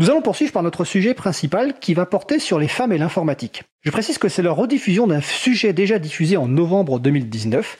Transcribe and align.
Nous 0.00 0.08
allons 0.08 0.22
poursuivre 0.22 0.50
par 0.50 0.62
notre 0.62 0.86
sujet 0.86 1.12
principal 1.12 1.74
qui 1.78 1.92
va 1.92 2.06
porter 2.06 2.38
sur 2.38 2.58
les 2.58 2.68
femmes 2.68 2.90
et 2.90 2.96
l'informatique. 2.96 3.64
Je 3.82 3.90
précise 3.90 4.16
que 4.16 4.30
c'est 4.30 4.40
la 4.40 4.50
rediffusion 4.50 5.06
d'un 5.06 5.20
sujet 5.20 5.74
déjà 5.74 5.98
diffusé 5.98 6.38
en 6.38 6.48
novembre 6.48 6.98
2019. 6.98 7.76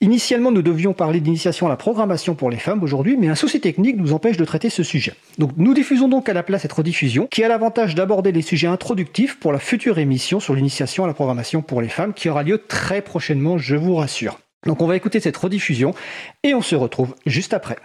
Initialement, 0.00 0.50
nous 0.50 0.62
devions 0.62 0.94
parler 0.94 1.20
d'initiation 1.20 1.66
à 1.66 1.68
la 1.68 1.76
programmation 1.76 2.34
pour 2.34 2.50
les 2.50 2.56
femmes 2.56 2.82
aujourd'hui, 2.82 3.16
mais 3.16 3.28
un 3.28 3.36
souci 3.36 3.60
technique 3.60 3.98
nous 3.98 4.12
empêche 4.12 4.36
de 4.36 4.44
traiter 4.44 4.68
ce 4.68 4.82
sujet. 4.82 5.14
Donc, 5.38 5.52
nous 5.58 5.72
diffusons 5.72 6.08
donc 6.08 6.28
à 6.28 6.32
la 6.32 6.42
place 6.42 6.62
cette 6.62 6.72
rediffusion, 6.72 7.28
qui 7.28 7.44
a 7.44 7.48
l'avantage 7.48 7.94
d'aborder 7.94 8.32
les 8.32 8.42
sujets 8.42 8.66
introductifs 8.66 9.38
pour 9.38 9.52
la 9.52 9.60
future 9.60 10.00
émission 10.00 10.40
sur 10.40 10.56
l'initiation 10.56 11.04
à 11.04 11.06
la 11.06 11.14
programmation 11.14 11.62
pour 11.62 11.82
les 11.82 11.88
femmes, 11.88 12.14
qui 12.14 12.28
aura 12.28 12.42
lieu 12.42 12.58
très 12.66 13.00
prochainement, 13.00 13.58
je 13.58 13.76
vous 13.76 13.94
rassure. 13.94 14.40
Donc, 14.66 14.82
on 14.82 14.88
va 14.88 14.96
écouter 14.96 15.20
cette 15.20 15.36
rediffusion 15.36 15.94
et 16.42 16.52
on 16.52 16.62
se 16.62 16.74
retrouve 16.74 17.14
juste 17.26 17.54
après. 17.54 17.76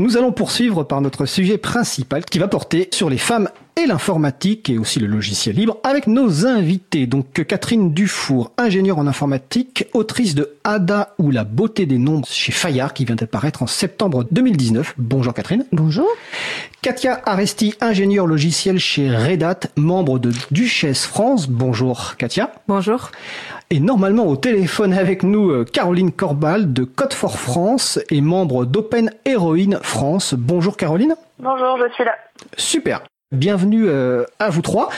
Nous 0.00 0.16
allons 0.16 0.32
poursuivre 0.32 0.82
par 0.82 1.00
notre 1.00 1.24
sujet 1.24 1.56
principal 1.56 2.24
qui 2.24 2.40
va 2.40 2.48
porter 2.48 2.88
sur 2.92 3.08
les 3.08 3.16
femmes 3.16 3.48
et 3.76 3.86
l'informatique 3.86 4.68
et 4.68 4.76
aussi 4.76 4.98
le 4.98 5.06
logiciel 5.06 5.54
libre 5.54 5.78
avec 5.84 6.08
nos 6.08 6.46
invités. 6.46 7.06
Donc 7.06 7.44
Catherine 7.46 7.94
Dufour, 7.94 8.50
ingénieure 8.58 8.98
en 8.98 9.06
informatique, 9.06 9.86
autrice 9.94 10.34
de 10.34 10.56
Ada 10.64 11.14
ou 11.18 11.30
la 11.30 11.44
beauté 11.44 11.86
des 11.86 11.98
nombres 11.98 12.26
chez 12.28 12.50
Fayard 12.50 12.92
qui 12.92 13.04
vient 13.04 13.14
d'apparaître 13.14 13.62
en 13.62 13.68
septembre 13.68 14.26
2019. 14.32 14.94
Bonjour 14.98 15.32
Catherine. 15.32 15.64
Bonjour. 15.70 16.08
Katia 16.82 17.22
Aresti, 17.24 17.76
ingénieure 17.80 18.26
logiciel 18.26 18.80
chez 18.80 19.14
Red 19.14 19.44
Hat, 19.44 19.60
membre 19.76 20.18
de 20.18 20.32
Duchesse 20.50 21.06
France. 21.06 21.48
Bonjour 21.48 22.16
Katia. 22.18 22.52
Bonjour. 22.66 23.12
Et 23.74 23.80
normalement 23.80 24.28
au 24.28 24.36
téléphone 24.36 24.92
avec 24.92 25.24
nous 25.24 25.50
euh, 25.50 25.64
Caroline 25.64 26.12
Corbal 26.12 26.72
de 26.72 26.84
Code 26.84 27.12
for 27.12 27.40
France 27.40 27.98
et 28.08 28.20
membre 28.20 28.66
d'Open 28.66 29.10
Heroine 29.24 29.80
France. 29.82 30.34
Bonjour 30.38 30.76
Caroline. 30.76 31.16
Bonjour, 31.40 31.76
je 31.78 31.92
suis 31.92 32.04
là. 32.04 32.14
Super. 32.56 33.02
Bienvenue 33.32 33.88
euh, 33.88 34.26
à 34.38 34.50
vous 34.50 34.62
trois. 34.62 34.90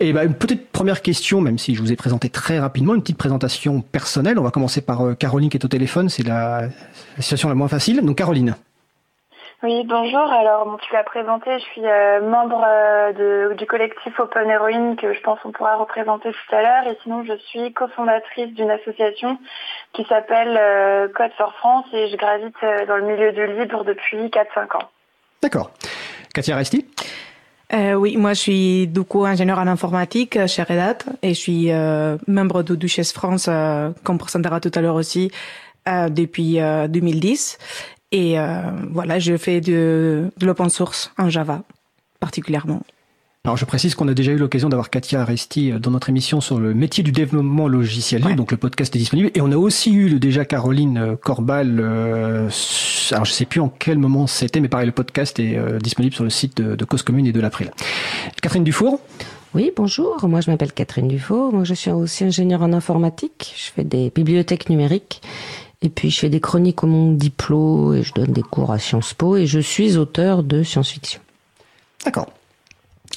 Et 0.00 0.12
bah, 0.12 0.24
une 0.24 0.34
petite 0.34 0.68
première 0.68 1.00
question, 1.00 1.40
même 1.40 1.56
si 1.56 1.74
je 1.74 1.80
vous 1.80 1.92
ai 1.92 1.96
présenté 1.96 2.28
très 2.28 2.58
rapidement, 2.58 2.94
une 2.94 3.00
petite 3.00 3.16
présentation 3.16 3.80
personnelle. 3.80 4.38
On 4.38 4.42
va 4.42 4.50
commencer 4.50 4.82
par 4.82 5.00
euh, 5.00 5.14
Caroline 5.14 5.48
qui 5.48 5.56
est 5.56 5.64
au 5.64 5.68
téléphone, 5.68 6.10
c'est 6.10 6.22
la, 6.22 6.68
la 7.16 7.22
situation 7.22 7.48
la 7.48 7.54
moins 7.54 7.68
facile. 7.68 8.04
Donc 8.04 8.18
Caroline. 8.18 8.54
Oui, 9.62 9.84
bonjour. 9.84 10.22
Alors, 10.32 10.64
bon, 10.64 10.78
tu 10.78 10.90
l'as 10.94 11.04
présenté, 11.04 11.50
je 11.58 11.64
suis 11.64 11.84
euh, 11.84 12.22
membre 12.22 12.64
euh, 12.66 13.12
de, 13.12 13.54
du 13.56 13.66
collectif 13.66 14.18
Open 14.18 14.48
Heroine 14.48 14.96
que 14.96 15.12
je 15.12 15.20
pense 15.20 15.38
on 15.44 15.52
pourra 15.52 15.76
représenter 15.76 16.30
tout 16.30 16.56
à 16.56 16.62
l'heure. 16.62 16.86
Et 16.90 16.96
sinon, 17.02 17.24
je 17.24 17.36
suis 17.48 17.70
cofondatrice 17.74 18.54
d'une 18.54 18.70
association 18.70 19.38
qui 19.92 20.04
s'appelle 20.04 20.56
euh, 20.58 21.08
Code 21.14 21.32
for 21.36 21.52
France 21.58 21.84
et 21.92 22.08
je 22.08 22.16
gravite 22.16 22.56
euh, 22.62 22.86
dans 22.86 22.96
le 22.96 23.04
milieu 23.04 23.32
du 23.32 23.46
libre 23.58 23.84
depuis 23.84 24.28
4-5 24.28 24.78
ans. 24.78 24.88
D'accord. 25.42 25.70
Katia 26.32 26.56
Resti? 26.56 26.86
Euh, 27.74 27.92
oui, 27.94 28.16
moi 28.16 28.32
je 28.32 28.40
suis 28.40 28.86
du 28.88 29.02
coup 29.02 29.26
ingénieur 29.26 29.58
en 29.58 29.66
informatique 29.66 30.46
chez 30.46 30.62
Red 30.62 30.78
Hat 30.78 30.98
et 31.22 31.34
je 31.34 31.38
suis 31.38 31.70
euh, 31.70 32.16
membre 32.26 32.62
de 32.62 32.74
Duchesse 32.74 33.12
France, 33.12 33.46
euh, 33.48 33.90
comme 34.04 34.18
présentera 34.18 34.58
tout 34.58 34.72
à 34.74 34.80
l'heure 34.80 34.96
aussi, 34.96 35.30
euh, 35.86 36.08
depuis 36.08 36.60
euh, 36.60 36.88
2010. 36.88 37.58
Et 38.12 38.38
euh, 38.38 38.62
voilà, 38.92 39.18
je 39.18 39.36
fais 39.36 39.60
de, 39.60 40.30
de 40.36 40.46
l'open 40.46 40.68
source 40.68 41.12
en 41.18 41.28
Java 41.30 41.62
particulièrement. 42.18 42.82
Alors 43.44 43.56
je 43.56 43.64
précise 43.64 43.94
qu'on 43.94 44.06
a 44.08 44.12
déjà 44.12 44.32
eu 44.32 44.36
l'occasion 44.36 44.68
d'avoir 44.68 44.90
Katia 44.90 45.22
Aresti 45.22 45.72
euh, 45.72 45.78
dans 45.78 45.90
notre 45.92 46.10
émission 46.10 46.42
sur 46.42 46.58
le 46.60 46.74
métier 46.74 47.02
du 47.02 47.10
développement 47.12 47.68
logiciel 47.68 48.20
libre, 48.20 48.30
Ouais. 48.32 48.36
donc 48.36 48.50
le 48.50 48.58
podcast 48.58 48.94
est 48.94 48.98
disponible. 48.98 49.30
Et 49.34 49.40
on 49.40 49.50
a 49.50 49.56
aussi 49.56 49.92
eu 49.94 50.08
le 50.10 50.18
déjà 50.18 50.44
Caroline 50.44 50.98
euh, 50.98 51.16
Corbal, 51.16 51.78
euh, 51.80 52.50
alors 53.12 53.24
je 53.24 53.32
sais 53.32 53.46
plus 53.46 53.60
en 53.60 53.70
quel 53.70 53.96
moment 53.96 54.26
c'était, 54.26 54.60
mais 54.60 54.68
pareil, 54.68 54.84
le 54.86 54.92
podcast 54.92 55.38
est 55.40 55.56
euh, 55.56 55.78
disponible 55.78 56.14
sur 56.14 56.24
le 56.24 56.28
site 56.30 56.58
de, 56.58 56.74
de 56.76 56.84
Cause 56.84 57.02
Commune 57.02 57.24
et 57.26 57.32
de 57.32 57.40
l'April. 57.40 57.70
Catherine 58.42 58.64
Dufour 58.64 59.00
Oui, 59.54 59.72
bonjour. 59.74 60.28
Moi, 60.28 60.42
je 60.42 60.50
m'appelle 60.50 60.72
Catherine 60.74 61.08
Dufault. 61.08 61.50
Moi, 61.52 61.64
je 61.64 61.72
suis 61.72 61.90
aussi 61.90 62.24
ingénieure 62.24 62.60
en 62.62 62.74
informatique. 62.74 63.54
Je 63.56 63.70
fais 63.70 63.84
des 63.84 64.12
bibliothèques 64.14 64.68
numériques. 64.68 65.22
Et 65.82 65.88
puis, 65.88 66.10
je 66.10 66.20
fais 66.20 66.28
des 66.28 66.40
chroniques 66.40 66.84
au 66.84 66.86
monde 66.86 67.16
diplôme 67.16 67.94
et 67.94 68.02
je 68.02 68.12
donne 68.12 68.32
des 68.32 68.42
cours 68.42 68.70
à 68.70 68.78
Sciences 68.78 69.14
Po 69.14 69.36
et 69.36 69.46
je 69.46 69.60
suis 69.60 69.96
auteur 69.96 70.42
de 70.42 70.62
science-fiction. 70.62 71.20
D'accord. 72.04 72.26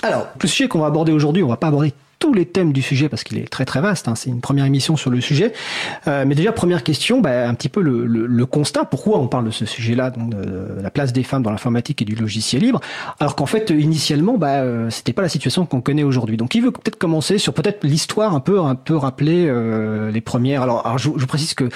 Alors, 0.01 0.28
le 0.41 0.47
sujet 0.47 0.68
qu'on 0.68 0.79
va 0.79 0.88
aborder 0.88 1.12
aujourd'hui, 1.12 1.44
on 1.44 1.47
va 1.47 1.57
pas 1.57 1.68
aborder 1.68 1.94
tous 2.23 2.34
les 2.34 2.45
thèmes 2.45 2.72
du 2.72 2.81
sujet 2.81 3.09
parce 3.09 3.25
qu'il 3.25 3.38
est 3.38 3.50
très 3.50 3.66
très 3.66 3.81
vaste. 3.81 4.07
hein. 4.07 4.16
C'est 4.16 4.29
une 4.29 4.39
première 4.39 4.63
émission 4.63 4.95
sur 4.95 5.09
le 5.09 5.19
sujet. 5.19 5.51
Euh, 6.07 6.23
mais 6.25 6.35
déjà, 6.35 6.53
première 6.53 6.84
question, 6.84 7.19
bah, 7.19 7.50
un 7.50 7.53
petit 7.53 7.67
peu 7.67 7.81
le, 7.81 8.45
constat. 8.45 8.85
Pourquoi 8.85 9.19
on 9.19 9.28
parle 9.28 9.44
de 9.44 9.51
ce 9.51 9.66
sujet-là, 9.66 10.09
donc 10.09 10.29
de, 10.29 10.81
la 10.81 10.89
place 10.89 11.11
des 11.11 11.23
femmes 11.23 11.44
dans 11.44 11.51
l'informatique 11.51 12.01
et 12.01 12.06
du 12.06 12.16
logiciel 12.16 12.61
libre, 12.61 12.79
alors 13.19 13.35
qu'en 13.35 13.45
fait, 13.45 13.72
initialement, 13.72 14.38
bah, 14.38 14.61
euh, 14.61 14.89
c'était 14.89 15.11
pas 15.11 15.22
la 15.22 15.28
situation 15.28 15.66
qu'on 15.66 15.81
connaît 15.81 16.03
aujourd'hui. 16.03 16.38
Donc, 16.38 16.51
qui 16.51 16.61
veut 16.61 16.72
peut-être 16.72 16.97
commencer 16.97 17.38
sur 17.38 17.53
peut-être 17.53 17.84
l'histoire 17.84 18.34
un 18.34 18.40
peu 18.40 18.61
un 18.61 18.75
peu 18.75 18.95
rappeler 18.95 19.47
euh, 19.50 20.09
les 20.09 20.22
premières. 20.22 20.61
Alors, 20.61 20.97
je, 20.97 21.09
je 21.17 21.25
précise 21.25 21.53
que 21.55 21.67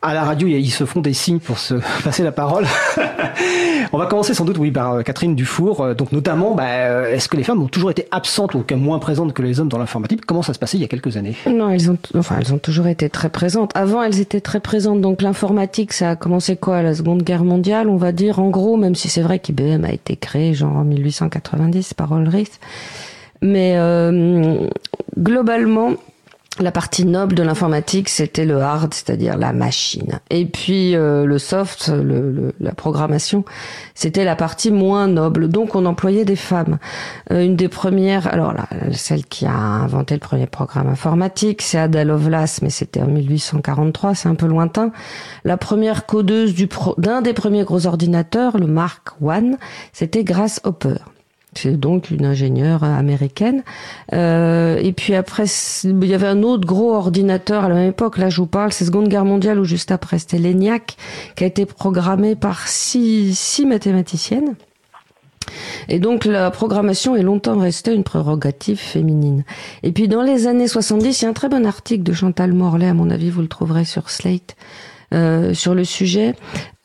à 0.00 0.14
la 0.14 0.22
radio, 0.22 0.46
il 0.46 0.58
ils 0.58 0.70
se 0.70 0.84
font 0.84 1.00
des 1.00 1.12
signes 1.12 1.40
pour 1.40 1.58
se 1.58 1.74
passer 2.04 2.22
la 2.22 2.32
parole. 2.32 2.66
On 3.92 3.98
va 3.98 4.06
commencer 4.06 4.32
sans 4.32 4.44
doute, 4.44 4.58
oui, 4.58 4.70
par 4.70 5.02
Catherine 5.02 5.34
Dufour. 5.34 5.94
Donc, 5.96 6.12
notamment, 6.12 6.54
bah, 6.54 7.10
est-ce 7.10 7.28
que 7.28 7.36
les 7.36 7.42
femmes 7.42 7.62
ont 7.62 7.68
toujours 7.68 7.90
été 7.90 8.06
absentes 8.12 8.54
ou 8.54 8.64
moins 8.76 9.00
présentes 9.00 9.32
que 9.32 9.42
les 9.42 9.58
hommes 9.58 9.68
dans 9.68 9.78
Comment 10.26 10.42
ça 10.42 10.54
se 10.54 10.58
passait 10.58 10.76
il 10.76 10.80
y 10.80 10.84
a 10.84 10.88
quelques 10.88 11.16
années? 11.16 11.34
Non, 11.46 11.70
elles 11.70 11.90
ont, 11.90 11.98
enfin, 12.14 12.36
elles 12.38 12.52
ont 12.52 12.58
toujours 12.58 12.86
été 12.86 13.08
très 13.08 13.30
présentes. 13.30 13.70
Avant, 13.74 14.02
elles 14.02 14.20
étaient 14.20 14.40
très 14.40 14.60
présentes. 14.60 15.00
Donc, 15.00 15.22
l'informatique, 15.22 15.92
ça 15.92 16.10
a 16.10 16.16
commencé 16.16 16.56
quoi? 16.56 16.82
La 16.82 16.94
Seconde 16.94 17.22
Guerre 17.22 17.44
mondiale, 17.44 17.88
on 17.88 17.96
va 17.96 18.12
dire, 18.12 18.38
en 18.38 18.50
gros, 18.50 18.76
même 18.76 18.94
si 18.94 19.08
c'est 19.08 19.22
vrai 19.22 19.38
qu'IBM 19.38 19.84
a 19.84 19.92
été 19.92 20.16
créé 20.16 20.54
genre 20.54 20.76
en 20.76 20.84
1890 20.84 21.94
par 21.94 22.16
Ulrich. 22.18 22.52
Mais 23.40 23.74
euh, 23.76 24.68
globalement, 25.18 25.92
la 26.60 26.72
partie 26.72 27.04
noble 27.04 27.34
de 27.34 27.42
l'informatique, 27.42 28.08
c'était 28.08 28.44
le 28.44 28.60
hard, 28.60 28.94
c'est-à-dire 28.94 29.36
la 29.36 29.52
machine. 29.52 30.20
Et 30.30 30.46
puis 30.46 30.94
euh, 30.94 31.24
le 31.24 31.38
soft, 31.38 31.88
le, 31.88 32.52
la 32.60 32.72
programmation, 32.72 33.44
c'était 33.94 34.24
la 34.24 34.36
partie 34.36 34.70
moins 34.70 35.06
noble. 35.08 35.48
Donc 35.48 35.74
on 35.74 35.86
employait 35.86 36.24
des 36.24 36.36
femmes. 36.36 36.78
Euh, 37.30 37.44
une 37.44 37.56
des 37.56 37.68
premières, 37.68 38.32
alors 38.32 38.52
là, 38.52 38.68
celle 38.92 39.24
qui 39.24 39.46
a 39.46 39.52
inventé 39.52 40.14
le 40.14 40.20
premier 40.20 40.46
programme 40.46 40.88
informatique, 40.88 41.62
c'est 41.62 41.78
Ada 41.78 42.04
Lovelace, 42.04 42.62
mais 42.62 42.70
c'était 42.70 43.02
en 43.02 43.08
1843, 43.08 44.14
c'est 44.14 44.28
un 44.28 44.34
peu 44.34 44.46
lointain. 44.46 44.92
La 45.44 45.56
première 45.56 46.06
codeuse 46.06 46.54
d'un 46.98 47.22
des 47.22 47.32
premiers 47.32 47.64
gros 47.64 47.86
ordinateurs, 47.86 48.58
le 48.58 48.66
Mark 48.66 49.10
I, 49.22 49.56
c'était 49.92 50.24
Grace 50.24 50.60
Hopper. 50.64 50.96
C'est 51.54 51.78
donc 51.78 52.10
une 52.10 52.24
ingénieure 52.24 52.84
américaine. 52.84 53.62
Euh, 54.12 54.76
et 54.76 54.92
puis 54.92 55.14
après, 55.14 55.44
il 55.84 56.04
y 56.04 56.14
avait 56.14 56.26
un 56.26 56.42
autre 56.42 56.66
gros 56.66 56.94
ordinateur 56.94 57.64
à 57.64 57.68
la 57.68 57.74
même 57.74 57.90
époque. 57.90 58.18
Là, 58.18 58.28
je 58.28 58.40
vous 58.40 58.46
parle, 58.46 58.72
c'est 58.72 58.84
Seconde 58.84 59.08
Guerre 59.08 59.24
mondiale 59.24 59.58
ou 59.58 59.64
juste 59.64 59.90
après, 59.90 60.18
c'était 60.18 60.38
l'ENIAC, 60.38 60.96
qui 61.36 61.44
a 61.44 61.46
été 61.46 61.66
programmé 61.66 62.36
par 62.36 62.68
six, 62.68 63.36
six 63.36 63.66
mathématiciennes. 63.66 64.54
Et 65.88 65.98
donc 65.98 66.26
la 66.26 66.50
programmation 66.50 67.16
est 67.16 67.22
longtemps 67.22 67.58
restée 67.58 67.94
une 67.94 68.04
prérogative 68.04 68.78
féminine. 68.78 69.44
Et 69.82 69.92
puis 69.92 70.06
dans 70.06 70.22
les 70.22 70.46
années 70.46 70.68
70, 70.68 71.20
il 71.20 71.24
y 71.24 71.26
a 71.26 71.30
un 71.30 71.32
très 71.32 71.48
bon 71.48 71.66
article 71.66 72.02
de 72.02 72.12
Chantal 72.12 72.52
Morlaix, 72.52 72.88
à 72.88 72.94
mon 72.94 73.08
avis 73.08 73.30
vous 73.30 73.40
le 73.40 73.48
trouverez 73.48 73.86
sur 73.86 74.10
Slate, 74.10 74.56
euh, 75.14 75.54
sur 75.54 75.74
le 75.74 75.84
sujet. 75.84 76.34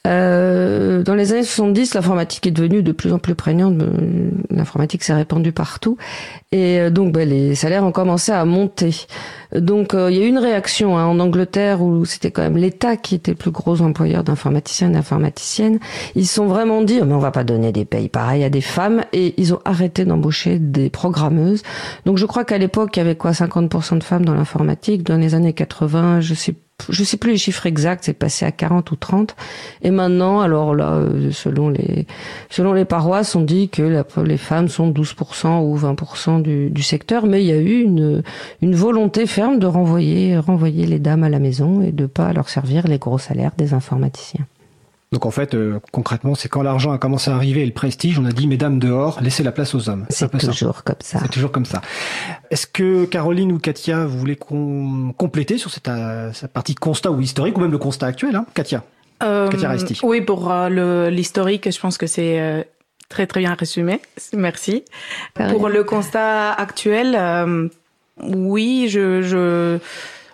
Euh, 0.06 1.02
dans 1.02 1.16
les 1.16 1.32
années 1.32 1.44
70, 1.44 1.94
l'informatique 1.94 2.46
est 2.46 2.52
devenue 2.52 2.84
de 2.84 2.92
plus 2.92 3.14
en 3.14 3.20
plus 3.20 3.36
prégnante. 3.36 3.82
Euh, 3.82 4.32
L'informatique 4.50 5.04
s'est 5.04 5.14
répandue 5.14 5.54
partout. 5.54 5.98
Et 6.52 6.80
euh, 6.80 6.90
donc, 6.90 7.14
ben, 7.14 7.28
les 7.28 7.56
salaires 7.56 7.86
ont 7.86 7.94
commencé 7.94 8.34
à 8.34 8.44
monter. 8.44 8.92
Donc, 9.56 9.94
il 9.94 10.16
y 10.16 10.20
a 10.20 10.26
eu 10.26 10.28
une 10.28 10.40
réaction 10.40 10.98
hein, 10.98 11.06
en 11.06 11.20
Angleterre 11.20 11.82
où 11.82 12.04
c'était 12.04 12.32
quand 12.32 12.42
même 12.42 12.58
l'État 12.58 12.98
qui 12.98 13.16
était 13.16 13.32
le 13.32 13.38
plus 13.38 13.52
gros 13.52 13.82
employeur 13.82 14.26
d'informaticiens 14.26 14.90
et 14.90 14.94
d'informaticiennes. 14.94 15.80
Ils 16.16 16.28
sont 16.28 16.48
vraiment 16.48 16.82
dit, 16.82 17.00
oh, 17.02 17.06
mais 17.06 17.14
on 17.14 17.20
va 17.20 17.32
pas 17.32 17.46
donner 17.46 17.72
des 17.72 17.86
payes 17.86 18.10
pareilles 18.10 18.44
à 18.44 18.50
des 18.50 18.62
femmes. 18.62 19.04
Et 19.14 19.34
ils 19.38 19.54
ont 19.54 19.60
arrêté 19.64 20.04
d'embaucher 20.04 20.60
des 20.60 20.90
programmeuses. 20.90 21.64
Donc, 22.06 22.18
je 22.18 22.26
crois 22.26 22.44
qu'à 22.44 22.58
l'époque, 22.58 22.98
il 22.98 23.00
y 23.00 23.02
avait 23.02 23.16
quoi 23.16 23.32
50% 23.32 24.00
de 24.00 24.04
femmes 24.04 24.26
dans 24.26 24.36
l'informatique. 24.36 25.04
Dans 25.04 25.18
les 25.18 25.34
années 25.34 25.54
80, 25.54 26.20
je 26.20 26.34
sais 26.34 26.56
je 26.90 27.04
sais 27.04 27.18
plus 27.18 27.32
les 27.32 27.38
chiffres 27.38 27.66
exacts, 27.66 28.06
c'est 28.06 28.14
passé 28.14 28.46
à 28.46 28.52
40 28.52 28.92
ou 28.92 28.96
30. 28.96 29.36
Et 29.82 29.92
maintenant, 29.92 30.42
alors 30.42 30.76
là, 30.76 30.94
euh, 30.94 31.32
selon 31.32 31.70
les, 31.70 32.08
selon 32.50 32.74
les 32.74 32.86
paroisses, 32.86 33.36
on 33.36 33.42
dit 33.42 33.70
que 33.70 34.04
les 34.22 34.38
femmes 34.38 34.68
sont 34.68 34.90
12% 34.92 35.62
ou 35.64 35.78
20% 35.78 36.42
du, 36.42 36.70
du 36.70 36.84
secteur, 36.84 37.26
mais 37.26 37.44
il 37.44 37.48
y 37.48 37.52
a 37.52 37.58
eu 37.58 37.82
une, 37.82 38.24
une 38.62 38.76
volonté 38.76 39.26
ferme 39.28 39.60
de 39.60 39.68
renvoyer, 39.68 40.38
renvoyer 40.38 40.86
les 40.86 41.00
dames 41.00 41.24
à 41.24 41.30
la 41.30 41.40
maison 41.40 41.82
et 41.82 41.92
de 41.92 42.06
pas 42.06 42.34
leur 42.34 42.50
servir 42.50 42.88
les 42.88 42.98
gros 42.98 43.18
salaires 43.18 43.54
des 43.58 43.74
informaticiens. 43.74 44.46
Donc 45.14 45.26
en 45.28 45.32
fait, 45.32 45.54
euh, 45.54 45.80
concrètement, 45.92 46.34
c'est 46.34 46.50
quand 46.50 46.64
l'argent 46.64 46.92
a 46.92 46.98
commencé 46.98 47.30
à 47.30 47.36
arriver 47.36 47.62
et 47.62 47.66
le 47.66 47.72
prestige, 47.72 48.18
on 48.18 48.26
a 48.26 48.32
dit 48.32 48.48
mesdames 48.48 48.80
dehors, 48.80 49.20
laissez 49.22 49.44
la 49.44 49.52
place 49.52 49.76
aux 49.76 49.88
hommes. 49.88 50.06
C'est 50.10 50.28
peu 50.28 50.40
ça. 50.40 50.48
toujours 50.48 50.84
comme 50.84 50.96
ça. 51.02 51.20
C'est 51.22 51.30
toujours 51.30 51.52
comme 51.52 51.66
ça. 51.66 51.82
Est-ce 52.50 52.66
que 52.66 53.06
Caroline 53.06 53.52
ou 53.52 53.60
Katia, 53.60 54.06
vous 54.06 54.18
voulez 54.18 54.36
qu'on 54.36 55.14
compléter 55.16 55.60
sur 55.60 55.70
cette, 55.70 55.88
euh, 55.88 56.34
cette 56.34 56.52
partie 56.52 56.74
constat 56.74 57.12
ou 57.12 57.22
historique, 57.22 57.58
ou 57.58 57.62
même 57.62 57.72
le 57.72 57.78
constat 57.78 58.08
actuel, 58.08 58.36
hein? 58.36 58.46
Katia 58.56 58.84
Euh, 59.22 59.48
Katia 59.50 59.70
Resti. 59.70 60.00
oui, 60.04 60.22
pour 60.22 60.52
euh, 60.52 61.10
l'historique, 61.12 61.72
je 61.72 61.80
pense 61.80 61.98
que 61.98 62.08
c'est 62.08 62.40
euh, 62.42 62.64
Très 63.10 63.28
très 63.28 63.42
bien 63.42 63.54
résumé. 63.54 64.02
Merci. 64.36 64.84
Pour 65.36 65.70
le 65.70 65.84
constat 65.84 66.52
actuel, 66.54 67.16
euh, 67.16 67.68
oui, 68.24 68.88
je, 68.90 69.22
je 69.22 69.78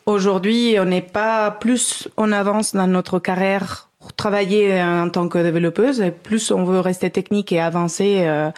aujourd'hui, 0.05 0.77
on 0.79 0.85
n'est 0.85 1.01
pas 1.01 1.51
plus 1.51 2.07
en 2.15 2.31
avance 2.31 2.73
dans 2.73 2.87
notre 2.87 3.19
carrière 3.19 3.88
travailler 4.15 4.81
en 4.81 5.09
tant 5.09 5.27
que 5.27 5.37
développeuse. 5.39 6.01
Et 6.01 6.11
plus 6.11 6.51
on 6.51 6.63
veut 6.63 6.79
rester 6.79 7.09
technique 7.09 7.51
et 7.51 7.59
avancer, 7.59 8.19
euh, 8.21 8.49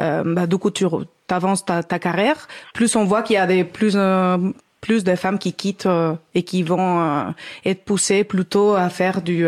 euh, 0.00 0.22
bah, 0.24 0.46
du 0.46 0.58
coup, 0.58 0.70
tu 0.70 0.86
avances 1.28 1.64
ta, 1.64 1.82
ta, 1.82 1.98
carrière. 1.98 2.48
Plus 2.74 2.96
on 2.96 3.04
voit 3.04 3.22
qu'il 3.22 3.34
y 3.34 3.38
a 3.38 3.46
des 3.46 3.64
plus 3.64 3.94
euh, 3.96 4.38
plus 4.80 5.04
de 5.04 5.14
femmes 5.14 5.38
qui 5.38 5.52
quittent 5.52 5.86
euh, 5.86 6.14
et 6.34 6.42
qui 6.42 6.62
vont 6.62 7.00
euh, 7.00 7.22
être 7.64 7.84
poussées 7.84 8.24
plutôt 8.24 8.74
à 8.74 8.88
faire 8.88 9.22
du 9.22 9.46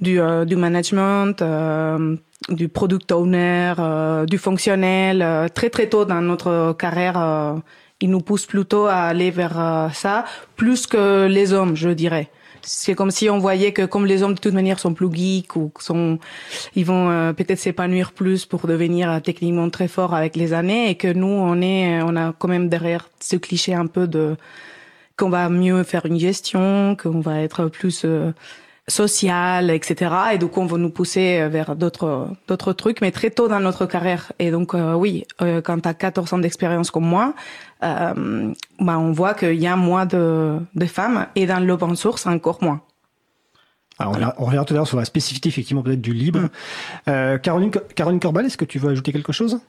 du, 0.00 0.18
du 0.46 0.56
management 0.56 1.40
du 2.48 2.68
product 2.68 3.12
owner, 3.12 3.74
euh, 3.78 4.26
du 4.26 4.38
fonctionnel, 4.38 5.22
euh, 5.22 5.48
très 5.48 5.70
très 5.70 5.88
tôt 5.88 6.04
dans 6.04 6.20
notre 6.20 6.74
carrière, 6.78 7.18
euh, 7.18 7.54
il 8.00 8.10
nous 8.10 8.20
pousse 8.20 8.46
plutôt 8.46 8.86
à 8.86 8.96
aller 8.96 9.30
vers 9.30 9.90
ça, 9.94 10.24
plus 10.56 10.88
que 10.88 11.26
les 11.26 11.52
hommes, 11.52 11.76
je 11.76 11.90
dirais. 11.90 12.30
C'est 12.62 12.94
comme 12.94 13.10
si 13.10 13.28
on 13.28 13.38
voyait 13.38 13.72
que 13.72 13.84
comme 13.84 14.06
les 14.06 14.22
hommes 14.22 14.34
de 14.34 14.40
toute 14.40 14.54
manière 14.54 14.78
sont 14.78 14.94
plus 14.94 15.12
geeks 15.12 15.56
ou 15.56 15.72
sont, 15.78 16.18
ils 16.76 16.84
vont 16.84 17.34
peut-être 17.34 17.58
s'épanouir 17.58 18.12
plus 18.12 18.46
pour 18.46 18.66
devenir 18.66 19.20
techniquement 19.22 19.68
très 19.70 19.88
forts 19.88 20.14
avec 20.14 20.36
les 20.36 20.52
années 20.52 20.90
et 20.90 20.94
que 20.94 21.12
nous 21.12 21.26
on 21.26 21.60
est, 21.60 22.02
on 22.02 22.16
a 22.16 22.32
quand 22.38 22.48
même 22.48 22.68
derrière 22.68 23.08
ce 23.20 23.36
cliché 23.36 23.74
un 23.74 23.86
peu 23.86 24.06
de 24.06 24.36
qu'on 25.16 25.28
va 25.28 25.48
mieux 25.48 25.82
faire 25.82 26.06
une 26.06 26.18
gestion, 26.18 26.96
qu'on 26.96 27.20
va 27.20 27.40
être 27.40 27.66
plus 27.66 28.06
social, 28.88 29.70
etc. 29.70 30.10
Et 30.34 30.38
donc 30.38 30.56
on 30.58 30.66
va 30.66 30.76
nous 30.76 30.90
pousser 30.90 31.48
vers 31.48 31.76
d'autres 31.76 32.28
d'autres 32.48 32.72
trucs, 32.72 33.00
mais 33.00 33.10
très 33.12 33.30
tôt 33.30 33.48
dans 33.48 33.60
notre 33.60 33.86
carrière. 33.86 34.32
Et 34.38 34.50
donc 34.50 34.74
euh, 34.74 34.94
oui, 34.94 35.24
euh, 35.40 35.60
quand 35.60 35.80
tu 35.80 35.88
as 35.88 35.94
14 35.94 36.32
ans 36.32 36.38
d'expérience 36.38 36.90
comme 36.90 37.06
moi, 37.06 37.34
euh, 37.84 38.52
bah, 38.80 38.98
on 38.98 39.12
voit 39.12 39.34
qu'il 39.34 39.60
y 39.60 39.66
a 39.66 39.76
moins 39.76 40.06
de, 40.06 40.58
de 40.74 40.86
femmes 40.86 41.26
et 41.36 41.46
dans 41.46 41.64
l'open 41.64 41.96
source 41.96 42.26
encore 42.26 42.62
moins. 42.62 42.80
Alors, 43.98 44.34
on, 44.38 44.46
revient 44.46 44.64
tout 44.66 44.74
à 44.74 44.78
l'heure 44.78 44.86
sur 44.86 44.96
la 44.96 45.04
spécificité 45.04 45.48
effectivement 45.48 45.82
peut-être 45.82 46.00
du 46.00 46.12
libre. 46.12 46.48
Mm. 47.06 47.38
Caroline, 47.38 47.70
Caroline 47.94 48.20
Corbal, 48.20 48.46
est-ce 48.46 48.56
que 48.56 48.64
tu 48.64 48.78
veux 48.78 48.90
ajouter 48.90 49.12
quelque 49.12 49.32
chose? 49.32 49.60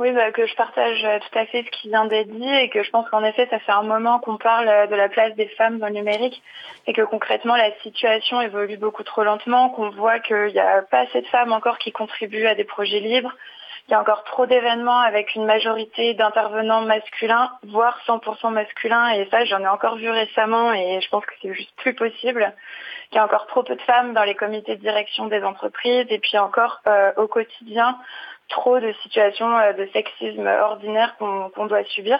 Oui, 0.00 0.12
bah, 0.12 0.32
que 0.32 0.46
je 0.46 0.54
partage 0.54 1.04
euh, 1.04 1.18
tout 1.18 1.38
à 1.38 1.44
fait 1.44 1.62
ce 1.62 1.70
qui 1.70 1.88
vient 1.88 2.06
d'être 2.06 2.30
dit 2.30 2.48
et 2.48 2.70
que 2.70 2.82
je 2.82 2.90
pense 2.90 3.06
qu'en 3.10 3.22
effet, 3.22 3.46
ça 3.50 3.58
fait 3.58 3.72
un 3.72 3.82
moment 3.82 4.18
qu'on 4.18 4.38
parle 4.38 4.66
euh, 4.66 4.86
de 4.86 4.96
la 4.96 5.10
place 5.10 5.34
des 5.34 5.48
femmes 5.48 5.78
dans 5.78 5.88
le 5.88 5.92
numérique 5.92 6.42
et 6.86 6.94
que 6.94 7.02
concrètement, 7.02 7.54
la 7.54 7.70
situation 7.82 8.40
évolue 8.40 8.78
beaucoup 8.78 9.02
trop 9.02 9.24
lentement, 9.24 9.68
qu'on 9.68 9.90
voit 9.90 10.18
qu'il 10.18 10.46
n'y 10.46 10.58
a 10.58 10.80
pas 10.90 11.00
assez 11.00 11.20
de 11.20 11.26
femmes 11.26 11.52
encore 11.52 11.76
qui 11.76 11.92
contribuent 11.92 12.46
à 12.46 12.54
des 12.54 12.64
projets 12.64 13.00
libres. 13.00 13.34
Il 13.88 13.90
y 13.90 13.94
a 13.94 14.00
encore 14.00 14.24
trop 14.24 14.46
d'événements 14.46 15.00
avec 15.00 15.34
une 15.34 15.44
majorité 15.44 16.14
d'intervenants 16.14 16.80
masculins, 16.80 17.50
voire 17.64 18.00
100% 18.06 18.52
masculins. 18.52 19.08
Et 19.10 19.28
ça, 19.30 19.44
j'en 19.44 19.60
ai 19.60 19.68
encore 19.68 19.96
vu 19.96 20.08
récemment 20.08 20.72
et 20.72 21.00
je 21.02 21.08
pense 21.10 21.26
que 21.26 21.34
c'est 21.42 21.52
juste 21.52 21.76
plus 21.76 21.94
possible. 21.94 22.54
Il 23.12 23.16
y 23.16 23.18
a 23.18 23.24
encore 23.24 23.46
trop 23.48 23.64
peu 23.64 23.74
de 23.74 23.82
femmes 23.82 24.14
dans 24.14 24.24
les 24.24 24.34
comités 24.34 24.76
de 24.76 24.80
direction 24.80 25.26
des 25.26 25.42
entreprises 25.42 26.06
et 26.08 26.20
puis 26.20 26.38
encore 26.38 26.80
euh, 26.86 27.12
au 27.16 27.26
quotidien, 27.26 27.98
trop 28.50 28.78
de 28.78 28.92
situations 29.02 29.56
euh, 29.58 29.72
de 29.72 29.88
sexisme 29.92 30.46
ordinaire 30.46 31.16
qu'on 31.18 31.66
doit 31.66 31.84
subir. 31.84 32.18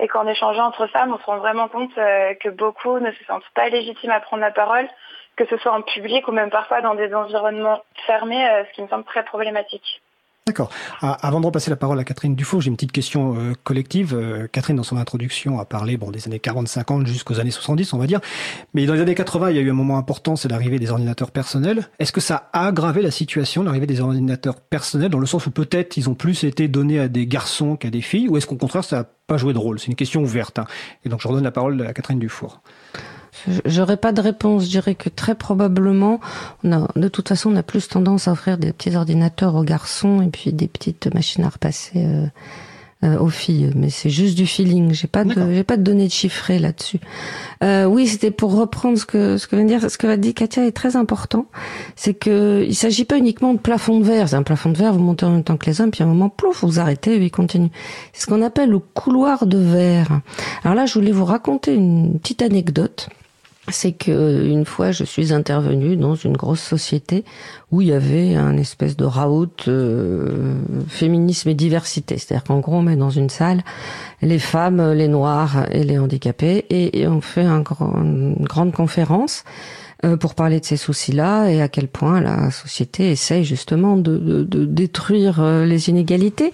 Et 0.00 0.08
qu'en 0.08 0.26
échangeant 0.26 0.66
entre 0.66 0.86
femmes, 0.86 1.12
on 1.12 1.18
se 1.18 1.24
rend 1.24 1.38
vraiment 1.38 1.68
compte 1.68 1.96
euh, 1.98 2.34
que 2.34 2.48
beaucoup 2.48 2.98
ne 2.98 3.10
se 3.12 3.24
sentent 3.24 3.48
pas 3.54 3.68
légitimes 3.68 4.10
à 4.10 4.20
prendre 4.20 4.42
la 4.42 4.52
parole, 4.52 4.88
que 5.36 5.44
ce 5.46 5.56
soit 5.56 5.72
en 5.72 5.82
public 5.82 6.26
ou 6.28 6.32
même 6.32 6.50
parfois 6.50 6.80
dans 6.80 6.94
des 6.94 7.12
environnements 7.14 7.82
fermés, 8.06 8.48
euh, 8.48 8.64
ce 8.66 8.72
qui 8.72 8.82
me 8.82 8.88
semble 8.88 9.04
très 9.04 9.24
problématique. 9.24 10.02
D'accord. 10.48 10.70
Ah, 11.02 11.12
avant 11.20 11.40
de 11.40 11.44
repasser 11.44 11.68
la 11.68 11.76
parole 11.76 12.00
à 12.00 12.04
Catherine 12.04 12.34
Dufault, 12.34 12.62
j'ai 12.62 12.68
une 12.68 12.76
petite 12.76 12.90
question 12.90 13.36
euh, 13.36 13.52
collective. 13.64 14.14
Euh, 14.14 14.46
Catherine, 14.50 14.76
dans 14.76 14.82
son 14.82 14.96
introduction, 14.96 15.60
a 15.60 15.66
parlé 15.66 15.98
des 15.98 16.26
années 16.26 16.38
40-50 16.38 17.04
jusqu'aux 17.04 17.38
années 17.38 17.50
70, 17.50 17.92
on 17.92 17.98
va 17.98 18.06
dire. 18.06 18.22
Mais 18.72 18.86
dans 18.86 18.94
les 18.94 19.02
années 19.02 19.14
80, 19.14 19.50
il 19.50 19.56
y 19.56 19.58
a 19.58 19.62
eu 19.62 19.70
un 19.70 19.74
moment 19.74 19.98
important, 19.98 20.36
c'est 20.36 20.48
l'arrivée 20.48 20.78
des 20.78 20.90
ordinateurs 20.90 21.32
personnels. 21.32 21.90
Est-ce 21.98 22.12
que 22.12 22.22
ça 22.22 22.48
a 22.54 22.66
aggravé 22.66 23.02
la 23.02 23.10
situation, 23.10 23.62
l'arrivée 23.62 23.86
des 23.86 24.00
ordinateurs 24.00 24.58
personnels, 24.58 25.10
dans 25.10 25.18
le 25.18 25.26
sens 25.26 25.46
où 25.46 25.50
peut-être 25.50 25.98
ils 25.98 26.08
ont 26.08 26.14
plus 26.14 26.44
été 26.44 26.66
donnés 26.66 26.98
à 26.98 27.08
des 27.08 27.26
garçons 27.26 27.76
qu'à 27.76 27.90
des 27.90 28.00
filles, 28.00 28.30
ou 28.30 28.38
est-ce 28.38 28.46
qu'au 28.46 28.56
contraire, 28.56 28.84
ça 28.84 28.96
n'a 29.00 29.04
pas 29.26 29.36
joué 29.36 29.52
de 29.52 29.58
rôle? 29.58 29.78
C'est 29.78 29.88
une 29.88 29.96
question 29.96 30.22
ouverte. 30.22 30.58
Hein. 30.58 30.64
Et 31.04 31.10
donc, 31.10 31.20
je 31.20 31.28
redonne 31.28 31.44
la 31.44 31.50
parole 31.52 31.82
à 31.82 31.92
Catherine 31.92 32.18
Dufour. 32.18 32.62
J'aurais 33.64 33.96
pas 33.96 34.12
de 34.12 34.20
réponse. 34.20 34.64
Je 34.64 34.70
dirais 34.70 34.94
que 34.94 35.08
très 35.08 35.34
probablement, 35.34 36.20
on 36.64 36.72
a, 36.72 36.88
de 36.96 37.08
toute 37.08 37.28
façon, 37.28 37.52
on 37.52 37.56
a 37.56 37.62
plus 37.62 37.88
tendance 37.88 38.28
à 38.28 38.32
offrir 38.32 38.58
des 38.58 38.72
petits 38.72 38.96
ordinateurs 38.96 39.54
aux 39.54 39.64
garçons 39.64 40.22
et 40.22 40.28
puis 40.28 40.52
des 40.52 40.68
petites 40.68 41.12
machines 41.14 41.44
à 41.44 41.48
repasser 41.48 42.04
euh, 42.04 42.26
euh, 43.04 43.16
aux 43.18 43.28
filles. 43.28 43.70
Mais 43.76 43.90
c'est 43.90 44.10
juste 44.10 44.36
du 44.36 44.44
feeling. 44.44 44.92
J'ai 44.92 45.06
pas 45.06 45.22
de, 45.22 45.52
j'ai 45.52 45.62
pas 45.62 45.76
de 45.76 45.82
données 45.82 46.08
chiffrées 46.08 46.58
là-dessus. 46.58 46.98
Euh, 47.62 47.84
oui, 47.84 48.08
c'était 48.08 48.32
pour 48.32 48.56
reprendre 48.56 48.98
ce 48.98 49.06
que 49.06 49.36
ce 49.36 49.46
que 49.46 49.54
vient 49.54 49.64
dire, 49.64 49.88
ce 49.88 49.96
que 49.96 50.08
va 50.08 50.16
dire 50.16 50.34
Katia 50.34 50.66
est 50.66 50.72
très 50.72 50.96
important. 50.96 51.46
C'est 51.94 52.14
que 52.14 52.64
il 52.66 52.74
s'agit 52.74 53.04
pas 53.04 53.16
uniquement 53.16 53.54
de 53.54 53.60
plafond 53.60 54.00
de 54.00 54.04
verre. 54.04 54.28
C'est 54.28 54.34
un 54.34 54.42
plafond 54.42 54.70
de 54.70 54.78
verre, 54.78 54.92
vous 54.92 54.98
montez 54.98 55.26
en 55.26 55.30
même 55.30 55.44
temps 55.44 55.56
que 55.56 55.66
les 55.66 55.80
hommes, 55.80 55.92
puis 55.92 56.02
à 56.02 56.06
un 56.06 56.08
moment, 56.08 56.28
plouf, 56.28 56.64
vous 56.64 56.80
arrêtez 56.80 57.14
et 57.14 57.22
il 57.22 57.30
continue. 57.30 57.70
C'est 58.12 58.22
ce 58.22 58.26
qu'on 58.26 58.42
appelle 58.42 58.70
le 58.70 58.80
couloir 58.80 59.46
de 59.46 59.58
verre. 59.58 60.20
Alors 60.64 60.74
là, 60.74 60.86
je 60.86 60.94
voulais 60.94 61.12
vous 61.12 61.24
raconter 61.24 61.74
une 61.74 62.18
petite 62.18 62.42
anecdote 62.42 63.10
c'est 63.70 63.92
que 63.92 64.44
une 64.46 64.64
fois 64.64 64.92
je 64.92 65.04
suis 65.04 65.32
intervenue 65.32 65.96
dans 65.96 66.14
une 66.14 66.36
grosse 66.36 66.60
société 66.60 67.24
où 67.70 67.82
il 67.82 67.88
y 67.88 67.92
avait 67.92 68.34
un 68.34 68.56
espèce 68.56 68.96
de 68.96 69.04
raout 69.04 69.68
euh, 69.68 70.54
féminisme 70.88 71.48
et 71.50 71.54
diversité. 71.54 72.18
C'est-à-dire 72.18 72.44
qu'en 72.44 72.60
gros 72.60 72.76
on 72.76 72.82
met 72.82 72.96
dans 72.96 73.10
une 73.10 73.30
salle 73.30 73.62
les 74.22 74.38
femmes, 74.38 74.92
les 74.92 75.08
noirs 75.08 75.66
et 75.70 75.84
les 75.84 75.98
handicapés 75.98 76.64
et, 76.70 77.06
on 77.06 77.20
fait 77.20 77.44
un 77.44 77.62
une 77.78 78.44
grande 78.44 78.72
conférence 78.72 79.44
euh, 79.44 79.87
pour 80.20 80.34
parler 80.34 80.60
de 80.60 80.64
ces 80.64 80.76
soucis-là 80.76 81.48
et 81.48 81.60
à 81.60 81.68
quel 81.68 81.88
point 81.88 82.20
la 82.20 82.50
société 82.50 83.10
essaye 83.10 83.44
justement 83.44 83.96
de, 83.96 84.16
de, 84.16 84.44
de 84.44 84.64
détruire 84.64 85.40
euh, 85.40 85.64
les 85.64 85.88
inégalités. 85.88 86.52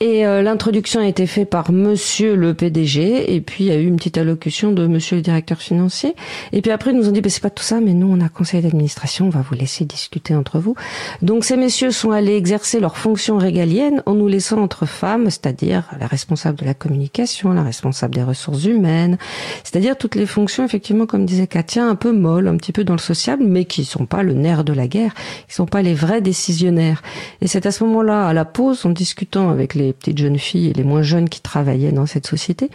Et 0.00 0.26
euh, 0.26 0.42
l'introduction 0.42 1.00
a 1.00 1.06
été 1.06 1.26
faite 1.26 1.50
par 1.50 1.72
Monsieur 1.72 2.34
le 2.34 2.54
PDG 2.54 3.34
et 3.34 3.40
puis 3.40 3.64
il 3.64 3.66
y 3.68 3.70
a 3.70 3.76
eu 3.76 3.86
une 3.86 3.96
petite 3.96 4.18
allocution 4.18 4.72
de 4.72 4.86
Monsieur 4.86 5.16
le 5.16 5.22
directeur 5.22 5.58
financier. 5.58 6.14
Et 6.52 6.62
puis 6.62 6.72
après 6.72 6.90
ils 6.90 6.96
nous 6.96 7.08
ont 7.08 7.12
dit 7.12 7.20
bah, 7.20 7.30
c'est 7.30 7.42
pas 7.42 7.50
tout 7.50 7.62
ça, 7.62 7.80
mais 7.80 7.94
nous 7.94 8.08
on 8.10 8.20
a 8.20 8.28
conseil 8.28 8.62
d'administration, 8.62 9.26
on 9.26 9.30
va 9.30 9.42
vous 9.42 9.54
laisser 9.54 9.84
discuter 9.84 10.34
entre 10.34 10.58
vous. 10.58 10.74
Donc 11.22 11.44
ces 11.44 11.56
messieurs 11.56 11.90
sont 11.90 12.10
allés 12.10 12.36
exercer 12.36 12.80
leurs 12.80 12.96
fonctions 12.96 13.38
régaliennes 13.38 14.02
en 14.06 14.14
nous 14.14 14.28
laissant 14.28 14.60
entre 14.60 14.86
femmes, 14.86 15.26
c'est-à-dire 15.26 15.84
la 15.98 16.06
responsable 16.06 16.58
de 16.58 16.64
la 16.64 16.74
communication, 16.74 17.52
la 17.52 17.62
responsable 17.62 18.14
des 18.14 18.22
ressources 18.22 18.64
humaines, 18.64 19.18
c'est-à-dire 19.64 19.96
toutes 19.96 20.14
les 20.14 20.26
fonctions 20.26 20.64
effectivement 20.64 21.06
comme 21.06 21.24
disait 21.24 21.46
Katia 21.46 21.84
un 21.84 21.94
peu 21.94 22.12
molles, 22.12 22.48
un 22.48 22.56
petit 22.56 22.72
peu 22.72 22.79
dans 22.84 22.94
le 22.94 22.98
sociable, 22.98 23.44
mais 23.44 23.64
qui 23.64 23.84
sont 23.84 24.06
pas 24.06 24.22
le 24.22 24.34
nerf 24.34 24.64
de 24.64 24.72
la 24.72 24.86
guerre, 24.86 25.14
qui 25.48 25.54
sont 25.54 25.66
pas 25.66 25.82
les 25.82 25.94
vrais 25.94 26.20
décisionnaires. 26.20 27.02
Et 27.40 27.46
c'est 27.46 27.66
à 27.66 27.72
ce 27.72 27.84
moment-là, 27.84 28.26
à 28.26 28.32
la 28.32 28.44
pause, 28.44 28.84
en 28.86 28.90
discutant 28.90 29.50
avec 29.50 29.74
les 29.74 29.92
petites 29.92 30.18
jeunes 30.18 30.38
filles 30.38 30.68
et 30.68 30.72
les 30.72 30.84
moins 30.84 31.02
jeunes 31.02 31.28
qui 31.28 31.40
travaillaient 31.40 31.92
dans 31.92 32.06
cette 32.06 32.26
société, 32.26 32.70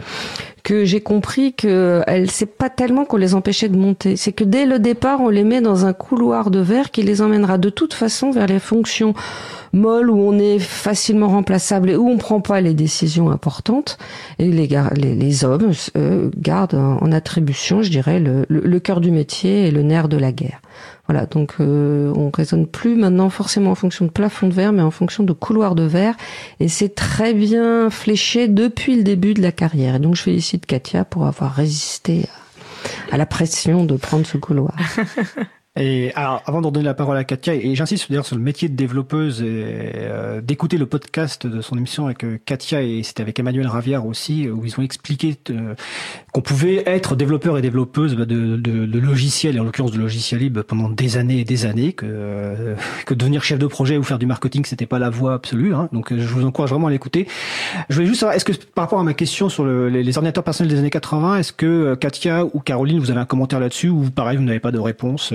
que 0.62 0.84
j'ai 0.84 1.00
compris 1.00 1.52
que 1.52 2.02
c'est 2.28 2.56
pas 2.58 2.70
tellement 2.70 3.04
qu'on 3.04 3.16
les 3.16 3.34
empêchait 3.34 3.68
de 3.68 3.76
monter, 3.76 4.16
c'est 4.16 4.32
que 4.32 4.44
dès 4.44 4.66
le 4.66 4.78
départ, 4.78 5.20
on 5.20 5.28
les 5.28 5.44
met 5.44 5.60
dans 5.60 5.86
un 5.86 5.92
couloir 5.92 6.50
de 6.50 6.58
verre 6.58 6.90
qui 6.90 7.02
les 7.02 7.22
emmènera 7.22 7.56
de 7.56 7.70
toute 7.70 7.94
façon 7.94 8.30
vers 8.30 8.46
les 8.46 8.58
fonctions 8.58 9.14
molles 9.76 10.10
où 10.10 10.18
on 10.18 10.38
est 10.38 10.58
facilement 10.58 11.28
remplaçable 11.28 11.90
et 11.90 11.96
où 11.96 12.08
on 12.08 12.16
prend 12.16 12.40
pas 12.40 12.60
les 12.60 12.74
décisions 12.74 13.30
importantes. 13.30 13.98
Et 14.38 14.50
les, 14.50 14.68
les, 14.96 15.14
les 15.14 15.44
hommes 15.44 15.72
gardent 16.36 16.74
en 16.74 17.12
attribution, 17.12 17.82
je 17.82 17.90
dirais, 17.90 18.18
le, 18.18 18.46
le, 18.48 18.80
cœur 18.80 19.00
du 19.00 19.10
métier 19.10 19.66
et 19.66 19.70
le 19.70 19.82
nerf 19.82 20.08
de 20.08 20.16
la 20.16 20.32
guerre. 20.32 20.60
Voilà, 21.08 21.26
donc 21.26 21.54
euh, 21.60 22.12
on 22.16 22.30
raisonne 22.30 22.66
plus 22.66 22.96
maintenant 22.96 23.30
forcément 23.30 23.70
en 23.70 23.74
fonction 23.76 24.06
de 24.06 24.10
plafond 24.10 24.48
de 24.48 24.52
verre, 24.52 24.72
mais 24.72 24.82
en 24.82 24.90
fonction 24.90 25.22
de 25.22 25.32
couloir 25.32 25.74
de 25.74 25.84
verre. 25.84 26.16
Et 26.58 26.68
c'est 26.68 26.94
très 26.94 27.32
bien 27.32 27.90
fléché 27.90 28.48
depuis 28.48 28.96
le 28.96 29.04
début 29.04 29.34
de 29.34 29.42
la 29.42 29.52
carrière. 29.52 29.94
Et 29.94 29.98
donc 30.00 30.16
je 30.16 30.22
félicite 30.22 30.66
Katia 30.66 31.04
pour 31.04 31.26
avoir 31.26 31.54
résisté 31.54 32.26
à 33.12 33.16
la 33.16 33.26
pression 33.26 33.84
de 33.84 33.96
prendre 33.96 34.26
ce 34.26 34.36
couloir. 34.36 34.74
Et 35.78 36.10
alors, 36.14 36.42
avant 36.46 36.62
de 36.62 36.70
donner 36.70 36.86
la 36.86 36.94
parole 36.94 37.18
à 37.18 37.24
Katia, 37.24 37.54
et 37.54 37.74
j'insiste 37.74 38.08
d'ailleurs 38.08 38.24
sur 38.24 38.36
le 38.36 38.42
métier 38.42 38.70
de 38.70 38.74
développeuse, 38.74 39.42
euh, 39.44 40.40
d'écouter 40.40 40.78
le 40.78 40.86
podcast 40.86 41.46
de 41.46 41.60
son 41.60 41.76
émission 41.76 42.06
avec 42.06 42.24
euh, 42.24 42.38
Katia 42.46 42.80
et 42.80 43.02
c'était 43.02 43.20
avec 43.20 43.38
Emmanuel 43.38 43.66
Ravière 43.66 44.06
aussi, 44.06 44.48
où 44.48 44.64
ils 44.64 44.80
ont 44.80 44.82
expliqué 44.82 45.36
euh, 45.50 45.74
qu'on 46.32 46.40
pouvait 46.40 46.82
être 46.86 47.14
développeur 47.14 47.58
et 47.58 47.62
développeuse 47.62 48.16
bah, 48.16 48.24
de, 48.24 48.56
de, 48.56 48.86
de, 48.86 48.98
logiciels, 48.98 49.56
et 49.56 49.60
en 49.60 49.64
l'occurrence 49.64 49.92
de 49.92 49.98
logiciels 49.98 50.40
libres, 50.40 50.62
pendant 50.62 50.88
des 50.88 51.18
années 51.18 51.40
et 51.40 51.44
des 51.44 51.66
années, 51.66 51.92
que, 51.92 52.74
que 53.04 53.12
devenir 53.12 53.44
chef 53.44 53.58
de 53.58 53.66
projet 53.66 53.98
ou 53.98 54.02
faire 54.02 54.18
du 54.18 54.26
marketing, 54.26 54.64
c'était 54.64 54.86
pas 54.86 54.98
la 54.98 55.10
voie 55.10 55.34
absolue. 55.34 55.74
Hein, 55.74 55.90
donc, 55.92 56.16
je 56.16 56.26
vous 56.26 56.46
encourage 56.46 56.70
vraiment 56.70 56.86
à 56.86 56.90
l'écouter. 56.90 57.28
Je 57.90 57.96
voulais 57.96 58.06
juste 58.06 58.20
savoir, 58.20 58.34
est-ce 58.34 58.46
que 58.46 58.52
par 58.52 58.84
rapport 58.84 59.00
à 59.00 59.04
ma 59.04 59.12
question 59.12 59.50
sur 59.50 59.64
le, 59.64 59.90
les, 59.90 60.02
les, 60.02 60.16
ordinateurs 60.16 60.44
personnels 60.44 60.72
des 60.72 60.78
années 60.78 60.88
80, 60.88 61.36
est-ce 61.36 61.52
que 61.52 61.94
Katia 61.96 62.46
ou 62.46 62.60
Caroline, 62.60 62.98
vous 62.98 63.10
avez 63.10 63.20
un 63.20 63.26
commentaire 63.26 63.60
là-dessus, 63.60 63.90
ou 63.90 64.08
pareil, 64.10 64.38
vous 64.38 64.42
n'avez 64.42 64.60
pas 64.60 64.72
de 64.72 64.78
réponse 64.78 65.34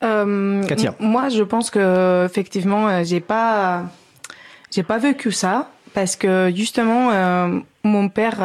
Katia. 0.00 0.94
Moi, 0.98 1.28
je 1.28 1.42
pense 1.42 1.70
que 1.70 2.24
effectivement, 2.24 3.02
j'ai 3.04 3.20
pas, 3.20 3.84
j'ai 4.70 4.82
pas 4.82 4.98
vécu 4.98 5.32
ça 5.32 5.70
parce 5.94 6.16
que 6.16 6.52
justement, 6.54 7.10
mon 7.82 8.08
père 8.08 8.40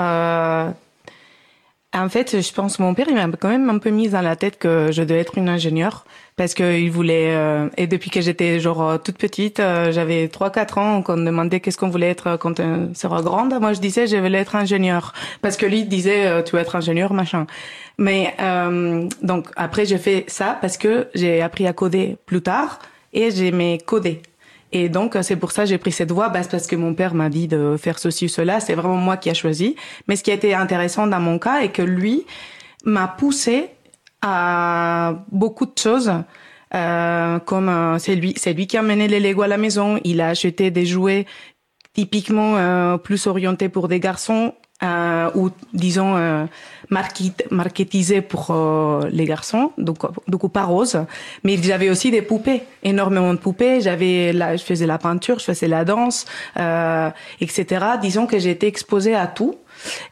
en 1.94 2.08
fait, 2.08 2.42
je 2.42 2.54
pense 2.54 2.80
mon 2.80 2.94
père 2.94 3.08
il 3.10 3.16
m'a 3.16 3.28
quand 3.38 3.50
même 3.50 3.70
un 3.70 3.78
peu 3.78 3.90
mis 3.90 4.08
dans 4.08 4.22
la 4.22 4.38
tête 4.38 4.58
que 4.58 4.92
je 4.92 5.04
devais 5.04 5.20
être 5.20 5.38
une 5.38 5.50
ingénieure 5.50 6.06
parce 6.38 6.54
qu'il 6.54 6.90
voulait 6.90 7.36
euh, 7.36 7.68
et 7.76 7.86
depuis 7.86 8.10
que 8.10 8.22
j'étais 8.22 8.62
genre 8.62 8.82
euh, 8.82 8.98
toute 8.98 9.18
petite, 9.18 9.60
euh, 9.60 9.92
j'avais 9.92 10.30
3 10.30 10.52
4 10.52 10.78
ans 10.78 11.02
qu'on 11.02 11.18
me 11.18 11.26
demandait 11.26 11.60
qu'est-ce 11.60 11.78
qu'on 11.78 11.90
voulait 11.90 12.10
être 12.10 12.38
quand 12.38 12.62
on 12.62 12.94
sera 12.96 13.22
grande, 13.22 13.54
moi 13.60 13.74
je 13.74 13.82
disais 13.82 14.08
je 14.08 14.16
voulais 14.16 14.40
être 14.40 14.56
ingénieur 14.56 15.14
parce 15.42 15.58
que 15.58 15.66
lui 15.66 15.84
disait 15.84 16.42
tu 16.46 16.56
veux 16.56 16.62
être 16.62 16.78
ingénieur 16.78 17.14
machin. 17.14 17.46
Mais 17.98 18.36
donc 19.22 19.48
après 19.58 19.86
j'ai 19.86 19.98
fait 19.98 20.24
ça 20.28 20.58
parce 20.62 20.78
que 20.78 21.10
j'ai 21.14 21.42
appris 21.42 21.68
à 21.68 21.74
coder 21.74 22.16
plus 22.26 22.42
tard 22.42 22.80
et 23.12 23.32
j'aimais 23.32 23.80
coder. 23.86 24.22
Et 24.72 24.90
donc, 24.90 25.18
c'est 25.22 25.36
pour 25.36 25.52
ça 25.52 25.64
que 25.64 25.70
j'ai 25.70 25.78
pris 25.78 25.92
cette 25.92 26.12
voie, 26.12 26.30
bah, 26.30 26.42
parce 26.50 26.68
que 26.68 26.76
mon 26.76 26.94
père 26.94 27.14
m'a 27.14 27.30
dit 27.30 27.48
de 27.48 27.76
faire 27.78 28.00
ceci 28.00 28.26
ou 28.26 28.30
cela. 28.30 28.60
C'est 28.60 28.74
vraiment 28.74 28.96
moi 28.96 29.18
qui 29.18 29.30
a 29.30 29.34
choisi. 29.34 29.76
Mais 30.08 30.16
ce 30.16 30.24
qui 30.24 30.32
a 30.32 30.34
été 30.34 30.54
intéressant 30.54 31.08
dans 31.08 31.20
mon 31.20 31.40
cas 31.40 31.62
est 31.62 31.70
que 31.70 31.82
lui 31.82 32.26
m'a 32.86 33.08
poussé 33.08 33.70
à 34.22 35.26
beaucoup 35.32 35.66
de 35.66 35.78
choses. 35.78 36.12
Euh, 36.74 37.40
comme 37.40 37.68
euh, 37.68 37.98
c'est 38.00 38.16
lui, 38.16 38.34
c'est 38.38 38.54
lui 38.54 38.66
qui 38.66 38.78
a 38.78 38.82
mené 38.82 39.08
les 39.08 39.20
Lego 39.20 39.42
à 39.42 39.48
la 39.48 39.58
maison. 39.58 40.00
Il 40.04 40.22
a 40.22 40.30
acheté 40.30 40.72
des 40.72 40.86
jouets 40.86 41.26
typiquement 41.94 42.56
euh, 42.56 42.98
plus 42.98 43.28
orientés 43.28 43.68
pour 43.68 43.90
des 43.90 44.00
garçons 44.00 44.54
euh, 44.84 45.30
ou 45.36 45.50
disons 45.74 46.16
euh, 46.18 46.46
marketisé 46.90 48.22
pour 48.22 48.48
euh, 48.50 49.08
les 49.12 49.26
garçons, 49.26 49.72
donc 49.78 50.00
donc 50.28 50.52
pas 50.52 50.64
rose. 50.64 50.98
Mais 51.44 51.58
j'avais 51.58 51.90
aussi 51.90 52.12
des 52.12 52.22
poupées, 52.22 52.64
énormément 52.84 53.34
de 53.34 53.40
poupées. 53.40 53.82
J'avais, 53.82 54.34
là, 54.34 54.58
je 54.58 54.64
faisais 54.64 54.86
la 54.86 54.98
peinture, 54.98 55.40
je 55.40 55.46
faisais 55.46 55.68
la 55.68 55.86
danse, 55.86 56.26
euh, 56.58 57.10
etc. 57.40 57.86
Disons 58.02 58.28
que 58.28 58.38
été 58.42 58.68
exposée 58.68 59.16
à 59.16 59.28
tout 59.28 59.56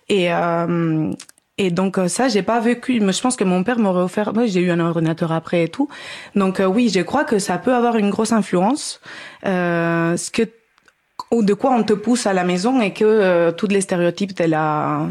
et 0.08 0.32
euh, 0.32 1.12
et 1.62 1.72
donc 1.72 2.00
ça, 2.08 2.30
j'ai 2.30 2.42
pas 2.42 2.62
vécu. 2.62 3.02
Je 3.02 3.22
pense 3.22 3.36
que 3.36 3.44
mon 3.44 3.66
père 3.66 3.80
m'aurait 3.80 4.04
offert. 4.04 4.34
Moi, 4.34 4.46
j'ai 4.46 4.62
eu 4.62 4.72
un 4.72 4.80
ordinateur 4.80 5.34
après 5.34 5.64
et 5.64 5.68
tout. 5.68 5.90
Donc 6.34 6.62
oui, 6.66 6.88
je 6.88 7.02
crois 7.02 7.26
que 7.26 7.38
ça 7.38 7.58
peut 7.58 7.74
avoir 7.74 7.98
une 7.98 8.10
grosse 8.10 8.32
influence. 8.32 9.02
Euh, 9.46 10.16
ce 10.16 10.32
que 10.32 10.44
ou 11.32 11.44
de 11.44 11.54
quoi 11.54 11.72
on 11.72 11.84
te 11.84 11.94
pousse 11.94 12.26
à 12.26 12.34
la 12.34 12.44
maison 12.44 12.82
et 12.82 12.94
que 12.94 13.06
euh, 13.06 13.52
tous 13.52 13.68
les 13.68 13.82
stéréotypes 13.82 14.36
de 14.36 14.46
la 14.46 15.08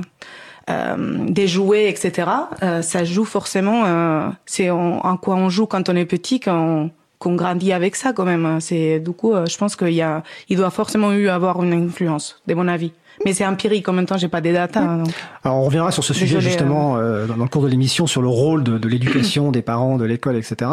euh, 0.68 0.96
des 1.28 1.48
jouets, 1.48 1.88
etc. 1.88 2.28
Euh, 2.62 2.82
ça 2.82 3.04
joue 3.04 3.24
forcément. 3.24 3.84
Euh, 3.86 4.28
c'est 4.44 4.68
en, 4.68 5.16
quoi 5.16 5.36
on 5.36 5.48
joue 5.48 5.66
quand 5.66 5.88
on 5.88 5.96
est 5.96 6.04
petit, 6.04 6.40
qu'on 6.40 6.90
qu'on 7.18 7.34
grandit 7.34 7.72
avec 7.72 7.96
ça 7.96 8.12
quand 8.12 8.24
même. 8.24 8.60
C'est 8.60 9.00
du 9.00 9.10
coup, 9.12 9.32
je 9.34 9.56
pense 9.56 9.74
qu'il 9.76 9.94
y 9.94 10.02
a, 10.02 10.22
il 10.48 10.56
doit 10.56 10.70
forcément 10.70 11.12
eu 11.12 11.28
avoir 11.28 11.62
une 11.64 11.72
influence, 11.72 12.40
de 12.46 12.54
mon 12.54 12.68
avis. 12.68 12.92
Mais 13.24 13.32
c'est 13.32 13.46
empirique. 13.46 13.88
En 13.88 13.92
même 13.92 14.06
temps, 14.06 14.16
j'ai 14.16 14.28
pas 14.28 14.40
des 14.40 14.52
datas. 14.52 14.80
Hein, 14.80 15.04
Alors, 15.44 15.58
on 15.58 15.64
reviendra 15.64 15.90
sur 15.90 16.04
ce 16.04 16.14
sujet 16.14 16.40
justement 16.40 16.96
hein. 16.96 17.00
euh, 17.00 17.26
dans 17.26 17.36
le 17.36 17.48
cours 17.48 17.62
de 17.62 17.68
l'émission 17.68 18.06
sur 18.06 18.22
le 18.22 18.28
rôle 18.28 18.62
de, 18.64 18.78
de 18.78 18.88
l'éducation, 18.88 19.50
des 19.50 19.62
parents, 19.62 19.96
de 19.96 20.04
l'école, 20.04 20.36
etc. 20.36 20.70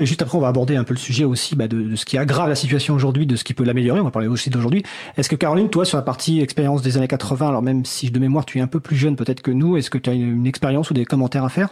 Et 0.00 0.06
juste 0.06 0.22
après, 0.22 0.36
on 0.36 0.40
va 0.40 0.48
aborder 0.48 0.76
un 0.76 0.84
peu 0.84 0.94
le 0.94 0.98
sujet 0.98 1.24
aussi 1.24 1.56
bah, 1.56 1.68
de, 1.68 1.80
de, 1.80 1.96
ce 1.96 2.04
qui 2.04 2.18
aggrave 2.18 2.48
la 2.48 2.54
situation 2.54 2.94
aujourd'hui, 2.94 3.26
de 3.26 3.36
ce 3.36 3.44
qui 3.44 3.54
peut 3.54 3.64
l'améliorer. 3.64 4.00
On 4.00 4.04
va 4.04 4.10
parler 4.10 4.28
aussi 4.28 4.50
d'aujourd'hui. 4.50 4.82
Est-ce 5.16 5.28
que 5.28 5.36
Caroline, 5.36 5.70
toi, 5.70 5.84
sur 5.84 5.96
la 5.96 6.02
partie 6.02 6.40
expérience 6.40 6.82
des 6.82 6.96
années 6.96 7.08
80, 7.08 7.48
alors 7.48 7.62
même 7.62 7.84
si 7.84 8.10
de 8.10 8.18
mémoire 8.18 8.44
tu 8.44 8.58
es 8.58 8.60
un 8.60 8.66
peu 8.66 8.80
plus 8.80 8.96
jeune 8.96 9.16
peut-être 9.16 9.42
que 9.42 9.50
nous, 9.50 9.76
est-ce 9.76 9.90
que 9.90 9.98
tu 9.98 10.10
as 10.10 10.12
une, 10.12 10.36
une 10.36 10.46
expérience 10.46 10.90
ou 10.90 10.94
des 10.94 11.04
commentaires 11.04 11.44
à 11.44 11.48
faire? 11.48 11.68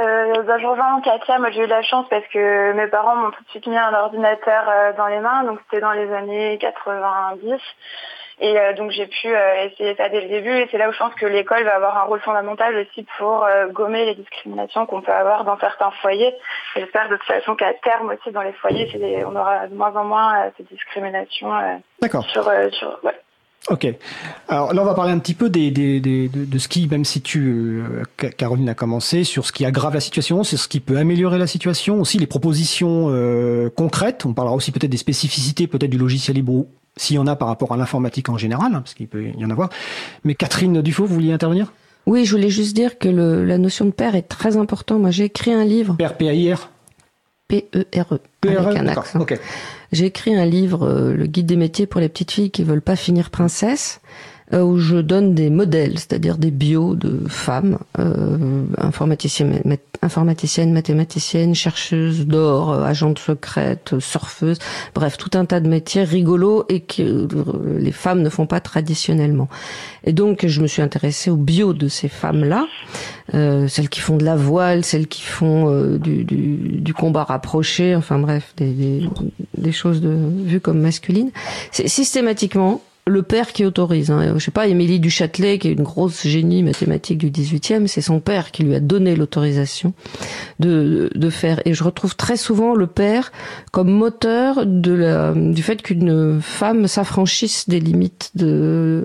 Euh, 0.00 0.42
bah, 0.44 0.58
je 0.58 0.66
rejoins 0.66 1.00
Katia, 1.00 1.38
moi 1.38 1.50
j'ai 1.50 1.64
eu 1.64 1.66
la 1.66 1.82
chance 1.82 2.06
parce 2.08 2.26
que 2.28 2.72
mes 2.72 2.86
parents 2.86 3.16
m'ont 3.16 3.30
tout 3.32 3.42
de 3.42 3.48
suite 3.48 3.66
mis 3.66 3.76
un 3.76 3.92
ordinateur 3.92 4.64
euh, 4.68 4.92
dans 4.96 5.08
les 5.08 5.18
mains, 5.18 5.42
donc 5.42 5.58
c'était 5.64 5.80
dans 5.80 5.92
les 5.92 6.12
années 6.12 6.56
90. 6.58 7.60
Et 8.40 8.58
euh, 8.58 8.72
donc 8.74 8.90
j'ai 8.92 9.06
pu 9.06 9.26
euh, 9.26 9.64
essayer 9.66 9.96
ça 9.96 10.08
dès 10.08 10.20
le 10.20 10.28
début 10.28 10.56
et 10.56 10.68
c'est 10.70 10.78
là 10.78 10.88
où 10.88 10.92
je 10.92 10.98
pense 10.98 11.14
que 11.14 11.26
l'école 11.26 11.64
va 11.64 11.74
avoir 11.76 11.98
un 11.98 12.04
rôle 12.04 12.20
fondamental 12.20 12.76
aussi 12.76 13.04
pour 13.18 13.44
euh, 13.44 13.66
gommer 13.68 14.04
les 14.06 14.14
discriminations 14.14 14.86
qu'on 14.86 15.02
peut 15.02 15.12
avoir 15.12 15.44
dans 15.44 15.58
certains 15.58 15.90
foyers. 16.02 16.34
J'espère 16.76 17.08
de 17.08 17.16
toute 17.16 17.26
façon 17.26 17.56
qu'à 17.56 17.74
terme 17.74 18.10
aussi 18.10 18.32
dans 18.32 18.42
les 18.42 18.52
foyers, 18.52 19.24
on 19.26 19.34
aura 19.34 19.66
de 19.66 19.74
moins 19.74 19.94
en 19.96 20.04
moins 20.04 20.50
ces 20.56 20.62
discriminations 20.64 21.50
sur, 22.02 22.50
sur 22.72 22.98
ouais. 23.02 23.14
Ok. 23.70 23.86
Alors 24.48 24.72
là, 24.72 24.82
on 24.82 24.84
va 24.84 24.94
parler 24.94 25.12
un 25.12 25.18
petit 25.18 25.34
peu 25.34 25.50
des, 25.50 25.70
des, 25.70 26.00
des 26.00 26.28
de, 26.28 26.44
de, 26.44 26.58
ce 26.58 26.68
qui, 26.68 26.88
même 26.88 27.04
si 27.04 27.20
tu, 27.20 27.82
euh, 27.82 28.28
Caroline 28.36 28.68
a 28.68 28.74
commencé, 28.74 29.24
sur 29.24 29.44
ce 29.44 29.52
qui 29.52 29.66
aggrave 29.66 29.92
la 29.92 30.00
situation, 30.00 30.42
c'est 30.42 30.56
ce 30.56 30.68
qui 30.68 30.80
peut 30.80 30.96
améliorer 30.96 31.38
la 31.38 31.46
situation, 31.46 32.00
aussi 32.00 32.18
les 32.18 32.26
propositions 32.26 33.08
euh, 33.10 33.68
concrètes. 33.68 34.24
On 34.24 34.32
parlera 34.32 34.56
aussi 34.56 34.72
peut-être 34.72 34.90
des 34.90 34.96
spécificités, 34.96 35.66
peut-être 35.66 35.90
du 35.90 35.98
logiciel 35.98 36.36
libre, 36.36 36.64
s'il 36.98 37.16
y 37.16 37.18
en 37.18 37.26
a 37.26 37.36
par 37.36 37.48
rapport 37.48 37.72
à 37.72 37.76
l'informatique 37.76 38.28
en 38.28 38.36
général, 38.36 38.74
hein, 38.74 38.80
parce 38.80 38.94
qu'il 38.94 39.08
peut 39.08 39.24
y 39.36 39.44
en 39.44 39.50
avoir. 39.50 39.70
Mais 40.24 40.34
Catherine 40.34 40.82
Dufaux, 40.82 41.06
vous 41.06 41.14
vouliez 41.14 41.32
intervenir? 41.32 41.72
Oui, 42.06 42.24
je 42.24 42.32
voulais 42.34 42.50
juste 42.50 42.74
dire 42.74 42.98
que 42.98 43.08
le, 43.08 43.44
la 43.44 43.58
notion 43.58 43.84
de 43.84 43.90
père 43.90 44.14
est 44.14 44.22
très 44.22 44.56
importante. 44.56 45.00
Moi, 45.00 45.10
j'ai 45.10 45.24
écrit 45.24 45.52
un 45.52 45.64
livre. 45.64 45.94
Père, 45.96 46.16
P-A-I-R? 46.16 46.70
P-E-R-E. 47.48 48.20
-E, 48.44 48.56
avec 48.56 48.78
un 48.78 48.86
accent. 48.88 49.20
Okay. 49.20 49.38
J'ai 49.92 50.06
écrit 50.06 50.34
un 50.34 50.44
livre, 50.44 50.86
euh, 50.86 51.14
Le 51.14 51.26
guide 51.26 51.46
des 51.46 51.56
métiers 51.56 51.86
pour 51.86 52.00
les 52.00 52.08
petites 52.08 52.30
filles 52.30 52.50
qui 52.50 52.62
veulent 52.62 52.82
pas 52.82 52.96
finir 52.96 53.30
princesse, 53.30 54.00
où 54.52 54.78
je 54.78 54.96
donne 54.96 55.34
des 55.34 55.50
modèles, 55.50 55.98
c'est-à-dire 55.98 56.38
des 56.38 56.50
bios 56.50 56.94
de 56.94 57.28
femmes, 57.28 57.78
euh, 57.98 58.64
informaticiennes, 58.78 60.72
mathématiciennes, 60.72 61.54
chercheuses 61.54 62.26
d'or, 62.26 62.72
euh, 62.72 62.82
agentes 62.82 63.18
secrètes, 63.18 63.98
surfeuses, 63.98 64.58
bref, 64.94 65.18
tout 65.18 65.36
un 65.36 65.44
tas 65.44 65.60
de 65.60 65.68
métiers 65.68 66.02
rigolos 66.02 66.64
et 66.68 66.80
que 66.80 67.02
euh, 67.02 67.78
les 67.78 67.92
femmes 67.92 68.22
ne 68.22 68.30
font 68.30 68.46
pas 68.46 68.60
traditionnellement. 68.60 69.48
Et 70.04 70.12
donc, 70.12 70.46
je 70.46 70.60
me 70.62 70.66
suis 70.66 70.82
intéressée 70.82 71.30
aux 71.30 71.36
bios 71.36 71.74
de 71.74 71.88
ces 71.88 72.08
femmes-là, 72.08 72.66
euh, 73.34 73.68
celles 73.68 73.88
qui 73.88 74.00
font 74.00 74.16
de 74.16 74.24
la 74.24 74.36
voile, 74.36 74.84
celles 74.84 75.06
qui 75.06 75.22
font 75.22 75.70
euh, 75.70 75.98
du, 75.98 76.24
du, 76.24 76.80
du, 76.80 76.94
combat 76.94 77.24
rapproché, 77.24 77.94
enfin 77.94 78.18
bref, 78.18 78.54
des, 78.56 79.02
des, 79.56 79.72
choses 79.72 80.00
de, 80.00 80.16
vues 80.44 80.60
comme 80.60 80.80
masculines. 80.80 81.30
Systématiquement 81.72 82.80
le 83.08 83.22
père 83.22 83.52
qui 83.52 83.64
autorise. 83.64 84.10
Hein. 84.10 84.34
Je 84.36 84.44
sais 84.44 84.50
pas, 84.50 84.66
Émilie 84.66 85.00
du 85.00 85.10
Châtelet, 85.10 85.58
qui 85.58 85.68
est 85.68 85.72
une 85.72 85.82
grosse 85.82 86.26
génie 86.26 86.62
mathématique 86.62 87.18
du 87.18 87.30
18e, 87.30 87.86
c'est 87.86 88.00
son 88.00 88.20
père 88.20 88.50
qui 88.50 88.62
lui 88.62 88.74
a 88.74 88.80
donné 88.80 89.16
l'autorisation 89.16 89.92
de, 90.60 91.10
de 91.14 91.30
faire. 91.30 91.60
Et 91.64 91.74
je 91.74 91.84
retrouve 91.84 92.16
très 92.16 92.36
souvent 92.36 92.74
le 92.74 92.86
père 92.86 93.32
comme 93.72 93.90
moteur 93.90 94.66
du 94.66 95.62
fait 95.62 95.82
qu'une 95.82 96.40
femme 96.40 96.86
s'affranchisse 96.86 97.68
des 97.68 97.80
limites 97.80 98.32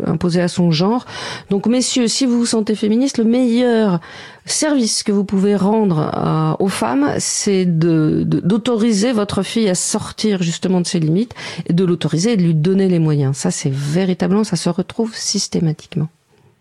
imposées 0.05 0.41
à 0.41 0.48
son 0.48 0.72
genre. 0.72 1.05
Donc, 1.50 1.67
messieurs, 1.67 2.07
si 2.07 2.25
vous 2.25 2.39
vous 2.39 2.45
sentez 2.45 2.75
féministe, 2.75 3.17
le 3.17 3.25
meilleur 3.25 4.00
service 4.45 5.03
que 5.03 5.12
vous 5.12 5.23
pouvez 5.23 5.55
rendre 5.55 6.00
à, 6.00 6.57
aux 6.59 6.67
femmes, 6.67 7.13
c'est 7.19 7.65
de, 7.65 8.23
d'autoriser 8.25 9.12
votre 9.12 9.43
fille 9.43 9.69
à 9.69 9.75
sortir 9.75 10.43
justement 10.43 10.81
de 10.81 10.88
ses 10.88 11.00
limites 11.00 11.33
et 11.67 11.73
de 11.73 11.85
l'autoriser 11.85 12.33
et 12.33 12.38
de 12.38 12.43
lui 12.43 12.55
donner 12.55 12.88
les 12.88 13.00
moyens. 13.00 13.38
Ça, 13.38 13.51
c'est 13.51 13.71
véritablement, 13.71 14.43
ça 14.43 14.55
se 14.55 14.69
retrouve 14.69 15.15
systématiquement. 15.15 16.09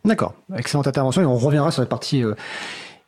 D'accord, 0.05 0.35
excellente 0.57 0.89
intervention 0.89 1.23
et 1.23 1.27
on 1.27 1.37
reviendra 1.37 1.71
sur 1.71 1.81
la 1.81 1.87
partie 1.87 2.25
euh, 2.25 2.35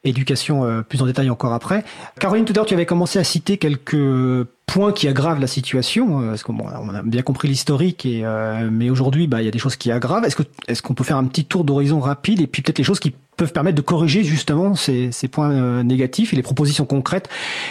éducation 0.05 0.65
euh, 0.65 0.83
plus 0.83 1.03
en 1.03 1.07
détail 1.07 1.31
encore 1.31 1.53
après. 1.53 1.85
Caroline, 2.21 2.45
tout 2.45 2.53
à 2.53 2.57
l'heure, 2.57 2.67
tu 2.67 2.75
avais 2.75 2.87
commencé 2.87 3.19
à 3.19 3.25
citer 3.25 3.59
quelques 3.59 4.47
points 4.67 4.93
qui 4.93 5.09
aggravent 5.09 5.41
la 5.41 5.47
situation, 5.47 6.21
euh, 6.21 6.29
parce 6.31 6.43
qu'on 6.43 6.57
on 6.59 6.95
a 6.95 7.03
bien 7.03 7.23
compris 7.23 7.49
l'historique, 7.49 8.07
et 8.07 8.25
euh, 8.25 8.69
mais 8.71 8.91
aujourd'hui, 8.91 9.27
bah, 9.27 9.43
il 9.43 9.45
y 9.45 9.49
a 9.49 9.51
des 9.51 9.59
choses 9.59 9.77
qui 9.77 9.91
aggravent. 9.91 10.25
Est-ce 10.25 10.37
que 10.37 10.43
est-ce 10.69 10.83
qu'on 10.83 10.95
peut 10.95 11.05
faire 11.05 11.17
un 11.17 11.25
petit 11.25 11.45
tour 11.45 11.65
d'horizon 11.65 12.01
rapide 12.01 12.41
et 12.41 12.47
puis 12.47 12.63
peut-être 12.63 12.79
les 12.79 12.85
choses 12.85 13.01
qui 13.01 13.15
peuvent 13.37 13.53
permettre 13.53 13.77
de 13.77 13.83
corriger 13.83 14.25
justement 14.25 14.75
ces, 14.75 15.13
ces 15.13 15.29
points 15.29 15.51
euh, 15.51 15.83
négatifs 15.83 16.33
et 16.33 16.37
les 16.37 16.43
propositions 16.43 16.87
concrètes? 16.87 17.29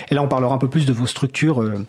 Et 0.09 0.15
là, 0.15 0.21
on 0.21 0.27
parlera 0.27 0.53
un 0.55 0.59
peu 0.59 0.69
plus 0.69 0.85
de 0.85 0.93
vos 0.93 1.07
structures 1.07 1.61
euh, 1.61 1.85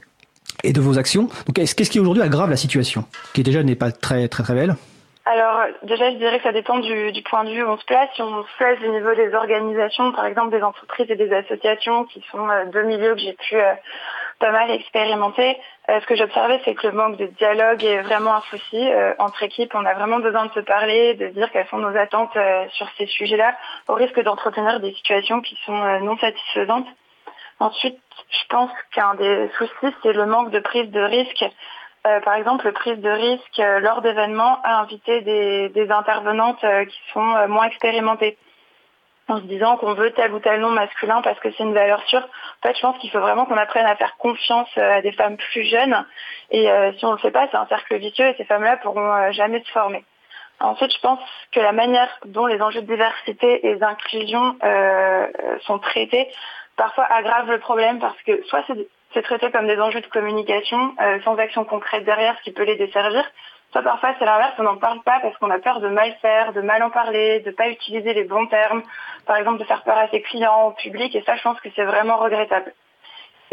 et 0.63 0.73
de 0.73 0.81
vos 0.81 0.99
actions. 0.99 1.29
Donc, 1.47 1.55
qu'est-ce 1.55 1.91
qui 1.91 2.01
aujourd'hui 2.01 2.23
aggrave 2.23 2.51
la 2.51 2.57
situation, 2.57 3.05
qui 3.35 3.43
déjà 3.43 3.63
n'est 3.63 3.75
pas 3.75 3.93
très 3.93 4.29
très 4.29 4.43
très 4.43 4.55
belle? 4.55 4.77
Alors 5.27 5.69
déjà, 5.83 6.11
je 6.11 6.17
dirais 6.17 6.37
que 6.37 6.43
ça 6.43 6.53
dépend 6.53 6.79
du, 6.79 7.11
du, 7.13 7.23
point 7.23 7.45
de 7.45 7.51
vue 7.51 7.63
où 7.63 7.69
on 7.69 7.79
se 7.79 7.85
place. 7.87 8.11
Si 8.15 8.21
on 8.21 8.45
se 8.45 8.57
place 8.59 8.79
au 8.85 8.93
niveau 8.93 9.15
des 9.15 9.35
organisations, 9.35 10.13
par 10.13 10.27
exemple 10.27 10.51
des 10.51 10.63
entreprises 10.63 11.11
et 11.11 11.17
des 11.17 11.33
associations, 11.33 12.05
qui 12.05 12.23
sont 12.31 12.47
euh, 12.51 12.67
deux 12.67 12.83
milieux 12.83 13.15
que 13.15 13.21
j'ai 13.21 13.33
pu 13.33 13.57
euh, 13.57 13.73
pas 14.39 14.51
mal 14.51 14.71
expérimenter, 14.71 15.57
euh, 15.89 15.99
ce 15.99 16.07
que 16.07 16.15
j'observais, 16.15 16.61
c'est 16.67 16.75
que 16.75 16.89
le 16.89 16.93
manque 16.93 17.17
de 17.17 17.25
dialogue 17.25 17.83
est 17.83 18.03
vraiment 18.03 18.35
un 18.35 18.43
souci 18.51 18.87
entre 19.19 19.43
équipes. 19.45 19.75
On 19.75 19.87
a 19.87 19.95
vraiment 19.95 20.19
besoin 20.19 20.45
de 20.45 20.53
se 20.53 20.61
parler, 20.61 21.15
de 21.15 21.29
dire 21.29 21.51
quelles 21.53 21.69
sont 21.69 21.79
nos 21.79 21.97
attentes 21.97 22.37
sur 22.73 22.89
ces 22.99 23.07
sujets-là, 23.07 23.55
au 23.89 23.95
risque 23.95 24.21
d'entretenir 24.21 24.81
des 24.81 24.93
situations 24.93 25.41
qui 25.41 25.57
sont 25.65 26.01
non 26.01 26.19
satisfaisantes. 26.19 26.87
Ensuite, 27.61 27.99
je 28.31 28.47
pense 28.49 28.71
qu'un 28.93 29.15
des 29.15 29.49
soucis, 29.57 29.95
c'est 30.03 30.13
le 30.13 30.27
manque 30.27 30.51
de 30.51 30.59
prise 30.59 30.91
de 30.91 31.01
risque 31.01 31.45
euh, 32.07 32.21
par 32.21 32.35
exemple, 32.35 32.71
prise 32.73 32.99
de 32.99 33.11
risque 33.11 33.59
euh, 33.59 33.81
lors 33.81 34.03
d'événements 34.03 34.61
à 34.63 34.81
inviter 34.81 35.23
des, 35.23 35.69
des 35.71 35.91
intervenantes 35.91 36.63
euh, 36.65 36.85
qui 36.85 36.99
sont 37.13 37.49
moins 37.49 37.67
expérimentées. 37.67 38.37
en 39.29 39.39
se 39.39 39.45
disant 39.45 39.79
qu'on 39.79 39.95
veut 39.95 40.11
tel 40.13 40.33
ou 40.35 40.39
tel 40.39 40.61
nom 40.61 40.71
masculin 40.71 41.23
parce 41.23 41.41
que 41.41 41.51
c'est 41.53 41.63
une 41.63 41.75
valeur 41.75 42.03
sûre. 42.09 42.23
En 42.23 42.69
fait, 42.69 42.77
je 42.77 42.81
pense 42.83 42.99
qu'il 42.99 43.11
faut 43.11 43.21
vraiment 43.21 43.47
qu'on 43.47 43.57
apprenne 43.57 43.87
à 43.87 43.97
faire 43.97 44.17
confiance 44.19 44.69
à 44.77 45.01
des 45.01 45.13
femmes 45.13 45.37
plus 45.37 45.65
jeunes. 45.65 46.05
Et 46.51 46.69
si 46.99 47.07
on 47.07 47.13
le 47.13 47.19
fait 47.19 47.31
pas, 47.31 47.49
c'est 47.51 47.57
un 47.57 47.67
cercle 47.67 47.97
vicieux 47.97 48.27
et 48.27 48.35
ces 48.37 48.45
femmes-là 48.45 48.77
pourront 48.77 49.33
jamais 49.33 49.63
se 49.65 49.71
former. 49.71 50.05
Ensuite, 50.61 50.95
je 50.95 51.01
pense 51.01 51.21
que 51.53 51.61
la 51.61 51.73
manière 51.73 52.09
dont 52.27 52.47
les 52.47 52.61
enjeux 52.63 52.81
de 52.81 52.87
diversité 52.87 53.67
et 53.67 53.77
d'inclusion 53.77 54.57
euh, 54.63 55.27
sont 55.63 55.79
traités 55.79 56.29
parfois 56.77 57.05
aggrave 57.05 57.51
le 57.51 57.59
problème 57.59 57.99
parce 57.99 58.21
que 58.23 58.43
soit 58.45 58.63
c'est 58.67 58.89
traité 59.23 59.51
comme 59.51 59.67
des 59.67 59.79
enjeux 59.81 60.01
de 60.01 60.07
communication 60.07 60.95
euh, 61.01 61.21
sans 61.23 61.37
action 61.37 61.65
concrète 61.65 62.05
derrière, 62.05 62.37
ce 62.39 62.43
qui 62.43 62.53
peut 62.53 62.65
les 62.65 62.77
desservir, 62.77 63.25
soit 63.73 63.83
parfois 63.83 64.15
c'est 64.19 64.25
l'inverse, 64.25 64.55
on 64.59 64.63
n'en 64.63 64.77
parle 64.77 65.03
pas 65.03 65.21
parce 65.21 65.37
qu'on 65.39 65.51
a 65.51 65.59
peur 65.59 65.81
de 65.81 65.89
mal 65.89 66.15
faire, 66.23 66.53
de 66.53 66.61
mal 66.61 66.83
en 66.83 66.91
parler, 66.91 67.41
de 67.41 67.51
pas 67.51 67.69
utiliser 67.69 68.15
les 68.15 68.25
bons 68.25 68.47
termes, 68.47 68.83
par 69.27 69.37
exemple 69.37 69.59
de 69.59 69.65
faire 69.65 69.83
peur 69.83 69.99
à 69.99 70.09
ses 70.09 70.23
clients, 70.23 70.69
au 70.69 70.71
public, 70.73 71.15
et 71.15 71.23
ça 71.23 71.37
je 71.37 71.43
pense 71.43 71.61
que 71.61 71.69
c'est 71.75 71.85
vraiment 71.85 72.17
regrettable. 72.17 72.73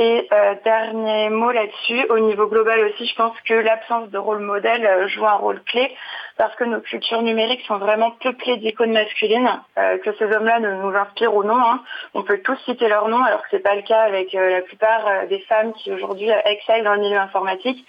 Et 0.03 0.27
euh, 0.31 0.55
dernier 0.63 1.29
mot 1.29 1.51
là-dessus, 1.51 2.07
au 2.09 2.17
niveau 2.17 2.47
global 2.47 2.83
aussi, 2.85 3.05
je 3.05 3.13
pense 3.13 3.39
que 3.41 3.53
l'absence 3.53 4.09
de 4.09 4.17
rôle 4.17 4.39
modèle 4.39 4.83
euh, 4.83 5.07
joue 5.07 5.27
un 5.27 5.35
rôle 5.35 5.61
clé 5.61 5.95
parce 6.39 6.55
que 6.55 6.63
nos 6.63 6.81
cultures 6.81 7.21
numériques 7.21 7.63
sont 7.67 7.77
vraiment 7.77 8.09
peuplées 8.09 8.57
d'icônes 8.57 8.93
masculines, 8.93 9.61
euh, 9.77 9.99
que 9.99 10.11
ces 10.15 10.25
hommes-là 10.25 10.59
nous 10.59 10.95
inspirent 10.95 11.35
ou 11.35 11.43
non. 11.43 11.55
Hein. 11.55 11.83
On 12.15 12.23
peut 12.23 12.39
tous 12.39 12.57
citer 12.65 12.87
leur 12.87 13.09
nom, 13.09 13.23
alors 13.23 13.43
que 13.43 13.49
c'est 13.51 13.59
pas 13.59 13.75
le 13.75 13.83
cas 13.83 14.01
avec 14.01 14.33
la 14.33 14.61
plupart 14.61 15.27
des 15.29 15.39
femmes 15.41 15.71
qui 15.73 15.91
aujourd'hui 15.91 16.31
excellent 16.45 16.83
dans 16.83 16.95
le 16.95 17.01
milieu 17.01 17.19
informatique. 17.19 17.85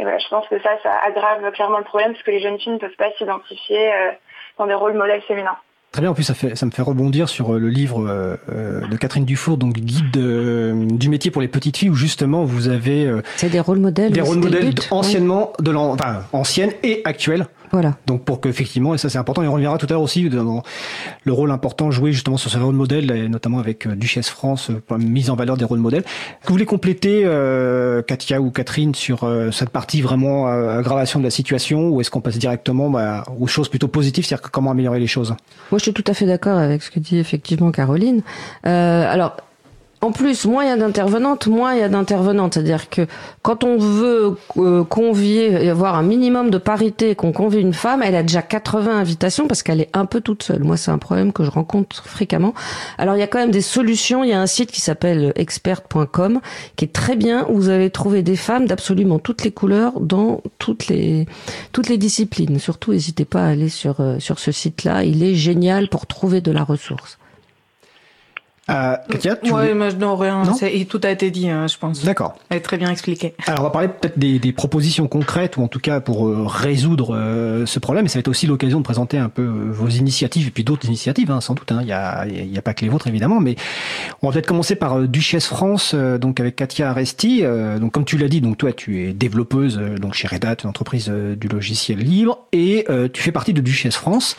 Et 0.00 0.02
voilà, 0.02 0.18
je 0.18 0.28
pense 0.30 0.48
que 0.48 0.60
ça, 0.62 0.80
ça 0.82 0.98
aggrave 1.04 1.48
clairement 1.52 1.78
le 1.78 1.84
problème 1.84 2.14
parce 2.14 2.24
que 2.24 2.32
les 2.32 2.40
jeunes 2.40 2.58
filles 2.58 2.72
ne 2.72 2.78
peuvent 2.78 2.96
pas 2.96 3.12
s'identifier 3.18 3.92
dans 4.58 4.66
des 4.66 4.74
rôles 4.74 4.94
modèles 4.94 5.22
féminins. 5.22 5.58
Très 5.92 6.00
bien, 6.00 6.10
en 6.10 6.14
plus 6.14 6.24
ça, 6.24 6.32
fait, 6.32 6.56
ça 6.56 6.64
me 6.64 6.70
fait 6.70 6.80
rebondir 6.80 7.28
sur 7.28 7.54
euh, 7.54 7.58
le 7.58 7.68
livre 7.68 8.08
euh, 8.08 8.36
euh, 8.50 8.88
de 8.88 8.96
Catherine 8.96 9.26
Dufour, 9.26 9.58
donc 9.58 9.74
guide 9.74 10.16
du 10.96 11.08
métier 11.10 11.30
pour 11.30 11.42
les 11.42 11.48
petites 11.48 11.76
filles, 11.76 11.90
où 11.90 11.94
justement 11.94 12.44
vous 12.44 12.68
avez... 12.68 13.12
c'est 13.36 13.50
des 13.50 13.60
rôles 13.60 13.78
modèles. 13.78 14.10
Des 14.10 14.22
rôles 14.22 14.38
modèles 14.38 14.72
anciennement, 14.90 15.52
de 15.60 15.74
enfin, 15.74 16.22
anciennes 16.32 16.72
et 16.82 17.02
actuelles. 17.04 17.46
Voilà. 17.72 17.96
Donc 18.06 18.24
pour 18.24 18.40
qu'effectivement, 18.40 18.94
et 18.94 18.98
ça 18.98 19.08
c'est 19.08 19.18
important, 19.18 19.42
et 19.42 19.48
on 19.48 19.54
reviendra 19.54 19.78
tout 19.78 19.86
à 19.88 19.92
l'heure 19.92 20.02
aussi 20.02 20.28
dans 20.28 20.62
le 21.24 21.32
rôle 21.32 21.50
important 21.50 21.90
joué 21.90 22.12
justement 22.12 22.36
sur 22.36 22.50
ce 22.50 22.58
rôle 22.58 22.74
modèle, 22.74 23.10
et 23.10 23.28
notamment 23.28 23.58
avec 23.58 23.86
euh, 23.86 23.94
Duchesse 23.94 24.28
France, 24.28 24.70
euh, 24.70 24.82
pour 24.86 24.98
la 24.98 25.04
mise 25.04 25.30
en 25.30 25.36
valeur 25.36 25.56
des 25.56 25.64
rôles 25.64 25.78
modèles. 25.78 26.02
Que 26.02 26.48
vous 26.48 26.52
voulez 26.52 26.66
compléter, 26.66 27.22
euh, 27.24 28.02
Katia 28.02 28.42
ou 28.42 28.50
Catherine, 28.50 28.94
sur 28.94 29.28
cette 29.52 29.70
partie 29.70 30.02
vraiment 30.02 30.46
aggravation 30.46 31.18
de 31.18 31.24
la 31.24 31.30
situation, 31.30 31.88
ou 31.88 32.00
est-ce 32.00 32.10
qu'on 32.10 32.20
passe 32.20 32.38
directement 32.38 32.90
bah, 32.90 33.24
aux 33.40 33.46
choses 33.46 33.68
plutôt 33.68 33.88
positives, 33.88 34.26
c'est-à-dire 34.26 34.50
comment 34.50 34.70
améliorer 34.70 35.00
les 35.00 35.06
choses? 35.06 35.34
Moi 35.70 35.78
je 35.78 35.84
suis 35.84 35.92
tout 35.92 36.04
à 36.06 36.14
fait 36.14 36.26
d'accord 36.26 36.58
avec 36.58 36.82
ce 36.82 36.90
que 36.90 37.00
dit 37.00 37.18
effectivement 37.18 37.70
Caroline. 37.70 38.22
alors 38.64 39.36
en 40.02 40.10
plus, 40.10 40.46
moins 40.46 40.64
il 40.64 40.68
y 40.68 40.72
a 40.72 40.76
d'intervenantes, 40.76 41.46
moins 41.46 41.74
il 41.74 41.78
y 41.78 41.82
a 41.82 41.88
d'intervenantes. 41.88 42.54
C'est-à-dire 42.54 42.90
que 42.90 43.06
quand 43.42 43.62
on 43.62 43.78
veut 43.78 44.36
euh, 44.56 44.82
convier 44.82 45.70
avoir 45.70 45.94
un 45.94 46.02
minimum 46.02 46.50
de 46.50 46.58
parité, 46.58 47.14
qu'on 47.14 47.30
convie 47.30 47.60
une 47.60 47.72
femme, 47.72 48.02
elle 48.02 48.16
a 48.16 48.24
déjà 48.24 48.42
80 48.42 48.98
invitations 48.98 49.46
parce 49.46 49.62
qu'elle 49.62 49.80
est 49.80 49.90
un 49.92 50.04
peu 50.04 50.20
toute 50.20 50.42
seule. 50.42 50.64
Moi, 50.64 50.76
c'est 50.76 50.90
un 50.90 50.98
problème 50.98 51.32
que 51.32 51.44
je 51.44 51.50
rencontre 51.50 52.04
fréquemment. 52.04 52.52
Alors, 52.98 53.14
il 53.14 53.20
y 53.20 53.22
a 53.22 53.28
quand 53.28 53.38
même 53.38 53.52
des 53.52 53.60
solutions. 53.60 54.24
Il 54.24 54.30
y 54.30 54.32
a 54.32 54.40
un 54.40 54.48
site 54.48 54.72
qui 54.72 54.80
s'appelle 54.80 55.32
expert.com 55.36 56.40
qui 56.74 56.84
est 56.84 56.92
très 56.92 57.14
bien 57.14 57.46
où 57.48 57.54
vous 57.54 57.68
allez 57.68 57.90
trouver 57.90 58.22
des 58.22 58.36
femmes 58.36 58.66
d'absolument 58.66 59.20
toutes 59.20 59.44
les 59.44 59.52
couleurs 59.52 60.00
dans 60.00 60.42
toutes 60.58 60.88
les 60.88 61.26
toutes 61.70 61.88
les 61.88 61.96
disciplines. 61.96 62.58
Surtout, 62.58 62.90
n'hésitez 62.90 63.24
pas 63.24 63.44
à 63.44 63.50
aller 63.50 63.68
sur 63.68 64.00
euh, 64.00 64.18
sur 64.18 64.40
ce 64.40 64.50
site-là. 64.50 65.04
Il 65.04 65.22
est 65.22 65.36
génial 65.36 65.88
pour 65.88 66.08
trouver 66.08 66.40
de 66.40 66.50
la 66.50 66.64
ressource. 66.64 67.18
Euh, 68.70 68.96
Katia, 69.10 69.34
tu 69.34 69.52
ouais, 69.52 69.74
non, 69.74 70.14
rien. 70.14 70.44
tout 70.88 71.00
a 71.02 71.10
été 71.10 71.32
dit, 71.32 71.48
hein, 71.48 71.66
je 71.66 71.76
pense. 71.76 72.04
D'accord. 72.04 72.36
Elle 72.48 72.58
est 72.58 72.60
très 72.60 72.78
bien 72.78 72.92
expliqué. 72.92 73.34
Alors, 73.46 73.60
on 73.60 73.62
va 73.64 73.70
parler 73.70 73.88
peut-être 73.88 74.16
des, 74.16 74.38
des, 74.38 74.52
propositions 74.52 75.08
concrètes, 75.08 75.56
ou 75.56 75.64
en 75.64 75.68
tout 75.68 75.80
cas 75.80 75.98
pour 75.98 76.28
euh, 76.28 76.44
résoudre 76.46 77.16
euh, 77.16 77.66
ce 77.66 77.80
problème. 77.80 78.04
Et 78.06 78.08
ça 78.08 78.14
va 78.14 78.20
être 78.20 78.28
aussi 78.28 78.46
l'occasion 78.46 78.78
de 78.78 78.84
présenter 78.84 79.18
un 79.18 79.28
peu 79.28 79.42
euh, 79.42 79.72
vos 79.72 79.88
initiatives, 79.88 80.46
et 80.46 80.50
puis 80.52 80.62
d'autres 80.62 80.86
initiatives, 80.86 81.32
hein, 81.32 81.40
sans 81.40 81.54
doute. 81.54 81.72
Hein. 81.72 81.78
Il 81.80 81.86
n'y 81.86 81.92
a, 81.92 82.24
y 82.28 82.56
a 82.56 82.62
pas 82.62 82.72
que 82.72 82.82
les 82.82 82.88
vôtres, 82.88 83.08
évidemment. 83.08 83.40
Mais 83.40 83.56
on 84.22 84.28
va 84.28 84.32
peut-être 84.32 84.46
commencer 84.46 84.76
par 84.76 85.00
Duchesse 85.08 85.46
France, 85.46 85.96
donc 85.96 86.38
avec 86.38 86.54
Katia 86.54 86.90
Aresti. 86.90 87.42
donc, 87.80 87.90
comme 87.90 88.04
tu 88.04 88.16
l'as 88.16 88.28
dit, 88.28 88.40
donc 88.40 88.58
toi, 88.58 88.72
tu 88.72 89.02
es 89.02 89.12
développeuse 89.12 89.78
donc 90.00 90.14
chez 90.14 90.28
Red 90.28 90.44
Hat, 90.44 90.56
une 90.62 90.70
entreprise 90.70 91.08
du 91.08 91.48
logiciel 91.48 91.98
libre, 91.98 92.46
et 92.52 92.86
tu 93.12 93.22
fais 93.22 93.32
partie 93.32 93.52
de 93.52 93.60
Duchesse 93.60 93.96
France. 93.96 94.36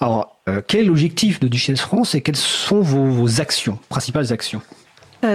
Alors, 0.00 0.39
euh, 0.39 0.39
quel 0.66 0.80
est 0.80 0.84
l'objectif 0.84 1.40
de 1.40 1.48
Duchesse 1.48 1.80
France 1.80 2.14
et 2.14 2.20
quelles 2.20 2.36
sont 2.36 2.80
vos, 2.80 3.40
actions, 3.40 3.78
principales 3.88 4.32
actions? 4.32 4.60
euh, 4.60 4.79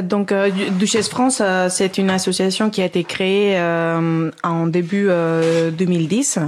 donc, 0.04 0.32
euh, 0.32 0.50
Duchesse 0.80 1.10
France, 1.10 1.42
c'est 1.70 1.98
une 1.98 2.10
association 2.10 2.70
qui 2.70 2.82
a 2.82 2.86
été 2.86 3.04
créée 3.04 3.60
en 4.44 4.68
début 4.68 5.08
2010 5.08 6.40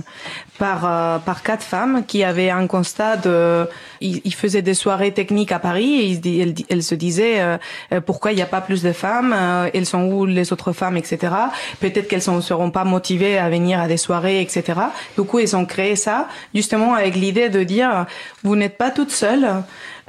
par 0.58 0.86
euh, 0.86 1.19
par 1.19 1.43
quatre 1.43 1.63
femmes 1.63 2.04
qui 2.06 2.23
avaient 2.23 2.50
un 2.50 2.67
constat 2.67 3.17
de 3.17 3.67
ils, 4.02 4.34
faisaient 4.34 4.62
des 4.62 4.73
soirées 4.73 5.12
techniques 5.12 5.52
à 5.52 5.60
Paris 5.60 6.19
et 6.26 6.56
elles, 6.69 6.84
se 6.84 6.95
disaient 6.95 7.39
euh, 7.39 7.58
euh, 7.93 8.02
pourquoi 8.02 8.32
il 8.32 8.36
n'y 8.36 8.41
a 8.41 8.47
pas 8.47 8.62
plus 8.62 8.84
de 8.84 8.91
femmes 8.91 9.36
elles 9.73 9.86
sont 9.86 10.04
où 10.04 10.26
les 10.26 10.54
autres 10.54 10.73
femmes 10.73 10.97
etc 10.97 11.34
peut-être 11.80 12.08
qu'elles 12.08 12.23
ne 12.28 12.41
seront 12.41 12.71
pas 12.71 12.84
motivées 12.84 13.38
à 13.38 13.50
venir 13.50 13.80
à 13.80 13.88
des 13.88 13.97
soirées 13.97 14.41
etc 14.41 14.80
du 15.17 15.23
coup 15.23 15.39
ils 15.39 15.56
ont 15.56 15.65
créé 15.65 15.95
ça 15.95 16.28
justement 16.54 16.93
avec 16.93 17.15
l'idée 17.15 17.50
de 17.50 17.63
dire 17.63 18.06
vous 18.43 18.56
n'êtes 18.56 18.78
pas 18.78 18.91
toutes 18.91 19.12
seules 19.12 19.47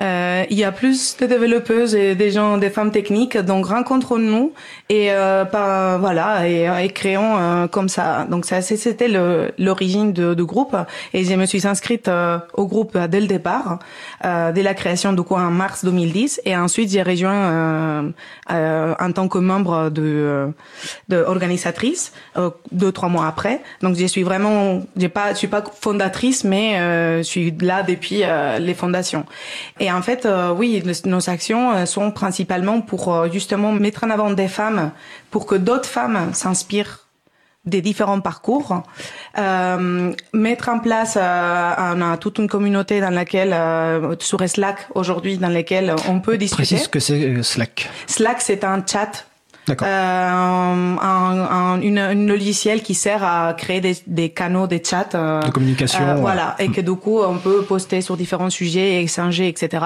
euh, 0.01 0.45
il 0.51 0.59
y 0.59 0.65
a 0.65 0.73
plus 0.73 1.17
de 1.17 1.27
développeuses 1.27 1.95
et 1.95 2.15
des 2.15 2.31
gens, 2.31 2.59
des 2.59 2.71
femmes 2.71 2.93
techniques, 2.93 3.37
donc 3.37 3.67
rencontrons-nous 3.67 4.53
et 4.89 5.13
euh, 5.13 5.45
pas, 5.45 5.99
voilà 5.99 6.49
et, 6.49 6.69
et 6.85 6.89
créons 6.91 7.69
comme 7.69 7.89
ça. 7.89 8.27
Donc 8.31 8.45
ça, 8.45 8.63
c'était 8.63 9.09
l'origine 9.59 10.13
de 10.13 10.43
groupe 10.43 10.77
et 11.13 11.25
je 11.25 11.35
me 11.35 11.47
suis 11.47 11.67
inscrite 11.67 12.09
euh, 12.09 12.39
au 12.55 12.67
groupe 12.67 12.97
dès 12.97 13.21
le 13.21 13.27
départ, 13.27 13.79
euh, 14.25 14.53
dès 14.53 14.63
la 14.63 14.75
création 14.75 15.13
de 15.13 15.21
quoi 15.21 15.41
en 15.41 15.51
mars 15.51 15.85
2010 15.85 16.43
et 16.45 16.57
ensuite 16.57 16.91
j'ai 16.91 17.03
rejoint 17.03 18.13
euh, 18.51 18.95
en 18.99 19.13
tant 19.13 19.29
que 19.29 19.39
membre 19.39 19.91
de, 19.91 20.49
de 21.09 21.17
organisatrice 21.17 22.13
deux 22.73 22.93
trois 22.93 23.09
mois 23.09 23.27
après. 23.27 23.61
Donc 23.83 23.97
je 23.97 24.07
suis 24.07 24.23
vraiment, 24.23 24.83
j'ai 24.97 25.09
pas, 25.09 25.33
je 25.33 25.39
suis 25.39 25.49
pas 25.49 25.63
fondatrice 25.81 26.45
mais 26.45 26.77
je 27.19 27.23
suis 27.23 27.55
là 27.61 27.83
depuis 27.83 28.23
les 28.59 28.75
fondations. 28.75 29.25
En 29.93 30.03
fait, 30.03 30.27
oui, 30.57 30.83
nos 31.05 31.31
actions 31.31 31.87
sont 31.87 32.11
principalement 32.11 32.81
pour 32.81 33.31
justement 33.33 33.73
mettre 33.73 34.05
en 34.05 34.11
avant 34.11 34.31
des 34.31 34.49
femmes 34.49 34.93
pour 35.31 35.47
que 35.47 35.55
d'autres 35.55 35.89
femmes 35.89 36.31
s'inspirent 36.33 37.09
des 37.69 37.83
différents 37.83 38.21
parcours, 38.21 38.83
euh, 39.37 40.13
mettre 40.33 40.69
en 40.69 40.79
place 40.79 41.17
euh, 41.17 41.75
on 41.79 42.01
a 42.01 42.17
toute 42.17 42.39
une 42.39 42.49
communauté 42.49 43.01
dans 43.01 43.11
laquelle 43.11 43.53
euh, 43.53 44.15
sur 44.19 44.47
Slack 44.49 44.89
aujourd'hui 44.95 45.39
dans 45.39 45.49
laquelle 45.49 45.95
on 46.09 46.21
peut 46.21 46.39
discuter. 46.39 46.63
Précise 46.63 46.89
que 46.89 47.01
c'est 47.01 47.25
euh, 47.25 47.43
Slack. 47.43 47.89
Slack 48.07 48.41
c'est 48.41 48.65
un 48.65 48.83
chat 48.87 49.27
euh, 49.71 50.97
un, 51.01 51.81
une, 51.81 51.99
une, 51.99 52.27
logiciel 52.27 52.83
qui 52.83 52.95
sert 52.95 53.25
à 53.25 53.55
créer 53.55 53.81
des, 53.81 53.97
des 54.07 54.31
canaux, 54.31 54.67
des 54.67 54.83
chats. 54.85 55.09
Euh, 55.15 55.41
de 55.43 55.51
communication. 55.51 56.03
Euh, 56.03 56.15
voilà, 56.15 56.57
et 56.59 56.69
que 56.69 56.81
du 56.81 56.95
coup, 56.95 57.21
on 57.21 57.39
peut 57.39 57.63
poster 57.63 58.01
sur 58.01 58.17
différents 58.17 58.51
sujets, 58.51 59.03
échanger, 59.03 59.49
etc. 59.49 59.85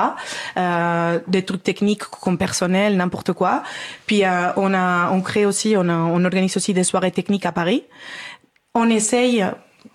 Euh, 0.56 1.18
des 1.28 1.42
trucs 1.42 1.62
techniques 1.62 2.04
comme 2.04 2.38
personnel, 2.38 2.96
n'importe 2.96 3.32
quoi. 3.32 3.62
Puis 4.06 4.24
euh, 4.24 4.52
on 4.56 4.74
a, 4.74 5.10
on 5.10 5.20
crée 5.20 5.46
aussi, 5.46 5.74
on, 5.76 5.88
a, 5.88 5.94
on 5.94 6.24
organise 6.24 6.56
aussi 6.56 6.74
des 6.74 6.84
soirées 6.84 7.12
techniques 7.12 7.46
à 7.46 7.52
Paris. 7.52 7.84
On 8.74 8.88
essaye 8.88 9.44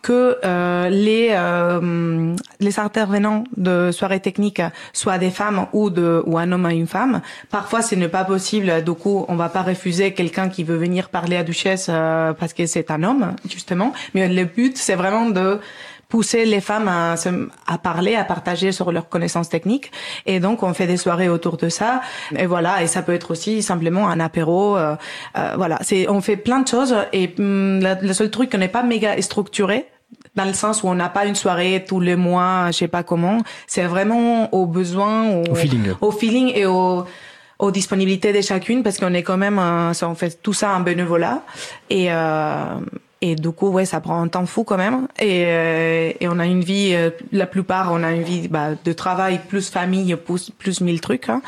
que 0.01 0.37
euh, 0.43 0.89
les 0.89 1.29
euh, 1.31 2.35
les 2.59 2.79
intervenants 2.79 3.43
de 3.55 3.91
soirées 3.91 4.19
techniques 4.19 4.61
soient 4.93 5.17
des 5.17 5.29
femmes 5.29 5.67
ou 5.73 5.89
de 5.89 6.23
ou 6.25 6.37
un 6.37 6.51
homme 6.51 6.65
à 6.65 6.73
une 6.73 6.87
femme. 6.87 7.21
Parfois, 7.49 7.81
ce 7.81 7.95
n'est 7.95 8.07
pas 8.07 8.25
possible. 8.25 8.83
Du 8.83 8.93
coup, 8.93 9.25
on 9.27 9.35
va 9.35 9.49
pas 9.49 9.61
refuser 9.61 10.13
quelqu'un 10.13 10.49
qui 10.49 10.63
veut 10.63 10.77
venir 10.77 11.09
parler 11.09 11.37
à 11.37 11.43
Duchesse 11.43 11.87
euh, 11.89 12.33
parce 12.33 12.53
que 12.53 12.65
c'est 12.65 12.91
un 12.91 13.03
homme, 13.03 13.35
justement. 13.49 13.93
Mais 14.13 14.27
le 14.27 14.45
but, 14.45 14.77
c'est 14.77 14.95
vraiment 14.95 15.29
de 15.29 15.59
pousser 16.09 16.45
les 16.45 16.61
femmes 16.61 16.87
à, 16.87 17.15
à 17.67 17.77
parler, 17.77 18.15
à 18.15 18.23
partager 18.23 18.71
sur 18.71 18.91
leurs 18.91 19.09
connaissances 19.09 19.49
techniques. 19.49 19.91
Et 20.25 20.39
donc, 20.39 20.63
on 20.63 20.73
fait 20.73 20.87
des 20.87 20.97
soirées 20.97 21.29
autour 21.29 21.57
de 21.57 21.69
ça. 21.69 22.01
Et 22.37 22.45
voilà. 22.45 22.81
Et 22.83 22.87
ça 22.87 23.01
peut 23.01 23.13
être 23.13 23.31
aussi 23.31 23.61
simplement 23.61 24.07
un 24.07 24.19
apéro. 24.19 24.77
Euh, 24.77 24.95
euh, 25.37 25.53
voilà. 25.57 25.79
C'est, 25.81 26.09
on 26.09 26.21
fait 26.21 26.37
plein 26.37 26.61
de 26.61 26.67
choses. 26.67 26.95
Et 27.13 27.33
hum, 27.37 27.81
le 28.01 28.13
seul 28.13 28.31
truc 28.31 28.51
qu'on 28.51 28.57
n'est 28.57 28.67
pas 28.67 28.83
méga 28.83 29.21
structuré, 29.21 29.87
dans 30.35 30.45
le 30.45 30.53
sens 30.53 30.83
où 30.83 30.87
on 30.87 30.95
n'a 30.95 31.09
pas 31.09 31.25
une 31.25 31.35
soirée 31.35 31.83
tous 31.85 31.99
les 31.99 32.15
mois, 32.15 32.67
je 32.67 32.77
sais 32.77 32.87
pas 32.87 33.03
comment. 33.03 33.41
C'est 33.65 33.83
vraiment 33.83 34.53
au 34.53 34.65
besoin, 34.65 35.29
au, 35.49 35.55
feeling, 35.55 35.93
au 35.99 36.11
feeling 36.11 36.51
et 36.55 36.65
au 36.65 37.05
aux 37.59 37.71
disponibilités 37.71 38.33
de 38.33 38.41
chacune 38.41 38.83
parce 38.83 38.99
qu'on 38.99 39.15
est 39.15 39.23
quand 39.23 39.37
même 39.37 39.59
on 39.59 40.15
fait 40.15 40.41
tout 40.43 40.53
ça 40.53 40.75
en 40.75 40.81
bénévolat 40.81 41.41
et 41.89 42.11
euh, 42.11 42.63
Et 43.21 43.35
du 43.35 43.49
coup, 43.49 43.69
ouais, 43.69 43.85
ça 43.85 43.99
prend 43.99 44.21
un 44.21 44.27
temps 44.27 44.45
fou 44.45 44.63
quand 44.63 44.77
même. 44.77 45.07
Et, 45.19 45.45
euh, 45.47 46.11
et 46.19 46.27
on 46.27 46.37
a 46.37 46.45
une 46.45 46.63
vie, 46.63 46.91
euh, 46.93 47.09
la 47.31 47.47
plupart, 47.47 47.91
on 47.91 48.03
a 48.03 48.11
une 48.11 48.21
vie 48.21 48.47
bah, 48.47 48.69
de 48.83 48.93
travail 48.93 49.39
plus 49.47 49.69
famille, 49.69 50.15
plus, 50.15 50.51
plus 50.51 50.81
mille 50.81 51.01
trucs. 51.01 51.27
Hein. 51.29 51.41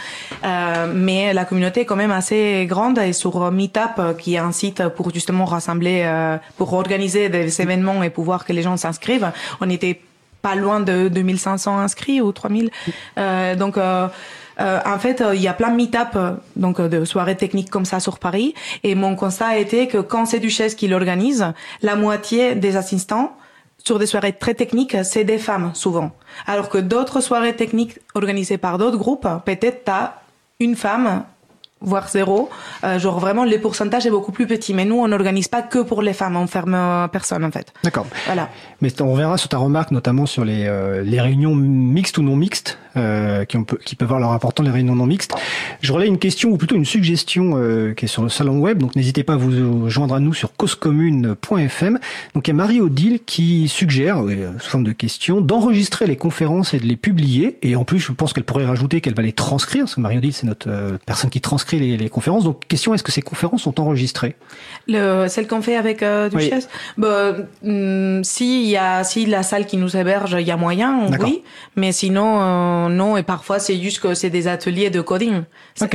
Euh, 0.43 0.91
mais 0.93 1.31
la 1.31 1.45
communauté 1.45 1.81
est 1.81 1.85
quand 1.85 1.95
même 1.95 2.11
assez 2.11 2.65
grande. 2.67 2.97
Et 2.97 3.13
sur 3.13 3.51
Meetup, 3.51 4.17
qui 4.17 4.33
est 4.33 4.39
un 4.39 4.51
site 4.51 4.87
pour 4.89 5.13
justement 5.13 5.45
rassembler, 5.45 6.01
euh, 6.05 6.37
pour 6.57 6.73
organiser 6.73 7.29
des 7.29 7.61
événements 7.61 8.01
et 8.01 8.09
pouvoir 8.09 8.45
que 8.45 8.53
les 8.53 8.63
gens 8.63 8.75
s'inscrivent, 8.75 9.31
on 9.61 9.69
était 9.69 10.01
pas 10.41 10.55
loin 10.55 10.79
de 10.79 11.07
2500 11.09 11.77
inscrits 11.79 12.21
ou 12.21 12.31
3000. 12.31 12.71
Euh, 13.17 13.55
donc 13.55 13.77
euh, 14.59 14.79
en 14.85 14.99
fait, 14.99 15.21
euh, 15.21 15.35
il 15.35 15.41
y 15.41 15.47
a 15.47 15.53
plein 15.53 15.69
de 15.69 15.75
meet-up, 15.75 16.09
euh, 16.15 16.31
donc 16.55 16.81
de 16.81 17.05
soirées 17.05 17.37
techniques 17.37 17.69
comme 17.69 17.85
ça 17.85 17.99
sur 17.99 18.19
Paris. 18.19 18.53
Et 18.83 18.95
mon 18.95 19.15
constat 19.15 19.47
a 19.47 19.57
été 19.57 19.87
que 19.87 19.97
quand 19.97 20.25
c'est 20.25 20.39
Duchesse 20.39 20.75
qui 20.75 20.87
l'organise, 20.87 21.53
la 21.81 21.95
moitié 21.95 22.55
des 22.55 22.75
assistants 22.75 23.35
sur 23.83 23.99
des 23.99 24.05
soirées 24.05 24.33
très 24.33 24.53
techniques, 24.53 24.97
c'est 25.03 25.23
des 25.23 25.37
femmes 25.37 25.71
souvent. 25.73 26.11
Alors 26.45 26.69
que 26.69 26.77
d'autres 26.77 27.21
soirées 27.21 27.55
techniques 27.55 27.99
organisées 28.13 28.57
par 28.57 28.77
d'autres 28.77 28.97
groupes, 28.97 29.27
peut-être 29.45 29.85
t'as 29.85 30.13
une 30.59 30.75
femme 30.75 31.23
voire 31.81 32.09
zéro. 32.09 32.49
Euh, 32.83 32.99
genre 32.99 33.19
vraiment, 33.19 33.45
le 33.45 33.57
pourcentage 33.59 34.05
est 34.05 34.09
beaucoup 34.09 34.31
plus 34.31 34.47
petit. 34.47 34.73
Mais 34.73 34.85
nous, 34.85 34.99
on 34.99 35.07
n'organise 35.07 35.47
pas 35.47 35.61
que 35.61 35.79
pour 35.79 36.01
les 36.01 36.13
femmes, 36.13 36.35
on 36.35 36.47
ferme 36.47 37.07
personne 37.11 37.43
en 37.43 37.51
fait. 37.51 37.73
D'accord. 37.83 38.05
Voilà. 38.25 38.49
Mais 38.81 39.01
on 39.01 39.11
reviendra 39.11 39.37
sur 39.37 39.49
ta 39.49 39.57
remarque, 39.57 39.91
notamment 39.91 40.25
sur 40.25 40.45
les, 40.45 40.65
euh, 40.67 41.01
les 41.03 41.21
réunions 41.21 41.55
mixtes 41.55 42.17
ou 42.17 42.23
non 42.23 42.35
mixtes, 42.35 42.77
euh, 42.97 43.45
qui, 43.45 43.57
on 43.57 43.63
peut, 43.63 43.77
qui 43.83 43.95
peuvent 43.95 44.07
avoir 44.07 44.19
leur 44.19 44.31
important 44.31 44.63
les 44.63 44.71
réunions 44.71 44.95
non 44.95 45.05
mixtes. 45.05 45.33
Je 45.81 45.93
relais 45.93 46.07
une 46.07 46.17
question 46.17 46.49
ou 46.49 46.57
plutôt 46.57 46.75
une 46.75 46.85
suggestion 46.85 47.53
euh, 47.55 47.93
qui 47.93 48.05
est 48.05 48.07
sur 48.07 48.23
le 48.23 48.29
salon 48.29 48.59
web. 48.59 48.79
Donc 48.79 48.95
n'hésitez 48.95 49.23
pas 49.23 49.33
à 49.33 49.37
vous 49.37 49.89
joindre 49.89 50.15
à 50.15 50.19
nous 50.19 50.33
sur 50.33 50.55
causecommune.fm. 50.55 51.99
Donc 52.33 52.47
il 52.47 52.51
y 52.51 52.51
a 52.51 52.55
Marie-Odile 52.55 53.19
qui 53.25 53.67
suggère, 53.67 54.23
sous 54.59 54.69
forme 54.69 54.83
de 54.83 54.91
question, 54.91 55.41
d'enregistrer 55.41 56.07
les 56.07 56.15
conférences 56.15 56.73
et 56.73 56.79
de 56.79 56.85
les 56.85 56.95
publier. 56.95 57.57
Et 57.61 57.75
en 57.75 57.83
plus, 57.83 57.99
je 57.99 58.11
pense 58.11 58.33
qu'elle 58.33 58.43
pourrait 58.43 58.65
rajouter 58.65 59.01
qu'elle 59.01 59.15
va 59.15 59.23
les 59.23 59.33
transcrire, 59.33 59.83
parce 59.83 59.95
que 59.95 60.01
Marie-Odile, 60.01 60.33
c'est 60.33 60.47
notre 60.47 60.97
personne 61.05 61.29
qui 61.29 61.41
transcrit 61.41 61.97
les, 61.97 62.09
conférences. 62.09 62.43
Donc, 62.43 62.67
question, 62.67 62.93
est-ce 62.93 63.03
que 63.03 63.11
ces 63.11 63.21
conférences 63.21 63.63
sont 63.63 63.79
enregistrées? 63.79 64.35
Le, 64.87 65.27
Celles 65.27 65.47
qu'on 65.47 65.61
fait 65.61 65.75
avec 65.75 66.03
euh, 66.03 66.29
Duchesse? 66.29 66.69
Bah, 66.97 67.33
hmm, 67.63 68.23
si, 68.23 68.65
y 68.65 68.77
a, 68.77 69.03
si 69.03 69.25
la 69.25 69.43
salle 69.43 69.65
qui 69.65 69.77
nous 69.77 69.95
héberge, 69.95 70.35
il 70.39 70.47
y 70.47 70.51
a 70.51 70.57
moyen, 70.57 71.07
oui. 71.19 71.43
Mais 71.75 71.91
sinon, 71.91 72.39
euh, 72.85 72.89
non. 72.89 73.17
Et 73.17 73.23
parfois, 73.23 73.59
c'est 73.59 73.77
juste 73.77 73.99
que 73.99 74.13
c'est 74.13 74.29
des 74.29 74.47
ateliers 74.47 74.89
de 74.89 75.01
coding. 75.01 75.43
Euh, 75.81 75.87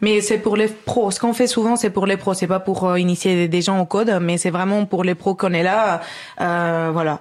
mais 0.00 0.20
c'est 0.20 0.38
pour 0.38 0.56
les 0.56 0.68
pros. 0.68 1.10
Ce 1.10 1.20
qu'on 1.20 1.32
fait 1.32 1.46
souvent, 1.46 1.76
c'est 1.76 1.90
pour 1.90 2.06
les 2.06 2.16
pros. 2.16 2.34
C'est 2.34 2.46
pas 2.46 2.60
pour 2.60 2.96
initier 2.96 3.48
des 3.48 3.62
gens 3.62 3.80
au 3.80 3.86
code, 3.86 4.18
mais 4.20 4.38
c'est 4.38 4.50
vraiment 4.50 4.84
pour 4.86 5.04
les 5.04 5.14
pros 5.14 5.34
qu'on 5.34 5.52
est 5.52 5.62
là. 5.62 6.00
voilà. 6.38 7.20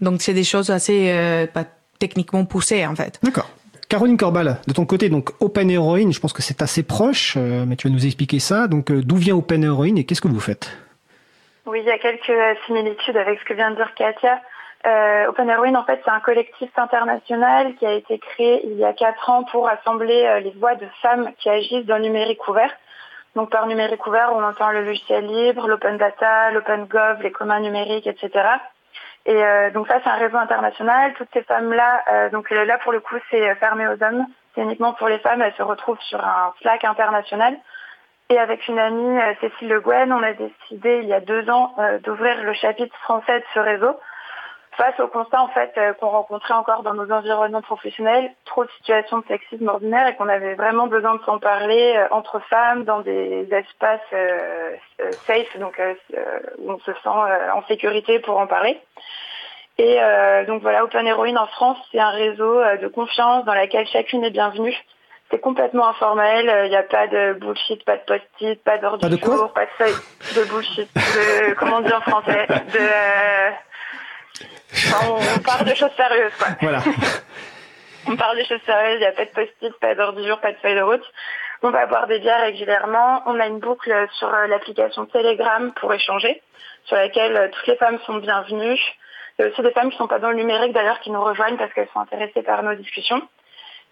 donc, 0.00 0.22
c'est 0.22 0.34
des 0.34 0.44
choses 0.44 0.70
assez 0.70 1.46
pas 1.52 1.64
techniquement 1.98 2.44
poussées, 2.44 2.86
en 2.86 2.96
fait. 2.96 3.20
D'accord. 3.22 3.48
Caroline 3.92 4.16
Corbal, 4.16 4.56
de 4.66 4.72
ton 4.72 4.86
côté, 4.86 5.10
donc 5.10 5.32
Open 5.40 5.70
Heroine, 5.70 6.14
je 6.14 6.18
pense 6.18 6.32
que 6.32 6.40
c'est 6.40 6.62
assez 6.62 6.82
proche, 6.82 7.34
euh, 7.36 7.66
mais 7.66 7.76
tu 7.76 7.88
vas 7.88 7.92
nous 7.92 8.06
expliquer 8.06 8.38
ça. 8.38 8.66
Donc, 8.66 8.90
euh, 8.90 9.02
d'où 9.04 9.16
vient 9.16 9.36
Open 9.36 9.62
Heroine 9.62 9.98
et 9.98 10.04
qu'est-ce 10.04 10.22
que 10.22 10.28
vous 10.28 10.40
faites? 10.40 10.74
Oui, 11.66 11.80
il 11.82 11.86
y 11.86 11.90
a 11.90 11.98
quelques 11.98 12.30
euh, 12.30 12.54
similitudes 12.64 13.18
avec 13.18 13.38
ce 13.38 13.44
que 13.44 13.52
vient 13.52 13.70
de 13.70 13.76
dire 13.76 13.92
Katia. 13.94 14.40
Heroine, 14.84 15.76
en 15.76 15.84
fait, 15.84 16.00
c'est 16.04 16.10
un 16.10 16.20
collectif 16.20 16.70
international 16.76 17.74
qui 17.76 17.86
a 17.86 17.92
été 17.92 18.18
créé 18.18 18.66
il 18.66 18.76
y 18.78 18.84
a 18.84 18.92
quatre 18.92 19.30
ans 19.30 19.44
pour 19.44 19.66
rassembler 19.66 20.40
les 20.42 20.50
voix 20.52 20.74
de 20.74 20.86
femmes 21.00 21.30
qui 21.38 21.48
agissent 21.48 21.86
dans 21.86 21.96
le 21.96 22.02
numérique 22.02 22.46
ouvert. 22.48 22.72
Donc, 23.34 23.50
par 23.50 23.66
numérique 23.66 24.06
ouvert, 24.06 24.30
on 24.34 24.42
entend 24.42 24.70
le 24.70 24.84
logiciel 24.84 25.26
libre, 25.26 25.66
l'open 25.66 25.96
data, 25.96 26.50
l'open 26.50 26.84
gov, 26.84 27.22
les 27.22 27.32
communs 27.32 27.60
numériques, 27.60 28.06
etc. 28.06 28.58
Et 29.24 29.42
euh, 29.42 29.70
donc 29.70 29.86
ça, 29.86 30.00
c'est 30.02 30.10
un 30.10 30.16
réseau 30.16 30.36
international. 30.36 31.14
Toutes 31.14 31.28
ces 31.32 31.42
femmes-là, 31.42 32.02
euh, 32.10 32.30
donc 32.30 32.50
là 32.50 32.78
pour 32.78 32.92
le 32.92 33.00
coup, 33.00 33.16
c'est 33.30 33.54
fermé 33.56 33.86
aux 33.86 34.02
hommes. 34.02 34.26
C'est 34.54 34.62
uniquement 34.62 34.92
pour 34.94 35.08
les 35.08 35.18
femmes. 35.18 35.42
Elles 35.42 35.54
se 35.54 35.62
retrouvent 35.62 36.00
sur 36.00 36.22
un 36.22 36.52
Slack 36.60 36.84
international. 36.84 37.56
Et 38.30 38.38
avec 38.38 38.66
une 38.68 38.78
amie, 38.78 39.20
euh, 39.20 39.34
Cécile 39.40 39.68
Le 39.68 39.80
Guen, 39.80 40.12
on 40.12 40.22
a 40.22 40.32
décidé 40.32 41.00
il 41.02 41.08
y 41.08 41.12
a 41.12 41.20
deux 41.20 41.48
ans 41.50 41.74
d'ouvrir 42.02 42.42
le 42.42 42.52
chapitre 42.54 42.96
français 43.02 43.40
de 43.40 43.44
ce 43.54 43.60
réseau 43.60 43.96
face 44.76 44.98
au 45.00 45.08
constat 45.08 45.40
en 45.40 45.48
fait 45.48 45.72
euh, 45.76 45.92
qu'on 45.94 46.08
rencontrait 46.08 46.54
encore 46.54 46.82
dans 46.82 46.94
nos 46.94 47.10
environnements 47.12 47.62
professionnels 47.62 48.32
trop 48.44 48.64
de 48.64 48.70
situations 48.70 49.18
de 49.18 49.26
sexisme 49.26 49.68
ordinaire 49.68 50.06
et 50.06 50.14
qu'on 50.16 50.28
avait 50.28 50.54
vraiment 50.54 50.86
besoin 50.86 51.16
de 51.16 51.22
s'en 51.24 51.38
parler 51.38 51.94
euh, 51.96 52.06
entre 52.10 52.40
femmes 52.48 52.84
dans 52.84 53.00
des 53.00 53.48
espaces 53.52 54.00
euh, 54.12 54.76
safe 55.26 55.58
donc 55.58 55.80
où 56.58 56.70
on 56.70 56.78
se 56.78 56.92
sent 56.92 57.08
en 57.08 57.62
sécurité 57.68 58.18
pour 58.20 58.38
en 58.38 58.46
parler. 58.46 58.80
Et 59.78 59.98
donc 60.46 60.62
voilà, 60.62 60.84
Open 60.84 61.06
Heroine 61.06 61.38
en 61.38 61.46
France, 61.46 61.78
c'est 61.90 61.98
un 61.98 62.10
réseau 62.10 62.60
de 62.80 62.88
confiance 62.88 63.44
dans 63.44 63.54
lequel 63.54 63.86
chacune 63.86 64.22
est 64.22 64.30
bienvenue. 64.30 64.76
C'est 65.30 65.40
complètement 65.40 65.88
informel, 65.88 66.52
il 66.64 66.70
n'y 66.70 66.76
a 66.76 66.82
pas 66.82 67.06
de 67.06 67.32
bullshit, 67.32 67.84
pas 67.84 67.96
de 67.96 68.02
post-it, 68.02 68.62
pas 68.62 68.78
d'ordre 68.78 69.08
du 69.08 69.18
jour, 69.18 69.52
pas 69.52 69.64
de 69.64 69.70
feuille 69.78 69.94
de 70.36 70.48
bullshit, 70.50 70.88
de 70.94 71.54
comment 71.58 71.78
on 71.78 71.80
dit 71.80 71.92
en 71.92 72.02
français, 72.02 72.46
de 72.46 73.52
on, 75.04 75.38
parle 75.40 75.66
de 75.66 75.74
choses 75.74 75.92
sérieuses, 75.96 76.32
quoi. 76.38 76.48
Voilà. 76.60 76.78
on 78.06 78.16
parle 78.16 78.36
des 78.36 78.44
choses 78.44 78.60
sérieuses, 78.64 78.96
il 78.96 79.00
n'y 79.00 79.06
a 79.06 79.12
pas 79.12 79.24
de 79.24 79.30
post-it, 79.30 79.72
pas 79.80 79.94
d'ordre 79.94 80.20
du 80.20 80.26
jour, 80.26 80.38
pas 80.40 80.52
de 80.52 80.58
feuille 80.58 80.76
de 80.76 80.82
route. 80.82 81.04
On 81.62 81.70
va 81.70 81.86
boire 81.86 82.06
des 82.08 82.18
bières 82.18 82.40
régulièrement. 82.40 83.22
On 83.26 83.38
a 83.38 83.46
une 83.46 83.60
boucle 83.60 83.94
sur 84.18 84.32
euh, 84.32 84.46
l'application 84.48 85.06
Telegram 85.06 85.72
pour 85.80 85.92
échanger, 85.94 86.42
sur 86.86 86.96
laquelle 86.96 87.36
euh, 87.36 87.48
toutes 87.52 87.66
les 87.68 87.76
femmes 87.76 87.98
sont 88.06 88.16
bienvenues. 88.16 88.80
Il 89.38 89.42
y 89.42 89.44
a 89.44 89.50
aussi 89.50 89.62
des 89.62 89.70
femmes 89.70 89.88
qui 89.90 89.94
ne 89.94 89.98
sont 89.98 90.08
pas 90.08 90.18
dans 90.18 90.30
le 90.30 90.36
numérique 90.36 90.72
d'ailleurs 90.72 91.00
qui 91.00 91.10
nous 91.10 91.22
rejoignent 91.22 91.56
parce 91.56 91.72
qu'elles 91.72 91.88
sont 91.92 92.00
intéressées 92.00 92.42
par 92.42 92.62
nos 92.62 92.74
discussions. 92.74 93.22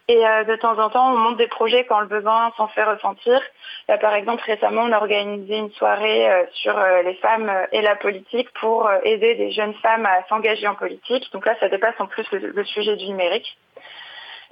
Et 0.08 0.26
euh, 0.26 0.44
de 0.44 0.56
temps 0.56 0.78
en 0.78 0.90
temps, 0.90 1.14
on 1.14 1.18
monte 1.18 1.36
des 1.36 1.46
projets 1.46 1.84
quand 1.84 2.00
le 2.00 2.06
besoin 2.06 2.52
s'en 2.56 2.66
fait 2.68 2.82
ressentir. 2.82 3.40
Là, 3.88 3.98
par 3.98 4.14
exemple, 4.14 4.42
récemment, 4.44 4.82
on 4.82 4.92
a 4.92 4.98
organisé 4.98 5.56
une 5.56 5.70
soirée 5.72 6.28
euh, 6.28 6.44
sur 6.54 6.76
euh, 6.76 7.02
les 7.02 7.14
femmes 7.14 7.50
et 7.72 7.80
la 7.80 7.96
politique 7.96 8.48
pour 8.60 8.90
aider 9.04 9.36
des 9.36 9.52
jeunes 9.52 9.74
femmes 9.74 10.06
à 10.06 10.26
s'engager 10.28 10.66
en 10.66 10.74
politique. 10.74 11.32
Donc 11.32 11.46
là, 11.46 11.54
ça 11.60 11.68
dépasse 11.68 11.94
en 12.00 12.06
plus 12.06 12.26
le, 12.32 12.64
sujet 12.64 12.96
du 12.96 13.06
numérique. 13.06 13.56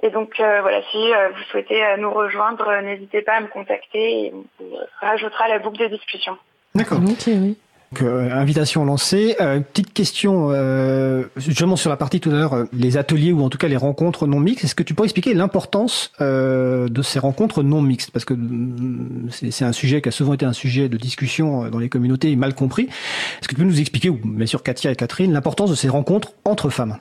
Et 0.03 0.11
donc 0.11 0.35
voilà, 0.39 0.81
si 0.93 1.11
vous 1.11 1.43
souhaitez 1.51 1.83
nous 1.99 2.13
rejoindre, 2.13 2.73
n'hésitez 2.83 3.23
pas 3.23 3.33
à 3.33 3.41
me 3.41 3.49
contacter 3.49 4.27
et 4.27 4.33
on 4.33 4.79
rajoutera 5.01 5.49
la 5.49 5.59
boucle 5.59 5.79
de 5.79 5.89
discussion. 5.89 6.39
D'accord. 6.77 6.99
oui. 7.03 7.59
Donc, 7.93 8.03
euh, 8.03 8.31
invitation 8.33 8.85
lancée. 8.85 9.37
Euh, 9.41 9.61
petite 9.61 9.95
question, 9.95 10.49
euh, 10.51 11.25
justement 11.37 11.77
sur 11.77 11.89
la 11.89 11.97
partie 11.97 12.21
tout 12.21 12.31
à 12.31 12.35
l'heure, 12.35 12.55
euh, 12.55 12.65
les 12.73 12.99
ateliers 12.99 13.33
ou 13.33 13.43
en 13.43 13.49
tout 13.49 13.57
cas 13.57 13.69
les 13.69 13.79
rencontres 13.79 14.27
non 14.27 14.41
mixtes. 14.41 14.65
Est-ce 14.65 14.75
que 14.75 14.83
tu 14.83 14.95
pourrais 14.95 15.07
expliquer 15.07 15.33
l'importance 15.33 16.13
de 16.21 17.03
ces 17.03 17.19
rencontres 17.19 17.63
non 17.63 17.81
mixtes? 17.81 18.11
Parce 18.11 18.25
que 18.25 18.35
mm, 18.35 19.31
c'est 19.51 19.65
un 19.65 19.73
sujet 19.73 20.03
qui 20.03 20.09
a 20.09 20.13
souvent 20.13 20.35
été 20.35 20.45
un 20.45 20.53
sujet 20.53 20.89
de 20.89 20.97
discussion 20.99 21.69
dans 21.71 21.79
les 21.79 21.89
communautés 21.89 22.35
mal 22.37 22.55
compris. 22.55 22.85
Est-ce 22.85 23.49
que 23.49 23.55
tu 23.55 23.61
peux 23.61 23.67
nous 23.67 23.81
expliquer, 23.81 24.11
ou 24.11 24.19
bien 24.23 24.47
sûr 24.47 24.63
Katia 24.63 24.91
et 24.91 24.97
Catherine, 24.97 25.33
l'importance 25.33 25.71
de 25.71 25.75
ces 25.75 25.89
rencontres 25.89 26.33
entre 26.45 26.69
femmes? 26.69 26.99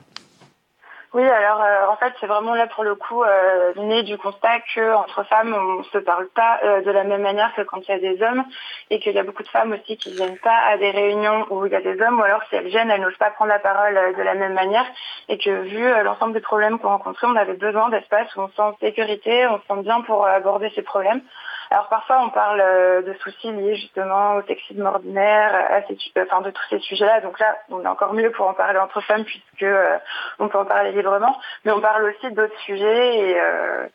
Oui, 1.14 1.24
alors 1.24 1.62
euh, 1.62 1.86
en 1.88 1.96
fait, 1.96 2.12
c'est 2.20 2.26
vraiment 2.26 2.54
là 2.54 2.66
pour 2.66 2.84
le 2.84 2.94
coup 2.94 3.22
euh, 3.22 3.72
né 3.76 4.02
du 4.02 4.18
constat 4.18 4.60
que 4.74 4.94
entre 4.94 5.22
femmes, 5.24 5.54
on 5.54 5.82
se 5.84 5.96
parle 5.96 6.28
pas 6.28 6.60
euh, 6.62 6.82
de 6.82 6.90
la 6.90 7.02
même 7.04 7.22
manière 7.22 7.54
que 7.54 7.62
quand 7.62 7.80
il 7.88 7.90
y 7.90 7.94
a 7.94 7.98
des 7.98 8.22
hommes, 8.22 8.44
et 8.90 8.98
qu'il 9.00 9.14
y 9.14 9.18
a 9.18 9.22
beaucoup 9.22 9.42
de 9.42 9.48
femmes 9.48 9.72
aussi 9.72 9.96
qui 9.96 10.12
viennent 10.12 10.38
pas 10.38 10.58
à 10.66 10.76
des 10.76 10.90
réunions 10.90 11.46
où 11.48 11.64
il 11.64 11.72
y 11.72 11.76
a 11.76 11.80
des 11.80 11.98
hommes, 12.02 12.20
ou 12.20 12.22
alors 12.22 12.42
si 12.50 12.56
elles 12.56 12.68
viennent, 12.68 12.90
elles 12.90 13.00
n'osent 13.00 13.16
pas 13.16 13.30
prendre 13.30 13.48
la 13.48 13.58
parole 13.58 13.96
euh, 13.96 14.12
de 14.12 14.22
la 14.22 14.34
même 14.34 14.52
manière, 14.52 14.84
et 15.30 15.38
que 15.38 15.50
vu 15.62 15.88
l'ensemble 16.04 16.34
des 16.34 16.40
problèmes 16.40 16.78
qu'on 16.78 16.88
rencontrait, 16.88 17.26
on 17.26 17.36
avait 17.36 17.54
besoin 17.54 17.88
d'espace 17.88 18.34
où 18.36 18.42
on 18.42 18.48
se 18.48 18.54
sent 18.56 18.62
en 18.62 18.76
sécurité, 18.76 19.46
on 19.46 19.58
se 19.60 19.66
sent 19.66 19.82
bien 19.82 20.02
pour 20.02 20.26
aborder 20.26 20.70
ces 20.74 20.82
problèmes. 20.82 21.22
Alors 21.70 21.88
parfois 21.88 22.22
on 22.22 22.30
parle 22.30 22.60
euh, 22.60 23.02
de 23.02 23.12
soucis 23.14 23.52
liés 23.52 23.76
justement 23.76 24.36
au 24.36 24.42
sexisme 24.42 24.86
ordinaire, 24.86 25.54
à 25.54 25.82
ces, 25.82 25.98
enfin 26.22 26.40
de 26.40 26.50
tous 26.50 26.64
ces 26.70 26.78
sujets-là. 26.78 27.20
Donc 27.20 27.38
là, 27.38 27.56
on 27.68 27.82
est 27.82 27.88
encore 27.88 28.14
mieux 28.14 28.30
pour 28.30 28.48
en 28.48 28.54
parler 28.54 28.78
entre 28.78 29.00
femmes 29.02 29.24
puisque 29.24 29.62
euh, 29.62 29.98
on 30.38 30.48
peut 30.48 30.58
en 30.58 30.64
parler 30.64 30.92
librement. 30.92 31.38
Mais 31.64 31.72
on 31.72 31.80
parle 31.80 32.04
aussi 32.04 32.32
d'autres 32.32 32.58
sujets 32.60 33.18
et 33.18 33.38
euh, 33.38 33.86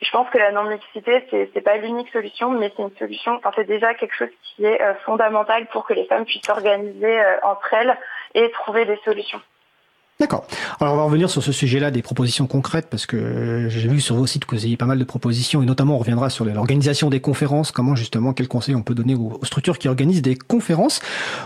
je 0.00 0.10
pense 0.12 0.30
que 0.30 0.38
la 0.38 0.50
non-mixité, 0.50 1.26
c'est, 1.30 1.50
c'est 1.52 1.60
pas 1.60 1.76
l'unique 1.76 2.10
solution, 2.10 2.50
mais 2.50 2.72
c'est 2.74 2.82
une 2.82 2.96
solution, 2.96 3.34
enfin, 3.34 3.52
c'est 3.54 3.64
déjà 3.64 3.92
quelque 3.92 4.14
chose 4.14 4.30
qui 4.42 4.64
est 4.64 4.80
fondamental 5.04 5.66
pour 5.66 5.84
que 5.84 5.92
les 5.92 6.06
femmes 6.06 6.24
puissent 6.24 6.46
s'organiser 6.46 7.20
entre 7.42 7.74
elles 7.74 7.98
et 8.32 8.50
trouver 8.52 8.86
des 8.86 8.96
solutions. 9.04 9.42
D'accord. 10.20 10.44
Alors 10.80 10.94
on 10.94 10.96
va 10.98 11.02
revenir 11.04 11.30
sur 11.30 11.42
ce 11.42 11.50
sujet-là 11.50 11.90
des 11.90 12.02
propositions 12.02 12.46
concrètes 12.46 12.88
parce 12.90 13.06
que 13.06 13.68
j'ai 13.70 13.88
vu 13.88 14.02
sur 14.02 14.16
vos 14.16 14.26
sites 14.26 14.44
que 14.44 14.54
vous 14.54 14.66
ayez 14.66 14.76
pas 14.76 14.84
mal 14.84 14.98
de 14.98 15.04
propositions 15.04 15.62
et 15.62 15.66
notamment 15.66 15.94
on 15.94 15.98
reviendra 15.98 16.28
sur 16.28 16.44
l'organisation 16.44 17.08
des 17.08 17.20
conférences, 17.20 17.72
comment 17.72 17.96
justement 17.96 18.34
quels 18.34 18.46
conseils 18.46 18.74
on 18.74 18.82
peut 18.82 18.94
donner 18.94 19.14
aux, 19.14 19.40
structures 19.44 19.78
qui 19.78 19.88
organisent 19.88 20.20
des 20.20 20.36
conférences. 20.36 21.00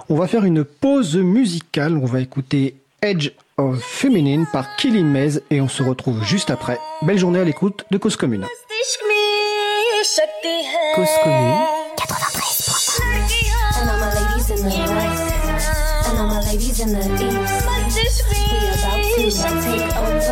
On 0.08 0.16
va 0.16 0.26
faire 0.26 0.44
une 0.44 0.64
pause 0.64 1.16
musicale, 1.16 1.96
on 1.96 2.06
va 2.06 2.20
écouter 2.20 2.74
Edge 3.00 3.30
of 3.58 3.80
Feminine 3.80 4.44
par 4.52 4.74
Killy 4.74 5.04
Maze 5.04 5.42
et 5.50 5.60
on 5.60 5.68
se 5.68 5.84
retrouve 5.84 6.24
juste 6.24 6.50
après. 6.50 6.80
Belle 7.02 7.18
journée 7.18 7.38
à 7.38 7.44
l'écoute 7.44 7.84
de 7.92 7.98
Cause 7.98 8.16
Commune. 8.16 8.44
Cause 10.96 11.08
Commune 11.22 11.54
93. 11.96 12.44
Ladies 19.16 19.44
in 19.44 19.54
the 19.54 19.54
east. 19.54 19.54
We 19.54 19.54
about 19.54 19.62
to 19.62 19.84
take 19.84 19.96
over 19.96 20.23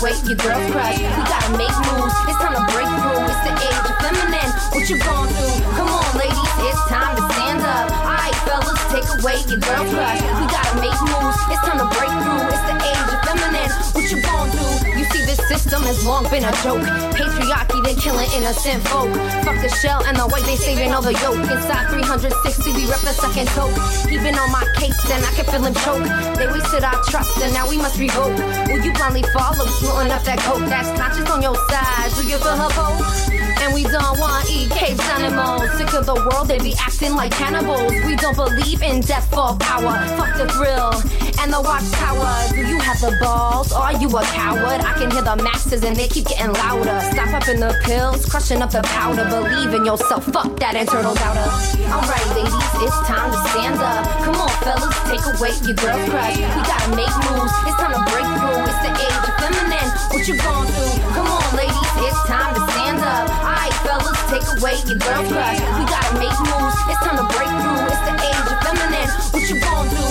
away 0.00 0.14
your 0.24 0.38
girl 0.38 0.60
crush. 0.70 0.98
We 0.98 1.22
gotta 1.26 1.50
make 1.58 1.74
moves. 1.90 2.14
It's 2.30 2.38
time 2.38 2.54
to 2.54 2.62
break 2.70 2.86
through. 2.86 3.26
It's 3.26 3.42
the 3.42 3.54
age 3.58 3.78
of 3.82 3.96
feminine. 3.98 4.50
What 4.70 4.84
you 4.86 4.98
gonna 5.02 5.32
do? 5.34 5.48
Come 5.74 5.90
on, 5.90 6.10
ladies, 6.14 6.54
it's 6.62 6.82
time 6.86 7.16
to 7.18 7.22
stand 7.34 7.62
up. 7.66 7.90
Alright, 8.06 8.36
fellas, 8.46 8.78
take 8.94 9.08
away 9.18 9.42
your 9.50 9.58
girl 9.58 9.82
crush. 9.90 10.22
We 10.22 10.44
gotta 10.46 10.74
make 10.78 11.00
moves. 11.02 11.38
It's 11.50 11.62
time 11.66 11.82
to 11.82 11.88
break 11.98 12.12
through. 12.14 12.46
It's 12.46 12.64
the 12.70 12.76
age 12.78 13.10
of 13.10 13.20
feminine. 13.26 13.70
What 13.94 14.06
you 14.06 14.18
gonna 14.22 14.52
do? 14.54 14.66
You 14.98 15.04
see, 15.10 15.22
this 15.26 15.42
system 15.48 15.82
has 15.82 16.04
long 16.06 16.24
been 16.30 16.44
a 16.46 16.52
joke. 16.62 16.82
Patriarchy, 17.18 17.82
they're 17.82 17.98
killing 17.98 18.30
innocent 18.38 18.86
folk. 18.86 19.10
Fuck 19.42 19.58
the 19.62 19.70
shell 19.82 20.02
and 20.06 20.16
the 20.16 20.26
white, 20.30 20.44
they 20.44 20.56
saving 20.56 20.94
all 20.94 21.02
the 21.02 21.14
yolk. 21.18 21.38
Inside 21.38 21.90
360, 21.90 22.72
we 22.72 22.86
rep 22.86 23.02
the 23.02 23.14
second 23.14 23.48
toke. 23.58 23.74
He 24.06 24.18
been 24.18 24.38
on 24.38 24.50
my 24.52 24.62
case 24.78 24.98
and 25.10 25.24
I 25.24 25.30
can 25.34 25.44
feel 25.46 25.64
him 25.64 25.74
choke. 25.74 26.06
They 26.38 26.46
wasted 26.46 26.84
our 26.84 27.02
trust 27.10 27.38
and 27.42 27.52
now 27.52 27.68
we 27.68 27.76
must 27.78 27.98
revoke. 27.98 28.36
Will 28.70 28.82
you 28.84 28.92
blindly 28.92 29.22
follow, 29.34 29.66
snorting 29.88 30.12
up 30.12 30.22
that 30.24 30.38
coke 30.40 30.68
that's 30.68 30.90
conscious 31.00 31.30
on 31.30 31.40
your 31.42 31.54
side? 31.68 32.12
Do 32.14 32.28
you 32.28 32.38
feel 32.38 32.56
her 32.56 32.68
pose? 32.70 33.47
And 33.60 33.74
we 33.74 33.82
don't 33.82 34.18
want 34.18 34.48
eat 34.50 34.70
caged 34.70 35.00
animals. 35.02 35.70
Sick 35.76 35.92
of 35.94 36.06
the 36.06 36.14
world, 36.14 36.48
they 36.48 36.58
be 36.58 36.74
acting 36.78 37.14
like 37.14 37.32
cannibals. 37.32 37.92
We 38.06 38.16
don't 38.16 38.36
believe 38.36 38.82
in 38.82 39.00
death 39.00 39.28
for 39.30 39.56
power. 39.58 39.94
Fuck 40.16 40.36
the 40.38 40.48
thrill 40.52 40.94
and 41.40 41.52
the 41.52 41.60
watchtower. 41.60 42.30
Do 42.54 42.66
you 42.66 42.78
have 42.80 43.00
the 43.00 43.16
balls? 43.20 43.72
Are 43.72 43.92
you 43.94 44.08
a 44.08 44.22
coward? 44.34 44.80
I 44.80 44.94
can 44.98 45.10
hear 45.10 45.22
the 45.22 45.36
masses 45.36 45.82
and 45.84 45.96
they 45.96 46.08
keep 46.08 46.26
getting 46.26 46.52
louder. 46.52 46.98
Stop 47.12 47.30
up 47.34 47.48
in 47.48 47.60
the 47.60 47.74
pills, 47.84 48.26
crushing 48.26 48.62
up 48.62 48.70
the 48.70 48.82
powder. 48.82 49.24
Believe 49.28 49.74
in 49.74 49.84
yourself. 49.84 50.24
Fuck 50.26 50.58
that 50.60 50.74
internal 50.74 51.14
doubter. 51.14 51.50
Alright, 51.92 52.26
ladies, 52.34 52.54
it's 52.82 52.98
time 53.06 53.30
to 53.30 53.38
stand 53.50 53.78
up. 53.78 54.06
Come 54.24 54.36
on, 54.36 54.52
fellas, 54.64 54.96
take 55.10 55.24
away 55.28 55.52
your 55.66 55.76
girl 55.76 55.98
crush. 56.08 56.36
We 56.38 56.62
gotta 56.64 56.90
make 56.96 57.14
moves. 57.28 57.52
It's 57.66 57.78
time 57.78 57.92
to 57.92 58.02
break 58.08 58.26
through. 58.40 58.64
It's 58.64 58.80
the 58.86 58.92
age 58.96 59.18
of 59.28 59.34
feminine. 59.38 59.90
What 60.10 60.22
you 60.26 60.36
gonna 60.40 60.70
do? 60.72 60.86
Come 61.12 61.28
on, 61.28 61.48
ladies, 61.54 61.92
it's 62.06 62.22
time 62.26 62.54
to 62.54 62.60
stand 62.72 62.87
up. 63.08 63.28
Alright, 63.48 63.74
fellas, 63.86 64.20
take 64.30 64.46
away 64.54 64.76
your 64.88 64.98
girl 65.04 65.22
crush. 65.32 65.60
We 65.76 65.82
gotta 65.92 66.12
make 66.22 66.38
moves. 66.50 66.78
It's 66.92 67.00
time 67.04 67.16
to 67.20 67.26
break 67.32 67.50
through. 67.60 67.88
It's 67.92 68.02
the 68.08 68.14
age 68.28 68.48
of 68.52 68.58
feminine. 68.64 69.10
What 69.32 69.44
you 69.50 69.56
gonna 69.64 69.90
do? 69.96 70.06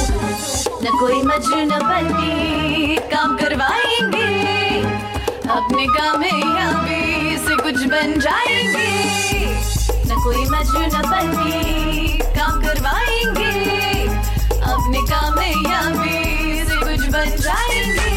न 0.83 0.89
कोई 0.99 1.21
मजनू 1.29 1.77
बनी 1.89 2.95
काम 3.11 3.35
करवाएँगे 3.37 4.27
अपने 5.57 5.85
कामयाबी 5.97 7.01
से 7.45 7.55
कुछ 7.63 7.79
बन 7.93 8.19
जाएँगे 8.25 8.89
न 10.07 10.21
कोई 10.23 10.43
मजनू 10.53 11.01
बनी 11.11 12.17
काम 12.37 12.61
करवाएँगे 12.65 13.51
अपने 14.73 15.01
कामयाबी 15.11 16.15
से 16.69 16.77
कुछ 16.85 17.09
बन 17.15 17.35
जाएँगे 17.45 18.07
Two 18.07 18.16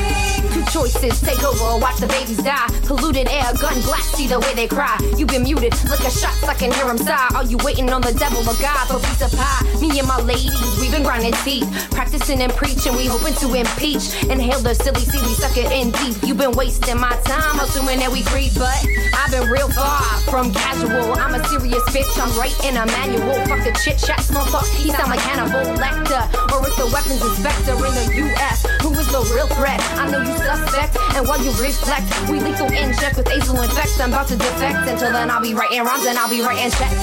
choices 0.81 1.21
take 1.21 1.43
over, 1.45 1.77
watch 1.79 1.99
the 2.01 2.07
babies 2.07 2.43
die. 2.43 2.69
Polluted 2.89 3.29
air, 3.29 3.53
gun 3.61 3.77
blast, 3.83 4.17
see 4.17 4.27
the 4.27 4.41
way 4.41 4.55
they 4.55 4.67
cry. 4.67 4.97
You've 5.17 5.29
been 5.29 5.43
muted, 5.43 5.77
look 5.85 6.01
at 6.01 6.13
shots, 6.13 6.43
I 6.45 6.55
can 6.55 6.73
hear 6.73 6.87
them 6.87 6.97
sigh. 6.97 7.29
Are 7.37 7.45
you 7.45 7.59
waiting 7.61 7.93
on 7.93 8.01
the 8.01 8.15
devil 8.15 8.41
or 8.41 8.57
God 8.57 8.89
for 8.89 8.99
piece 9.05 9.21
of 9.21 9.33
pie? 9.37 9.61
Me 9.81 9.99
and 9.99 10.09
my 10.09 10.21
ladies, 10.25 10.57
we've 10.81 10.91
been 10.91 11.03
grinding 11.03 11.37
teeth, 11.45 11.69
practicing 11.91 12.41
and 12.41 12.53
preaching, 12.53 12.97
we 12.97 13.05
hoping 13.07 13.37
to 13.45 13.53
impeach. 13.53 14.25
Inhale 14.33 14.61
the 14.61 14.75
silly 14.75 15.05
seed, 15.05 15.21
we 15.21 15.35
suck 15.37 15.57
it 15.61 15.71
in 15.71 15.93
deep. 16.01 16.17
You've 16.25 16.41
been 16.41 16.57
wasting 16.57 16.99
my 16.99 17.13
time, 17.29 17.61
assuming 17.61 18.01
that 18.01 18.11
we 18.11 18.25
creep, 18.25 18.57
but 18.57 18.81
I've 19.21 19.31
been 19.31 19.53
real 19.53 19.69
far 19.69 20.01
from 20.33 20.49
casual. 20.53 21.13
I'm 21.21 21.37
a 21.37 21.45
serious 21.53 21.85
bitch, 21.93 22.09
I'm 22.17 22.33
writing 22.41 22.81
a 22.81 22.87
manual. 22.97 23.37
Fuck 23.45 23.69
the 23.69 23.77
chit 23.85 24.01
chat, 24.01 24.21
small 24.25 24.47
talk, 24.49 24.67
he 24.81 24.89
sound 24.91 25.13
like 25.13 25.21
Hannibal 25.21 25.77
Lecter, 25.77 26.25
or 26.57 26.65
it's 26.65 26.77
the 26.81 26.89
weapons 26.89 27.21
inspector 27.21 27.77
in 27.77 27.93
the 28.01 28.07
U.S. 28.33 28.65
Who 28.81 28.97
is 28.97 29.09
the 29.13 29.21
real 29.37 29.47
threat? 29.61 29.81
I 30.01 30.09
know 30.09 30.25
you 30.25 30.41
suspect, 30.71 30.97
and 31.17 31.27
while 31.27 31.43
you 31.43 31.51
reflect, 31.59 32.07
we 32.31 32.41
lethal 32.41 32.67
inject 32.71 33.17
with 33.17 33.29
azul 33.31 33.61
infect. 33.61 34.01
I'm 34.01 34.11
about 34.11 34.29
to 34.29 34.37
defect. 34.37 34.89
Until 34.89 35.13
then, 35.13 35.31
I'll 35.31 35.43
be 35.43 35.55
writing 35.55 35.83
rhymes 35.83 36.07
and 36.07 36.19
I'll 36.19 36.31
be 36.31 36.43
writing 36.43 36.71
checks. 36.71 36.95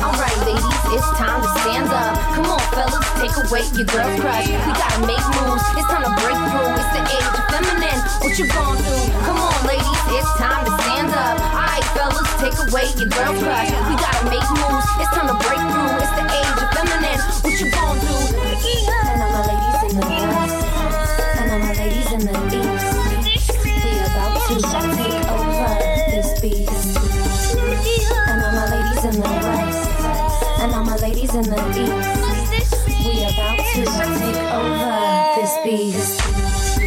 Alright, 0.00 0.36
ladies, 0.44 0.64
it's 0.92 1.08
time 1.16 1.40
to 1.40 1.48
stand 1.60 1.88
up. 1.88 2.14
Come 2.36 2.46
on, 2.52 2.60
fellas, 2.76 3.06
take 3.20 3.34
away 3.40 3.64
your 3.72 3.88
girl's 3.88 4.20
crush. 4.20 4.48
We 4.48 4.72
gotta 4.76 5.00
make 5.08 5.24
moves. 5.40 5.64
It's 5.80 5.88
time 5.88 6.04
to 6.04 6.12
break 6.20 6.36
through. 6.36 6.76
It's 6.76 6.92
the 6.92 7.02
age 7.08 7.28
of 7.32 7.44
feminine. 7.48 8.00
What 8.20 8.32
you 8.36 8.46
gonna 8.52 8.82
do? 8.84 8.96
Come 9.24 9.40
on, 9.40 9.56
ladies, 9.64 10.02
it's 10.12 10.32
time 10.36 10.62
to 10.68 10.72
stand 10.84 11.10
up. 11.16 11.36
Alright, 11.56 11.86
fellas, 11.96 12.28
take 12.40 12.56
away 12.68 12.86
your 13.00 13.08
girl's 13.08 13.40
crush. 13.40 13.70
We 13.88 13.94
gotta 13.96 14.24
make 14.28 14.48
moves. 14.52 14.86
It's 15.00 15.12
time 15.16 15.28
to 15.32 15.36
break 15.40 15.62
through. 15.72 15.96
It's 16.04 16.12
the 16.12 16.24
age 16.28 16.58
of 16.60 16.68
feminine. 16.76 17.20
What 17.40 17.54
you 17.56 17.66
gonna 17.72 18.00
do? 18.04 18.16
And 19.14 19.22
all 19.22 19.32
my 19.32 19.42
ladies 19.48 19.80
in 19.88 20.00
the 20.00 20.06
west 20.12 20.60
And 21.38 21.50
all 21.52 21.58
my 21.58 21.72
ladies 21.72 22.12
in 22.12 22.20
the 22.20 22.34
east 22.58 22.73
in 31.34 31.42
the 31.42 31.56
east 32.54 32.86
We 32.86 33.24
about 33.24 33.58
to 33.58 33.84
take 33.84 34.38
over 34.54 34.94
this 35.34 35.52
beast. 35.64 36.20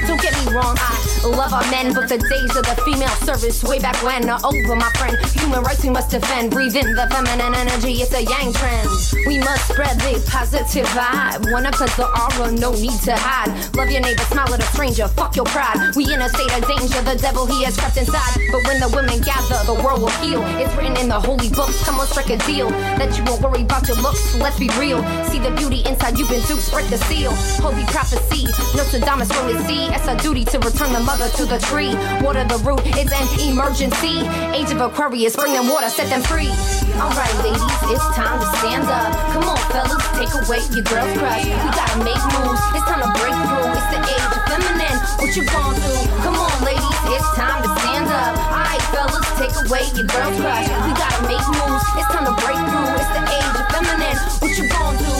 Don't 0.07 0.21
get 0.21 0.33
me 0.45 0.53
wrong, 0.53 0.77
I 0.79 1.07
love 1.23 1.53
our 1.53 1.65
men, 1.71 1.93
but 1.93 2.10
the 2.10 2.17
days 2.17 2.56
of 2.56 2.65
the 2.65 2.75
female 2.86 3.15
service 3.25 3.63
way 3.63 3.80
back 3.80 3.95
when 4.03 4.30
are 4.30 4.39
over, 4.43 4.75
my 4.75 4.91
friend. 4.97 5.17
Human 5.34 5.63
rights 5.63 5.84
we 5.84 5.89
must 5.89 6.12
defend. 6.12 6.51
Breathe 6.51 6.75
in 6.75 6.93
the 6.93 7.08
feminine 7.10 7.56
energy, 7.56 8.01
it's 8.03 8.13
a 8.13 8.23
yang 8.23 8.53
trend. 8.53 8.89
We 9.25 9.39
must 9.39 9.67
spread 9.69 9.97
the 9.99 10.21
positive 10.30 10.86
vibe. 10.93 11.51
One 11.51 11.65
up 11.65 11.75
the 11.75 12.06
aura, 12.06 12.51
no 12.51 12.71
need 12.71 12.99
to 13.10 13.15
hide. 13.15 13.49
Love 13.75 13.89
your 13.89 14.01
neighbor, 14.01 14.23
smile 14.30 14.53
at 14.53 14.60
a 14.60 14.69
stranger, 14.73 15.08
fuck 15.08 15.36
your 15.36 15.45
pride. 15.45 15.95
We 15.95 16.12
in 16.13 16.21
a 16.21 16.30
state 16.30 16.53
of 16.53 16.67
danger, 16.67 17.01
the 17.01 17.15
devil 17.15 17.45
he 17.45 17.63
has 17.65 17.77
crept 17.77 17.97
inside. 17.97 18.38
But 18.51 18.63
when 18.65 18.80
the 18.80 18.89
women 18.93 19.19
gather, 19.21 19.60
the 19.65 19.73
world 19.73 20.01
will 20.01 20.15
heal. 20.21 20.41
It's 20.62 20.73
written 20.75 20.97
in 20.97 21.10
the 21.10 21.19
holy 21.19 21.49
books, 21.49 21.84
come 21.84 21.99
on, 21.99 22.08
strike 22.08 22.30
a 22.30 22.38
deal. 22.45 22.69
That 23.01 23.17
you 23.17 23.23
won't 23.25 23.41
worry 23.41 23.63
about 23.63 23.88
your 23.88 23.97
looks, 23.97 24.36
let's 24.36 24.60
be 24.60 24.69
real. 24.77 25.01
See 25.25 25.39
the 25.39 25.51
beauty 25.58 25.82
inside, 25.89 26.17
you've 26.17 26.30
been 26.30 26.45
duped, 26.45 26.71
break 26.71 26.88
the 26.88 26.97
seal. 27.10 27.34
Holy 27.63 27.86
prophecy, 27.89 28.45
Nostradamus 28.77 29.32
from 29.32 29.53
the 29.53 29.60
sea. 29.65 29.88
It's 29.89 30.08
our 30.08 30.17
duty 30.17 30.45
to 30.45 30.60
return 30.60 30.93
the 30.93 30.99
mother 30.99 31.16
to 31.17 31.49
the 31.49 31.58
tree. 31.58 31.97
Water 32.21 32.45
the 32.45 32.62
root, 32.62 32.86
it's 32.93 33.10
an 33.10 33.25
emergency. 33.41 34.21
Age 34.53 34.69
of 34.69 34.82
Aquarius, 34.86 35.34
bring 35.34 35.53
them 35.53 35.65
water, 35.65 35.89
set 35.89 36.13
them 36.13 36.21
free. 36.21 36.53
Alright, 36.93 37.34
ladies, 37.41 37.65
it's 37.89 38.06
time 38.13 38.38
to 38.38 38.47
stand 38.62 38.86
up. 38.86 39.10
Come 39.34 39.49
on, 39.49 39.58
fellas, 39.73 39.97
take 40.13 40.30
away 40.30 40.62
your 40.69 40.86
girl's 40.86 41.10
crush. 41.17 41.41
We 41.49 41.69
gotta 41.73 41.97
make 42.06 42.21
moves, 42.38 42.62
it's 42.77 42.86
time 42.86 43.01
to 43.01 43.10
break 43.17 43.34
through. 43.34 43.65
It's 43.73 43.89
the 43.89 44.01
age 44.06 44.30
of 44.30 44.41
feminine, 44.45 44.97
what 45.17 45.34
you 45.34 45.43
gonna 45.49 45.82
do? 45.82 45.93
Come 46.21 46.38
on, 46.38 46.53
ladies, 46.62 46.99
it's 47.10 47.30
time 47.34 47.65
to 47.65 47.69
stand 47.82 48.08
up. 48.13 48.38
Alright, 48.53 48.84
fellas, 48.93 49.25
take 49.41 49.56
away 49.58 49.89
your 49.97 50.06
girl's 50.06 50.38
crush. 50.38 50.69
We 50.86 50.91
gotta 50.93 51.21
make 51.25 51.47
moves, 51.58 51.86
it's 51.97 52.10
time 52.13 52.30
to 52.30 52.36
break 52.45 52.62
through. 52.62 52.93
It's 52.93 53.10
the 53.17 53.23
age 53.25 53.58
of 53.58 53.65
feminine, 53.73 54.17
what 54.38 54.53
you 54.53 54.65
gonna 54.69 55.01
do? 55.01 55.13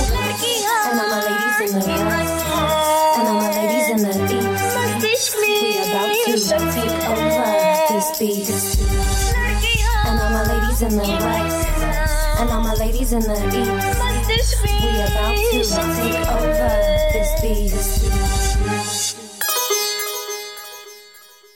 And 0.94 1.02
all 1.02 1.10
my 1.10 1.20
ladies 1.26 1.74
in 1.74 1.80
the 1.82 2.06
west 2.06 2.47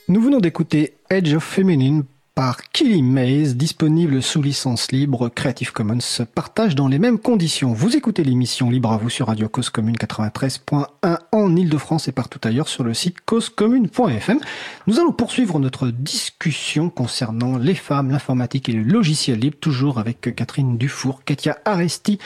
Nous 0.08 0.20
venons 0.20 0.40
d'écouter 0.40 0.98
Edge 1.08 1.32
of 1.34 1.42
Feminine 1.42 2.04
par 2.34 2.70
Killy 2.70 3.02
Maze, 3.02 3.56
disponible 3.56 4.22
sous 4.22 4.40
licence 4.40 4.90
libre 4.90 5.28
Creative 5.28 5.72
Commons, 5.72 6.24
partage 6.34 6.74
dans 6.74 6.88
les 6.88 6.98
mêmes 6.98 7.18
conditions. 7.18 7.74
Vous 7.74 7.94
écoutez 7.94 8.24
l'émission 8.24 8.70
Libre 8.70 8.92
à 8.92 8.96
vous 8.96 9.10
sur 9.10 9.26
Radio 9.26 9.50
Cause 9.50 9.68
Commune 9.68 9.96
93.1 9.96 11.18
en 11.30 11.56
Ile-de-France 11.56 12.08
et 12.08 12.12
partout 12.12 12.40
ailleurs 12.44 12.68
sur 12.68 12.84
le 12.84 12.94
site 12.94 13.18
causecommune.fm. 13.26 14.38
Nous 14.86 14.98
allons 14.98 15.12
poursuivre 15.12 15.58
notre 15.58 15.88
discussion 15.88 16.88
concernant 16.88 17.58
les 17.58 17.74
femmes, 17.74 18.10
l'informatique 18.10 18.70
et 18.70 18.72
le 18.72 18.82
logiciel 18.82 19.38
libre, 19.38 19.58
toujours 19.60 19.98
avec 19.98 20.34
Catherine 20.34 20.78
Dufour, 20.78 21.24
Katia 21.24 21.58
Aresti 21.66 22.18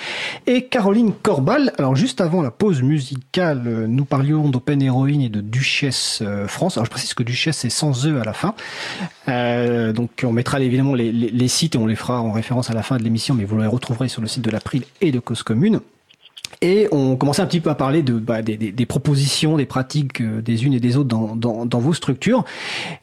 et 0.46 0.66
Caroline 0.66 1.14
Corbal. 1.20 1.72
Alors 1.78 1.96
juste 1.96 2.20
avant 2.20 2.42
la 2.42 2.52
pause 2.52 2.80
musicale, 2.80 3.86
nous 3.88 4.04
parlions 4.04 4.48
d'Open 4.50 4.82
Heroine 4.82 5.20
et 5.20 5.30
de 5.30 5.40
Duchesse 5.40 6.20
euh, 6.22 6.46
France. 6.46 6.76
Alors 6.76 6.86
je 6.86 6.90
précise 6.90 7.14
que 7.14 7.24
Duchesse 7.24 7.56
c'est 7.58 7.70
sans 7.70 8.06
E 8.06 8.20
à 8.20 8.24
la 8.24 8.32
fin. 8.32 8.54
Euh, 9.28 9.92
donc 9.92 10.24
on 10.24 10.32
mettra 10.32 10.60
évidemment 10.60 10.94
les, 10.94 11.48
sites 11.48 11.74
et 11.74 11.78
on 11.78 11.86
les 11.86 11.96
fera 11.96 12.20
en 12.20 12.32
référence 12.32 12.70
à 12.70 12.74
la 12.74 12.82
fin 12.82 12.96
de 12.96 13.02
l'émission, 13.02 13.34
mais 13.34 13.44
vous 13.44 13.58
les 13.58 13.66
retrouverez 13.66 14.08
sur 14.08 14.22
le 14.22 14.28
site 14.28 14.42
de 14.42 14.50
l'April 14.50 14.84
et 15.00 15.12
de 15.12 15.18
Cause 15.18 15.42
Commune. 15.42 15.80
Et 16.62 16.88
on 16.90 17.16
commençait 17.16 17.42
un 17.42 17.46
petit 17.46 17.60
peu 17.60 17.70
à 17.70 17.74
parler 17.74 18.02
de, 18.02 18.14
bah, 18.14 18.40
des, 18.40 18.86
propositions, 18.86 19.56
des 19.56 19.66
pratiques 19.66 20.22
euh, 20.22 20.40
des 20.40 20.64
unes 20.64 20.72
et 20.72 20.80
des 20.80 20.96
autres 20.96 21.08
dans, 21.08 21.78
vos 21.78 21.92
structures. 21.92 22.44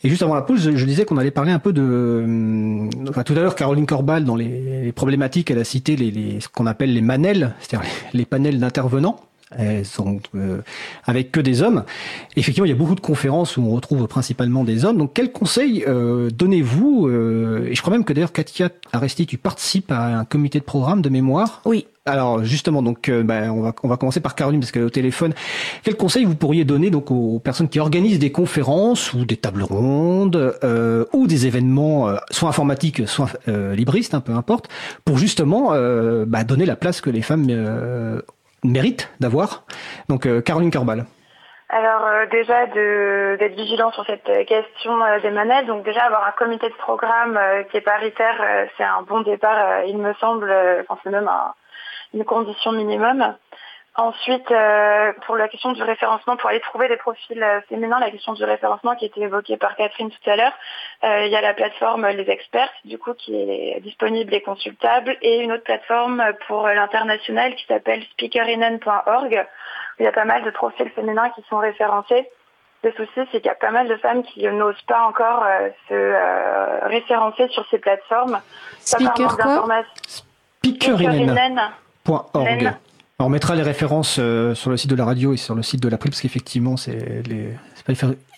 Et 0.03 0.09
juste 0.09 0.23
avant 0.23 0.33
la 0.33 0.41
pause, 0.41 0.71
je, 0.75 0.86
disais 0.86 1.05
qu'on 1.05 1.17
allait 1.17 1.29
parler 1.29 1.51
un 1.51 1.59
peu 1.59 1.71
de... 1.71 1.81
Euh, 1.83 2.89
enfin, 3.09 3.23
tout 3.23 3.33
à 3.33 3.38
l'heure, 3.38 3.55
Caroline 3.55 3.86
Corbal, 3.86 4.23
dans 4.23 4.36
les, 4.36 4.91
problématiques, 4.93 5.51
elle 5.51 5.59
a 5.59 5.63
cité 5.65 5.95
les, 5.95 6.09
les 6.09 6.39
ce 6.39 6.47
qu'on 6.47 6.65
appelle 6.65 6.93
les 6.93 7.01
manels, 7.01 7.53
c'est-à-dire 7.59 7.88
les 8.13 8.25
panels 8.25 8.59
d'intervenants 8.59 9.19
elles 9.58 9.86
sont 9.86 10.20
euh, 10.36 10.62
avec 11.06 11.32
que 11.32 11.39
des 11.39 11.62
hommes. 11.62 11.84
Effectivement, 12.36 12.66
il 12.66 12.70
y 12.70 12.74
a 12.74 12.78
beaucoup 12.78 12.96
de 12.96 13.02
conférences 13.02 13.58
où 13.58 13.62
on 13.62 13.72
retrouve 13.72 14.08
principalement 14.08 14.63
des 14.63 14.86
hommes. 14.86 14.98
Donc, 14.98 15.12
quel 15.13 15.32
conseil 15.32 15.84
euh, 15.88 16.30
donnez-vous 16.30 17.08
euh, 17.08 17.68
Et 17.70 17.76
je 17.76 17.82
crois 17.82 17.94
même 17.94 18.06
que 18.06 18.13
d'ailleurs, 18.13 18.32
Katia 18.32 18.70
Aresti, 18.92 19.26
tu 19.26 19.38
participes 19.38 19.92
à 19.92 20.20
un 20.20 20.26
comité 20.26 20.60
de 20.60 20.66
programme 20.66 21.02
de 21.02 21.10
mémoire. 21.10 21.62
Oui. 21.66 21.86
Alors 22.06 22.44
justement, 22.44 22.82
donc 22.82 23.08
euh, 23.08 23.24
bah, 23.24 23.44
on 23.54 23.62
va 23.62 23.74
on 23.82 23.88
va 23.88 23.96
commencer 23.96 24.20
par 24.20 24.36
Caroline 24.36 24.60
parce 24.60 24.74
qu'elle 24.74 24.82
est 24.82 24.86
au 24.86 24.89
téléphone. 24.89 25.34
Quel 25.84 25.96
conseil 25.96 26.26
vous 26.26 26.36
pourriez 26.36 26.66
donner 26.66 26.89
donc 26.89 27.12
aux 27.12 27.39
personnes 27.39 27.70
qui 27.70 27.80
organisent 27.80 28.20
des 28.20 28.32
conférences 28.32 29.13
ou 29.13 29.24
des 29.24 29.38
tables 29.38 29.63
rondes 29.63 30.58
euh, 30.66 31.06
ou 31.13 31.28
des 31.28 31.48
événements 31.48 32.10
euh, 32.10 32.18
soit 32.30 32.50
informatiques 32.50 33.08
soit 33.08 33.30
libristes, 33.48 34.13
hein, 34.13 34.20
peu 34.20 34.34
importe, 34.34 34.68
pour 35.06 35.18
justement 35.18 35.72
bah, 36.26 36.44
donner 36.44 36.66
la 36.66 36.76
place 36.76 37.02
que 37.02 37.10
les 37.10 37.22
femmes 37.22 37.46
mérite 38.63 39.12
d'avoir. 39.19 39.63
Donc 40.10 40.26
euh, 40.26 40.41
Caroline 40.41 40.71
Corbal. 40.71 41.06
Alors 41.69 42.06
euh, 42.06 42.26
déjà 42.28 42.67
d'être 42.67 43.56
vigilant 43.56 43.91
sur 43.91 44.06
cette 44.06 44.45
question 44.45 45.04
euh, 45.04 45.19
des 45.21 45.32
manettes. 45.32 45.65
Donc 45.65 45.84
déjà 45.84 46.04
avoir 46.04 46.28
un 46.28 46.32
comité 46.32 46.69
de 46.69 46.76
programme 46.76 47.36
euh, 47.36 47.63
qui 47.63 47.78
est 47.78 47.82
paritaire, 47.82 48.36
euh, 48.41 48.65
c'est 48.78 48.84
un 48.84 49.02
bon 49.02 49.21
départ, 49.21 49.84
il 49.88 49.97
me 49.97 50.13
semble. 50.15 50.54
Enfin 50.82 50.99
c'est 51.04 51.10
même 51.10 51.28
un, 51.28 51.54
une 52.13 52.26
condition 52.26 52.73
minimum. 52.73 53.36
Ensuite, 53.95 54.49
euh, 54.49 55.13
pour 55.27 55.36
la 55.36 55.47
question 55.47 55.71
du 55.71 55.84
référencement, 55.84 56.36
pour 56.36 56.49
aller 56.49 56.60
trouver 56.62 56.88
des 56.88 56.97
profils 56.97 57.43
euh, 57.43 57.62
féminins, 57.69 57.99
la 57.99 58.10
question 58.10 58.34
du 58.34 58.43
référencement 58.43 58.95
qui 58.95 59.06
a 59.06 59.08
été 59.08 59.21
évoquée 59.21 59.56
par 59.56 59.75
Catherine 59.75 60.10
tout 60.10 60.29
à 60.29 60.36
l'heure, 60.36 60.53
euh, 61.03 61.27
il 61.27 61.32
y 61.32 61.36
a 61.36 61.41
la 61.41 61.53
plateforme 61.53 62.08
Les 62.08 62.27
Experts, 62.27 62.71
du 62.86 62.97
coup, 62.97 63.13
qui 63.13 63.36
est 63.36 63.79
disponible 63.82 64.34
et 64.34 64.41
consultable, 64.41 65.15
et 65.21 65.41
une 65.41 65.51
autre 65.51 65.63
plateforme 65.63 66.23
pour 66.47 66.67
l'international 66.67 67.53
qui 67.53 67.65
s'appelle 67.67 68.01
speakerinen.org. 68.13 69.45
Il 69.99 70.06
y 70.06 70.08
a 70.08 70.12
pas 70.12 70.25
mal 70.25 70.43
de 70.43 70.49
profils 70.49 70.89
féminins 70.89 71.29
qui 71.29 71.43
sont 71.47 71.60
référencés. 71.60 72.27
Le 72.84 72.91
souci, 72.93 73.21
c'est 73.32 73.41
qu'il 73.41 73.45
y 73.45 73.49
a 73.49 73.56
pas 73.56 73.69
mal 73.69 73.88
de 73.88 73.95
femmes 73.97 74.23
qui 74.23 74.43
n'osent 74.47 74.82
pas 74.88 75.03
encore 75.03 75.45
euh, 75.45 75.69
se 75.88 75.93
euh, 75.93 76.88
référencer 76.88 77.47
sur 77.49 77.63
ces 77.69 77.77
plateformes. 77.77 78.41
Speaker 78.79 79.38
quoi? 79.38 79.84
Speakerinen.org. 80.63 82.73
On 83.19 83.30
mettra 83.30 83.56
les 83.56 83.62
références 83.62 84.17
euh, 84.19 84.54
sur 84.56 84.69
le 84.69 84.78
site 84.78 84.89
de 84.89 84.95
la 84.95 85.06
radio 85.06 85.34
et 85.34 85.38
sur 85.38 85.56
le 85.56 85.63
site 85.63 85.82
de 85.82 85.88
l'April 85.88 86.12
parce 86.12 86.21
qu'effectivement, 86.21 86.78
c'est 86.78 87.23
les... 87.28 87.49
pas 87.86 87.93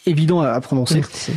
évident 0.06 0.42
à, 0.42 0.50
à 0.50 0.62
prononcer. 0.62 0.96
Merci. 0.96 1.32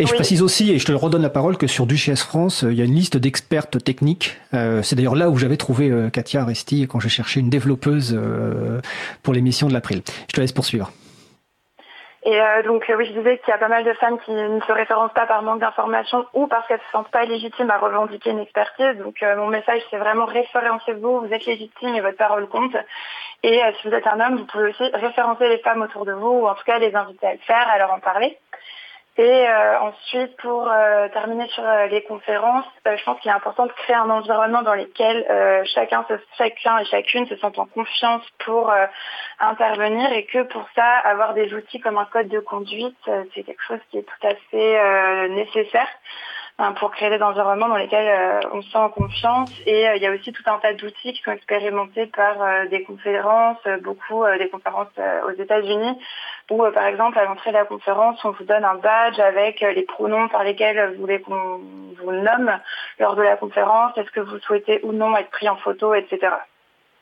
Et 0.00 0.06
je 0.06 0.12
oui. 0.12 0.16
précise 0.16 0.42
aussi, 0.42 0.70
et 0.70 0.78
je 0.78 0.84
te 0.86 0.92
redonne 0.92 1.22
la 1.22 1.28
parole, 1.28 1.56
que 1.56 1.66
sur 1.66 1.84
Duchesse 1.84 2.22
France, 2.22 2.64
il 2.68 2.76
y 2.76 2.80
a 2.80 2.84
une 2.84 2.94
liste 2.94 3.16
d'expertes 3.16 3.82
techniques. 3.82 4.36
Euh, 4.54 4.80
c'est 4.84 4.94
d'ailleurs 4.94 5.16
là 5.16 5.28
où 5.28 5.36
j'avais 5.36 5.56
trouvé 5.56 5.90
euh, 5.90 6.08
Katia 6.08 6.44
Resti 6.44 6.86
quand 6.86 7.00
j'ai 7.00 7.08
cherché 7.08 7.40
une 7.40 7.50
développeuse 7.50 8.16
euh, 8.16 8.80
pour 9.24 9.34
l'émission 9.34 9.66
de 9.66 9.72
l'April. 9.72 10.02
Je 10.28 10.34
te 10.34 10.40
laisse 10.40 10.52
poursuivre. 10.52 10.92
Et 12.24 12.40
euh, 12.40 12.62
donc 12.62 12.84
oui, 12.96 13.06
je 13.06 13.12
disais 13.12 13.38
qu'il 13.38 13.48
y 13.48 13.52
a 13.52 13.58
pas 13.58 13.68
mal 13.68 13.84
de 13.84 13.92
femmes 13.94 14.18
qui 14.20 14.32
ne 14.32 14.60
se 14.60 14.72
référencent 14.72 15.12
pas 15.14 15.26
par 15.26 15.42
manque 15.42 15.60
d'informations 15.60 16.26
ou 16.34 16.46
parce 16.48 16.66
qu'elles 16.66 16.80
se 16.80 16.90
sentent 16.90 17.10
pas 17.10 17.24
légitimes 17.24 17.70
à 17.70 17.78
revendiquer 17.78 18.30
une 18.30 18.40
expertise. 18.40 18.96
Donc 18.98 19.22
euh, 19.22 19.36
mon 19.36 19.46
message, 19.46 19.82
c'est 19.90 19.98
vraiment 19.98 20.26
référencez-vous, 20.26 21.20
vous 21.20 21.32
êtes 21.32 21.46
légitime 21.46 21.94
et 21.94 22.00
votre 22.00 22.16
parole 22.16 22.48
compte. 22.48 22.76
Et 23.44 23.62
euh, 23.62 23.72
si 23.80 23.88
vous 23.88 23.94
êtes 23.94 24.06
un 24.06 24.18
homme, 24.18 24.36
vous 24.36 24.46
pouvez 24.46 24.70
aussi 24.70 24.90
référencer 24.94 25.48
les 25.48 25.58
femmes 25.58 25.82
autour 25.82 26.04
de 26.04 26.12
vous 26.12 26.40
ou 26.40 26.48
en 26.48 26.54
tout 26.54 26.64
cas 26.64 26.78
les 26.78 26.94
inviter 26.94 27.26
à 27.26 27.32
le 27.32 27.38
faire, 27.38 27.68
à 27.68 27.78
leur 27.78 27.92
en 27.92 28.00
parler. 28.00 28.36
Et 29.18 29.48
euh, 29.48 29.80
ensuite, 29.80 30.36
pour 30.36 30.70
euh, 30.70 31.08
terminer 31.08 31.48
sur 31.48 31.64
euh, 31.64 31.86
les 31.88 32.04
conférences, 32.04 32.64
je 32.86 33.02
pense 33.02 33.18
qu'il 33.18 33.32
est 33.32 33.34
important 33.34 33.66
de 33.66 33.72
créer 33.72 33.96
un 33.96 34.08
environnement 34.10 34.62
dans 34.62 34.74
lequel 34.74 35.26
chacun, 35.74 36.06
se, 36.08 36.14
chacun 36.38 36.78
et 36.78 36.84
chacune 36.84 37.26
se 37.26 37.36
sentent 37.36 37.58
en 37.58 37.66
confiance 37.66 38.22
pour 38.44 38.72
intervenir 39.40 40.10
et 40.12 40.24
que 40.24 40.44
pour 40.44 40.64
ça, 40.74 40.84
avoir 40.84 41.34
des 41.34 41.52
outils 41.52 41.80
comme 41.80 41.98
un 41.98 42.06
code 42.06 42.28
de 42.28 42.38
conduite, 42.38 42.96
c'est 43.34 43.42
quelque 43.42 43.62
chose 43.66 43.80
qui 43.90 43.98
est 43.98 44.04
tout 44.04 44.26
à 44.26 44.34
fait 44.50 45.28
nécessaire 45.28 45.88
pour 46.80 46.90
créer 46.90 47.08
des 47.10 47.22
environnements 47.22 47.68
dans 47.68 47.76
lesquels 47.76 48.08
euh, 48.08 48.48
on 48.52 48.62
se 48.62 48.70
sent 48.70 48.78
en 48.78 48.88
confiance. 48.88 49.50
Et 49.64 49.88
euh, 49.88 49.96
il 49.96 50.02
y 50.02 50.06
a 50.06 50.12
aussi 50.12 50.32
tout 50.32 50.42
un 50.46 50.58
tas 50.58 50.74
d'outils 50.74 51.12
qui 51.12 51.22
sont 51.22 51.30
expérimentés 51.30 52.06
par 52.06 52.42
euh, 52.42 52.66
des 52.66 52.82
conférences, 52.82 53.58
beaucoup 53.82 54.24
des 54.38 54.48
conférences 54.48 54.88
aux 55.26 55.40
États-Unis, 55.40 55.96
où 56.50 56.62
par 56.72 56.86
exemple 56.86 57.18
à 57.18 57.24
l'entrée 57.24 57.50
de 57.50 57.56
la 57.56 57.64
conférence, 57.64 58.18
on 58.24 58.30
vous 58.30 58.44
donne 58.44 58.64
un 58.64 58.76
badge 58.76 59.18
avec 59.18 59.60
les 59.60 59.82
pronoms 59.82 60.28
par 60.28 60.44
lesquels 60.44 60.94
vous 60.94 61.00
voulez 61.00 61.20
qu'on 61.20 61.60
vous 62.02 62.12
nomme 62.12 62.50
lors 62.98 63.16
de 63.16 63.22
la 63.22 63.36
conférence, 63.36 63.96
est-ce 63.96 64.10
que 64.10 64.20
vous 64.20 64.38
souhaitez 64.38 64.80
ou 64.82 64.92
non 64.92 65.16
être 65.16 65.30
pris 65.30 65.48
en 65.48 65.56
photo, 65.56 65.94
etc. 65.94 66.32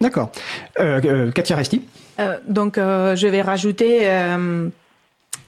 D'accord. 0.00 0.30
Euh, 0.78 1.30
Katia 1.32 1.56
Resti 1.56 1.88
Donc 2.46 2.76
je 2.76 3.26
vais 3.26 3.42
rajouter 3.42 4.08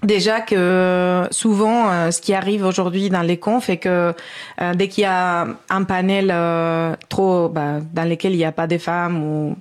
Déjà 0.02 0.40
que 0.40 1.24
souvent, 1.32 1.90
euh, 1.90 2.10
ce 2.12 2.20
qui 2.20 2.32
arrive 2.32 2.64
aujourd'hui 2.64 3.10
dans 3.10 3.22
les 3.22 3.36
confs 3.36 3.68
est 3.68 3.78
que 3.78 4.14
euh, 4.60 4.74
dès 4.74 4.86
qu'il 4.86 5.02
y 5.02 5.06
a 5.06 5.46
un 5.70 5.84
panel 5.84 6.30
euh, 6.32 6.94
trop 7.08 7.48
bah, 7.48 7.80
dans 7.92 8.08
lequel 8.08 8.32
il 8.32 8.38
n'y 8.38 8.44
a 8.44 8.52
pas 8.52 8.68
de 8.68 8.78
femmes 8.78 9.22
ou 9.24 9.56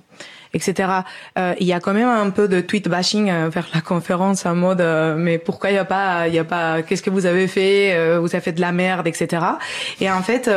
etc. 0.54 0.90
Euh, 1.38 1.54
il 1.60 1.66
y 1.66 1.72
a 1.72 1.80
quand 1.80 1.94
même 1.94 2.08
un 2.08 2.30
peu 2.30 2.48
de 2.48 2.60
tweet 2.60 2.88
bashing 2.88 3.30
euh, 3.30 3.48
vers 3.48 3.68
la 3.74 3.80
conférence 3.80 4.46
en 4.46 4.54
mode 4.54 4.80
euh, 4.80 5.14
mais 5.16 5.38
pourquoi 5.38 5.70
il 5.70 5.74
y 5.74 5.78
a 5.78 5.84
pas 5.84 6.28
il 6.28 6.34
y 6.34 6.38
a 6.38 6.44
pas 6.44 6.82
qu'est-ce 6.82 7.02
que 7.02 7.10
vous 7.10 7.26
avez 7.26 7.48
fait 7.48 8.18
vous 8.18 8.34
avez 8.34 8.40
fait 8.40 8.52
de 8.52 8.60
la 8.60 8.72
merde 8.72 9.06
etc. 9.06 9.42
Et 10.00 10.10
en 10.10 10.22
fait 10.22 10.50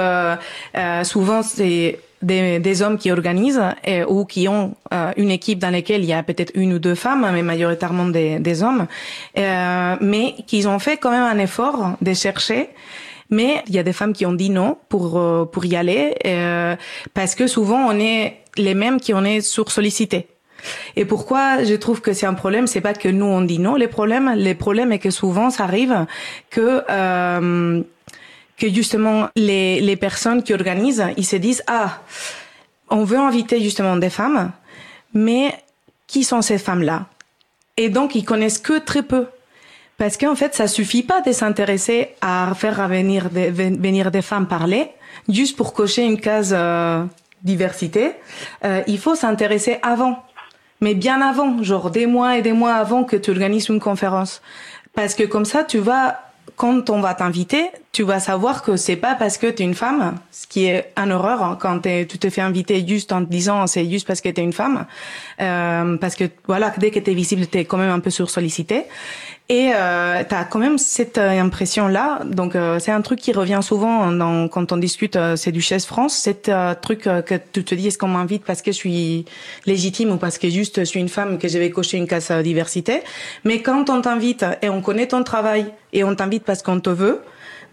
souvent 1.03 1.43
c'est 1.43 1.99
des, 2.21 2.59
des, 2.59 2.81
hommes 2.81 2.97
qui 2.97 3.11
organisent 3.11 3.61
et, 3.83 4.03
ou 4.03 4.25
qui 4.25 4.47
ont 4.47 4.75
euh, 4.93 5.11
une 5.17 5.31
équipe 5.31 5.59
dans 5.59 5.69
laquelle 5.69 6.03
il 6.03 6.07
y 6.07 6.13
a 6.13 6.23
peut-être 6.23 6.51
une 6.55 6.73
ou 6.73 6.79
deux 6.79 6.95
femmes, 6.95 7.27
mais 7.33 7.41
majoritairement 7.41 8.05
des, 8.05 8.39
des 8.39 8.63
hommes, 8.63 8.87
euh, 9.37 9.95
mais 10.01 10.35
qu'ils 10.47 10.67
ont 10.67 10.79
fait 10.79 10.97
quand 10.97 11.11
même 11.11 11.23
un 11.23 11.39
effort 11.39 11.95
de 12.01 12.13
chercher. 12.13 12.69
Mais 13.31 13.63
il 13.67 13.73
y 13.73 13.79
a 13.79 13.83
des 13.83 13.93
femmes 13.93 14.13
qui 14.13 14.25
ont 14.25 14.33
dit 14.33 14.49
non 14.49 14.77
pour 14.89 15.17
euh, 15.17 15.45
pour 15.45 15.65
y 15.65 15.75
aller 15.75 16.15
euh, 16.25 16.75
parce 17.13 17.33
que 17.33 17.47
souvent 17.47 17.87
on 17.87 17.97
est 17.97 18.37
les 18.57 18.75
mêmes 18.75 18.99
qui 18.99 19.13
on 19.13 19.23
est 19.23 19.41
sursollicités. 19.41 20.27
Et 20.95 21.05
pourquoi 21.05 21.63
je 21.63 21.73
trouve 21.73 22.01
que 22.01 22.13
c'est 22.13 22.27
un 22.27 22.33
problème, 22.33 22.67
c'est 22.67 22.81
pas 22.81 22.93
que 22.93 23.09
nous 23.09 23.25
on 23.25 23.41
dit 23.41 23.57
non. 23.57 23.75
Les 23.75 23.87
problèmes, 23.87 24.33
les 24.35 24.53
problèmes 24.53 24.91
est 24.91 24.99
que 24.99 25.09
souvent 25.09 25.49
ça 25.49 25.63
arrive 25.63 26.05
que 26.49 26.83
euh, 26.89 27.81
que 28.57 28.69
justement 28.69 29.29
les, 29.35 29.81
les 29.81 29.95
personnes 29.95 30.43
qui 30.43 30.53
organisent, 30.53 31.05
ils 31.17 31.25
se 31.25 31.37
disent 31.37 31.63
ah, 31.67 32.01
on 32.89 33.03
veut 33.05 33.17
inviter 33.17 33.61
justement 33.61 33.95
des 33.95 34.09
femmes, 34.09 34.51
mais 35.13 35.55
qui 36.05 36.23
sont 36.23 36.41
ces 36.41 36.57
femmes-là? 36.57 37.07
Et 37.77 37.89
donc 37.89 38.13
ils 38.13 38.25
connaissent 38.25 38.59
que 38.59 38.77
très 38.77 39.01
peu. 39.01 39.25
Parce 40.01 40.17
qu'en 40.17 40.33
fait, 40.33 40.55
ça 40.55 40.67
suffit 40.67 41.03
pas 41.03 41.21
de 41.21 41.31
s'intéresser 41.31 42.15
à 42.21 42.53
faire 42.55 42.87
venir 42.87 43.29
des, 43.29 43.51
venir 43.51 44.09
des 44.09 44.23
femmes 44.23 44.47
parler, 44.47 44.87
juste 45.29 45.55
pour 45.55 45.73
cocher 45.73 46.03
une 46.03 46.19
case 46.19 46.55
euh, 46.57 47.05
diversité. 47.43 48.13
Euh, 48.65 48.81
il 48.87 48.97
faut 48.97 49.13
s'intéresser 49.13 49.77
avant, 49.83 50.23
mais 50.79 50.95
bien 50.95 51.21
avant, 51.21 51.61
genre 51.61 51.91
des 51.91 52.07
mois 52.07 52.35
et 52.35 52.41
des 52.41 52.51
mois 52.51 52.73
avant 52.73 53.03
que 53.03 53.15
tu 53.15 53.29
organises 53.29 53.69
une 53.69 53.79
conférence. 53.79 54.41
Parce 54.95 55.13
que 55.13 55.21
comme 55.21 55.45
ça, 55.45 55.63
tu 55.63 55.77
vas 55.77 56.19
quand 56.55 56.89
on 56.89 57.01
va 57.01 57.13
t'inviter, 57.13 57.69
tu 57.91 58.03
vas 58.03 58.19
savoir 58.19 58.61
que 58.61 58.77
c'est 58.77 58.95
pas 58.95 59.15
parce 59.15 59.37
que 59.37 59.47
tu 59.47 59.63
es 59.63 59.65
une 59.65 59.73
femme, 59.73 60.15
ce 60.31 60.45
qui 60.47 60.65
est 60.65 60.91
un 60.95 61.09
horreur 61.09 61.41
hein, 61.43 61.57
quand 61.59 61.79
tu 61.81 62.17
te 62.19 62.29
fais 62.29 62.41
inviter 62.41 62.85
juste 62.87 63.11
en 63.11 63.23
te 63.25 63.29
disant 63.29 63.65
c'est 63.67 63.89
juste 63.89 64.05
parce 64.05 64.21
que 64.21 64.29
tu 64.29 64.41
es 64.41 64.43
une 64.43 64.53
femme, 64.53 64.85
euh, 65.41 65.97
parce 65.97 66.15
que 66.15 66.25
voilà 66.47 66.71
dès 66.77 66.91
que 66.91 66.99
tu 66.99 67.11
es 67.11 67.13
visible, 67.13 67.47
tu 67.47 67.57
es 67.57 67.65
quand 67.65 67.77
même 67.77 67.89
un 67.89 67.99
peu 67.99 68.09
sursollicité. 68.11 68.85
Et 69.51 69.73
euh, 69.75 70.23
tu 70.23 70.33
as 70.33 70.45
quand 70.45 70.59
même 70.59 70.77
cette 70.77 71.17
euh, 71.17 71.41
impression-là. 71.41 72.21
Donc, 72.23 72.55
euh, 72.55 72.79
c'est 72.79 72.93
un 72.93 73.01
truc 73.01 73.19
qui 73.19 73.33
revient 73.33 73.59
souvent 73.61 74.09
dans, 74.13 74.47
quand 74.47 74.71
on 74.71 74.77
discute, 74.77 75.17
euh, 75.17 75.35
c'est 75.35 75.51
du 75.51 75.61
France. 75.61 76.13
C'est 76.13 76.47
euh, 76.47 76.73
truc 76.73 77.05
euh, 77.05 77.21
que 77.21 77.35
tu 77.35 77.65
te 77.65 77.75
dis, 77.75 77.87
est-ce 77.87 77.97
qu'on 77.97 78.07
m'invite 78.07 78.45
parce 78.45 78.61
que 78.61 78.71
je 78.71 78.77
suis 78.77 79.25
légitime 79.65 80.11
ou 80.11 80.15
parce 80.15 80.37
que 80.37 80.49
juste 80.49 80.79
je 80.79 80.85
suis 80.85 81.01
une 81.01 81.09
femme 81.09 81.37
que 81.37 81.49
je 81.49 81.67
cocher 81.67 81.97
une 81.97 82.07
case 82.07 82.31
diversité? 82.31 83.01
Mais 83.43 83.61
quand 83.61 83.89
on 83.89 83.99
t'invite 83.99 84.45
et 84.61 84.69
on 84.69 84.81
connaît 84.81 85.07
ton 85.07 85.21
travail 85.21 85.65
et 85.91 86.05
on 86.05 86.15
t'invite 86.15 86.45
parce 86.45 86.61
qu'on 86.61 86.79
te 86.79 86.89
veut, 86.89 87.21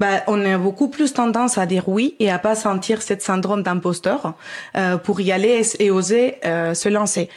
bah, 0.01 0.24
on 0.26 0.45
a 0.45 0.59
beaucoup 0.59 0.89
plus 0.89 1.12
tendance 1.12 1.59
à 1.59 1.66
dire 1.66 1.89
oui 1.89 2.16
et 2.18 2.29
à 2.29 2.41
pas 2.41 2.57
sentir 2.57 3.03
cette 3.03 3.22
syndrome 3.22 3.62
d'imposteur 3.62 4.35
pour 5.05 5.20
y 5.20 5.31
aller 5.31 5.62
et 5.79 5.91
oser 5.93 6.39
se 6.43 6.89
lancer. 6.89 7.29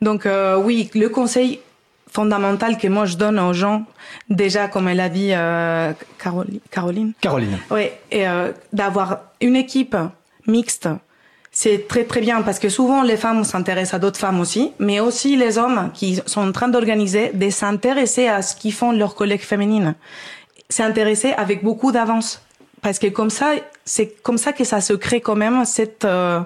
Donc 0.00 0.26
oui, 0.64 0.90
le 0.94 1.08
conseil 1.08 1.60
fondamentale 2.12 2.76
que 2.78 2.88
moi 2.88 3.04
je 3.06 3.16
donne 3.16 3.38
aux 3.38 3.52
gens, 3.52 3.84
déjà 4.28 4.68
comme 4.68 4.88
elle 4.88 5.00
a 5.00 5.08
dit 5.08 5.30
euh, 5.32 5.92
Caroline. 6.18 6.60
Caroline. 6.70 7.12
Caroline. 7.20 7.58
Oui, 7.70 7.88
et 8.10 8.26
euh, 8.28 8.52
d'avoir 8.72 9.20
une 9.40 9.56
équipe 9.56 9.96
mixte, 10.46 10.88
c'est 11.52 11.88
très 11.88 12.04
très 12.04 12.20
bien 12.20 12.42
parce 12.42 12.58
que 12.58 12.68
souvent 12.68 13.02
les 13.02 13.16
femmes 13.16 13.44
s'intéressent 13.44 13.94
à 13.94 13.98
d'autres 13.98 14.18
femmes 14.18 14.40
aussi, 14.40 14.72
mais 14.78 15.00
aussi 15.00 15.36
les 15.36 15.58
hommes 15.58 15.90
qui 15.92 16.20
sont 16.26 16.48
en 16.48 16.52
train 16.52 16.68
d'organiser 16.68 17.30
de 17.34 17.50
s'intéresser 17.50 18.28
à 18.28 18.42
ce 18.42 18.54
qu'ils 18.54 18.72
font 18.72 18.92
leurs 18.92 19.14
collègues 19.14 19.42
féminines. 19.42 19.94
S'intéresser 20.68 21.32
avec 21.32 21.64
beaucoup 21.64 21.90
d'avance 21.90 22.42
parce 22.82 22.98
que 22.98 23.08
comme 23.08 23.30
ça, 23.30 23.52
c'est 23.84 24.22
comme 24.22 24.38
ça 24.38 24.52
que 24.52 24.64
ça 24.64 24.80
se 24.80 24.92
crée 24.92 25.20
quand 25.20 25.36
même 25.36 25.64
cette 25.64 26.04
euh, 26.04 26.40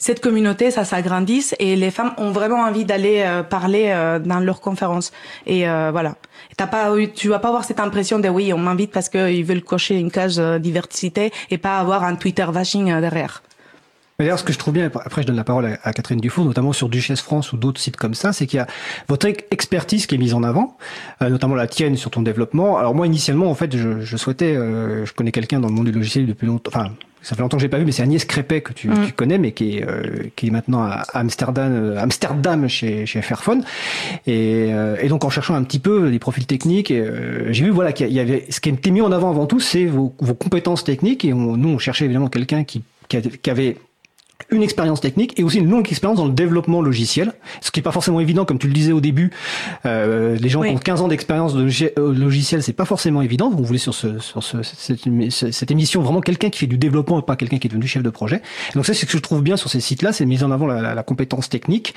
cette 0.00 0.20
communauté, 0.20 0.70
ça 0.70 0.84
s'agrandisse 0.84 1.56
et 1.58 1.74
les 1.74 1.90
femmes 1.90 2.12
ont 2.18 2.30
vraiment 2.30 2.62
envie 2.62 2.84
d'aller 2.84 3.22
euh, 3.26 3.42
parler 3.42 3.86
euh, 3.88 4.20
dans 4.20 4.38
leurs 4.38 4.60
conférences. 4.60 5.10
Et 5.44 5.68
euh, 5.68 5.90
voilà, 5.90 6.14
t'as 6.56 6.68
pas, 6.68 6.92
tu 7.14 7.28
vas 7.28 7.40
pas 7.40 7.48
avoir 7.48 7.64
cette 7.64 7.80
impression 7.80 8.20
de 8.20 8.28
oui, 8.28 8.52
on 8.52 8.58
m'invite 8.58 8.92
parce 8.92 9.08
qu'ils 9.08 9.44
veulent 9.44 9.64
cocher 9.64 9.98
une 9.98 10.12
case 10.12 10.40
diversité 10.60 11.32
et 11.50 11.58
pas 11.58 11.78
avoir 11.78 12.04
un 12.04 12.14
Twitter 12.14 12.46
vashing 12.48 13.00
derrière. 13.00 13.42
D'ailleurs, 14.20 14.38
ce 14.38 14.44
que 14.44 14.52
je 14.52 14.58
trouve 14.58 14.74
bien, 14.74 14.86
après 14.86 15.22
je 15.22 15.26
donne 15.26 15.36
la 15.36 15.44
parole 15.44 15.78
à, 15.82 15.92
Catherine 15.92 16.20
Dufour, 16.20 16.44
notamment 16.44 16.72
sur 16.72 16.88
Duchesse 16.88 17.20
France 17.20 17.52
ou 17.52 17.56
d'autres 17.56 17.80
sites 17.80 17.96
comme 17.96 18.14
ça, 18.14 18.32
c'est 18.32 18.46
qu'il 18.46 18.58
y 18.58 18.60
a 18.60 18.66
votre 19.08 19.26
expertise 19.26 20.06
qui 20.06 20.16
est 20.16 20.18
mise 20.18 20.34
en 20.34 20.42
avant, 20.42 20.76
notamment 21.20 21.54
la 21.54 21.68
tienne 21.68 21.96
sur 21.96 22.10
ton 22.10 22.22
développement. 22.22 22.78
Alors 22.78 22.96
moi, 22.96 23.06
initialement, 23.06 23.48
en 23.48 23.54
fait, 23.54 23.76
je, 23.76 24.00
je 24.00 24.16
souhaitais, 24.16 24.54
je 24.54 25.12
connais 25.12 25.30
quelqu'un 25.30 25.60
dans 25.60 25.68
le 25.68 25.74
monde 25.74 25.86
du 25.86 25.92
logiciel 25.92 26.26
depuis 26.26 26.46
longtemps, 26.46 26.72
enfin 26.74 26.90
ça 27.28 27.36
fait 27.36 27.42
longtemps 27.42 27.58
que 27.58 27.60
j'ai 27.60 27.68
pas 27.68 27.76
vu, 27.76 27.84
mais 27.84 27.92
c'est 27.92 28.02
Agnès 28.02 28.24
Crépet 28.24 28.62
que 28.62 28.72
tu, 28.72 28.88
mm. 28.88 29.06
tu, 29.06 29.12
connais, 29.12 29.36
mais 29.36 29.52
qui 29.52 29.76
est, 29.76 29.86
euh, 29.86 30.30
qui 30.34 30.46
est 30.46 30.50
maintenant 30.50 30.84
à 30.84 31.02
Amsterdam, 31.12 31.70
euh, 31.74 32.00
Amsterdam 32.00 32.66
chez, 32.68 33.04
chez 33.04 33.20
Fairphone. 33.20 33.64
Et, 34.26 34.68
euh, 34.72 34.96
et, 34.98 35.08
donc 35.08 35.26
en 35.26 35.28
cherchant 35.28 35.54
un 35.54 35.62
petit 35.62 35.78
peu 35.78 36.08
les 36.08 36.18
profils 36.18 36.46
techniques, 36.46 36.90
j'ai 36.90 37.64
vu 37.64 37.68
voilà 37.68 37.92
qu'il 37.92 38.10
y 38.10 38.18
avait 38.18 38.46
ce 38.48 38.60
qui 38.60 38.70
était 38.70 38.90
mis 38.90 39.02
en 39.02 39.12
avant 39.12 39.28
avant 39.28 39.44
tout, 39.44 39.60
c'est 39.60 39.84
vos, 39.84 40.14
vos 40.20 40.32
compétences 40.32 40.84
techniques. 40.84 41.22
Et 41.26 41.34
on, 41.34 41.58
nous, 41.58 41.68
on 41.68 41.78
cherchait 41.78 42.06
évidemment 42.06 42.28
quelqu'un 42.28 42.64
qui, 42.64 42.82
qui 43.08 43.50
avait 43.50 43.76
une 44.50 44.62
expérience 44.62 45.00
technique 45.00 45.38
et 45.38 45.42
aussi 45.42 45.58
une 45.58 45.68
longue 45.68 45.86
expérience 45.88 46.18
dans 46.18 46.26
le 46.26 46.32
développement 46.32 46.80
logiciel, 46.80 47.32
ce 47.60 47.70
qui 47.70 47.80
est 47.80 47.82
pas 47.82 47.92
forcément 47.92 48.20
évident, 48.20 48.44
comme 48.44 48.58
tu 48.58 48.66
le 48.66 48.72
disais 48.72 48.92
au 48.92 49.00
début. 49.00 49.30
Euh, 49.84 50.36
les 50.36 50.48
gens 50.48 50.62
qui 50.62 50.70
ont 50.70 50.78
15 50.78 51.02
ans 51.02 51.08
d'expérience 51.08 51.54
de 51.54 51.68
euh, 51.98 52.14
logiciel, 52.14 52.62
c'est 52.62 52.72
pas 52.72 52.84
forcément 52.84 53.20
évident. 53.20 53.52
On 53.54 53.62
voulait 53.62 53.78
sur, 53.78 53.94
ce, 53.94 54.18
sur 54.20 54.42
ce, 54.42 54.62
cette, 54.62 55.00
cette, 55.30 55.70
émission 55.70 56.00
vraiment 56.00 56.20
quelqu'un 56.20 56.50
qui 56.50 56.60
fait 56.60 56.66
du 56.66 56.78
développement 56.78 57.18
et 57.18 57.22
pas 57.22 57.36
quelqu'un 57.36 57.58
qui 57.58 57.66
est 57.66 57.70
devenu 57.70 57.86
chef 57.86 58.02
de 58.02 58.10
projet. 58.10 58.40
donc 58.74 58.86
ça, 58.86 58.94
c'est 58.94 59.00
ce 59.00 59.06
que 59.06 59.18
je 59.18 59.22
trouve 59.22 59.42
bien 59.42 59.56
sur 59.56 59.68
ces 59.68 59.80
sites-là, 59.80 60.12
c'est 60.12 60.24
mise 60.24 60.44
en 60.44 60.50
avant 60.50 60.66
la, 60.66 60.80
la, 60.80 60.94
la 60.94 61.02
compétence 61.02 61.48
technique. 61.48 61.94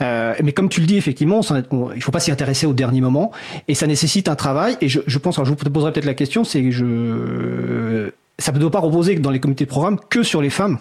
Euh, 0.00 0.34
mais 0.44 0.52
comme 0.52 0.68
tu 0.68 0.80
le 0.80 0.86
dis, 0.86 0.96
effectivement, 0.96 1.40
on, 1.70 1.92
il 1.92 2.02
faut 2.02 2.12
pas 2.12 2.20
s'y 2.20 2.30
intéresser 2.30 2.66
au 2.66 2.74
dernier 2.74 3.00
moment 3.00 3.32
et 3.66 3.74
ça 3.74 3.86
nécessite 3.86 4.28
un 4.28 4.36
travail. 4.36 4.76
Et 4.80 4.88
je, 4.88 5.00
je 5.06 5.18
pense, 5.18 5.38
alors 5.38 5.46
je 5.46 5.50
vous 5.50 5.70
poserai 5.70 5.92
peut-être 5.92 6.04
la 6.04 6.14
question, 6.14 6.44
c'est 6.44 6.70
je 6.70 8.10
ça 8.38 8.52
ne 8.52 8.58
doit 8.58 8.70
pas 8.70 8.78
reposer 8.78 9.16
dans 9.16 9.30
les 9.30 9.40
comités 9.40 9.64
de 9.64 9.70
programme 9.70 9.98
que 10.08 10.22
sur 10.22 10.40
les 10.40 10.50
femmes 10.50 10.78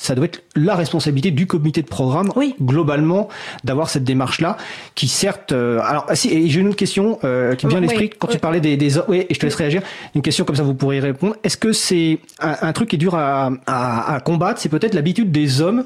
ça 0.00 0.14
doit 0.14 0.24
être 0.24 0.42
la 0.56 0.74
responsabilité 0.74 1.30
du 1.30 1.46
comité 1.46 1.82
de 1.82 1.86
programme 1.86 2.32
oui. 2.34 2.54
globalement 2.60 3.28
d'avoir 3.64 3.90
cette 3.90 4.04
démarche 4.04 4.40
là 4.40 4.56
qui 4.94 5.08
certes 5.08 5.52
euh, 5.52 5.78
alors 5.80 6.06
ah, 6.08 6.16
si 6.16 6.32
et 6.32 6.48
j'ai 6.48 6.60
une 6.60 6.68
autre 6.68 6.76
question 6.76 7.18
euh, 7.24 7.54
qui 7.54 7.66
me 7.66 7.70
vient 7.70 7.78
à 7.78 7.82
l'esprit 7.82 8.08
quand 8.08 8.28
tu 8.28 8.38
parlais 8.38 8.60
des, 8.60 8.76
des 8.76 8.98
oui 9.08 9.26
et 9.28 9.34
je 9.34 9.38
te 9.38 9.46
laisse 9.46 9.54
réagir. 9.54 9.82
Une 10.14 10.22
question 10.22 10.44
comme 10.44 10.56
ça 10.56 10.62
vous 10.62 10.74
pourrez 10.74 10.96
y 10.96 11.00
répondre. 11.00 11.36
Est-ce 11.44 11.56
que 11.56 11.72
c'est 11.72 12.18
un, 12.40 12.72
truc 12.72 12.90
qui 12.90 12.96
est 12.96 12.98
dur 12.98 13.14
à, 13.14 13.50
à, 13.66 14.14
à 14.14 14.20
combattre? 14.20 14.60
C'est 14.60 14.68
peut-être 14.68 14.94
l'habitude 14.94 15.30
des 15.30 15.60
hommes 15.60 15.84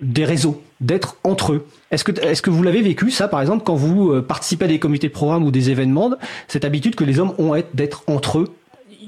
des 0.00 0.24
réseaux 0.24 0.62
d'être 0.80 1.16
entre 1.24 1.54
eux. 1.54 1.66
Est-ce 1.90 2.04
que 2.04 2.12
est-ce 2.20 2.42
que 2.42 2.50
vous 2.50 2.62
l'avez 2.62 2.82
vécu 2.82 3.10
ça 3.10 3.28
par 3.28 3.40
exemple 3.40 3.64
quand 3.64 3.74
vous 3.74 4.12
euh, 4.12 4.22
participez 4.22 4.66
à 4.66 4.68
des 4.68 4.78
comités 4.78 5.08
de 5.08 5.12
programme 5.12 5.44
ou 5.44 5.50
des 5.50 5.70
événements 5.70 6.10
cette 6.46 6.64
habitude 6.64 6.94
que 6.94 7.04
les 7.04 7.18
hommes 7.18 7.34
ont 7.38 7.60
d'être 7.74 8.04
entre 8.06 8.38
eux? 8.38 8.48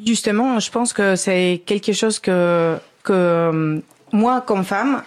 Justement 0.07 0.59
je 0.59 0.71
pense 0.71 0.93
que 0.93 1.15
c'est 1.15 1.63
quelque 1.67 1.93
chose 1.93 2.19
que 2.19 2.77
que 3.03 3.83
moi, 4.13 4.41
comme 4.41 4.65
femme, 4.65 5.03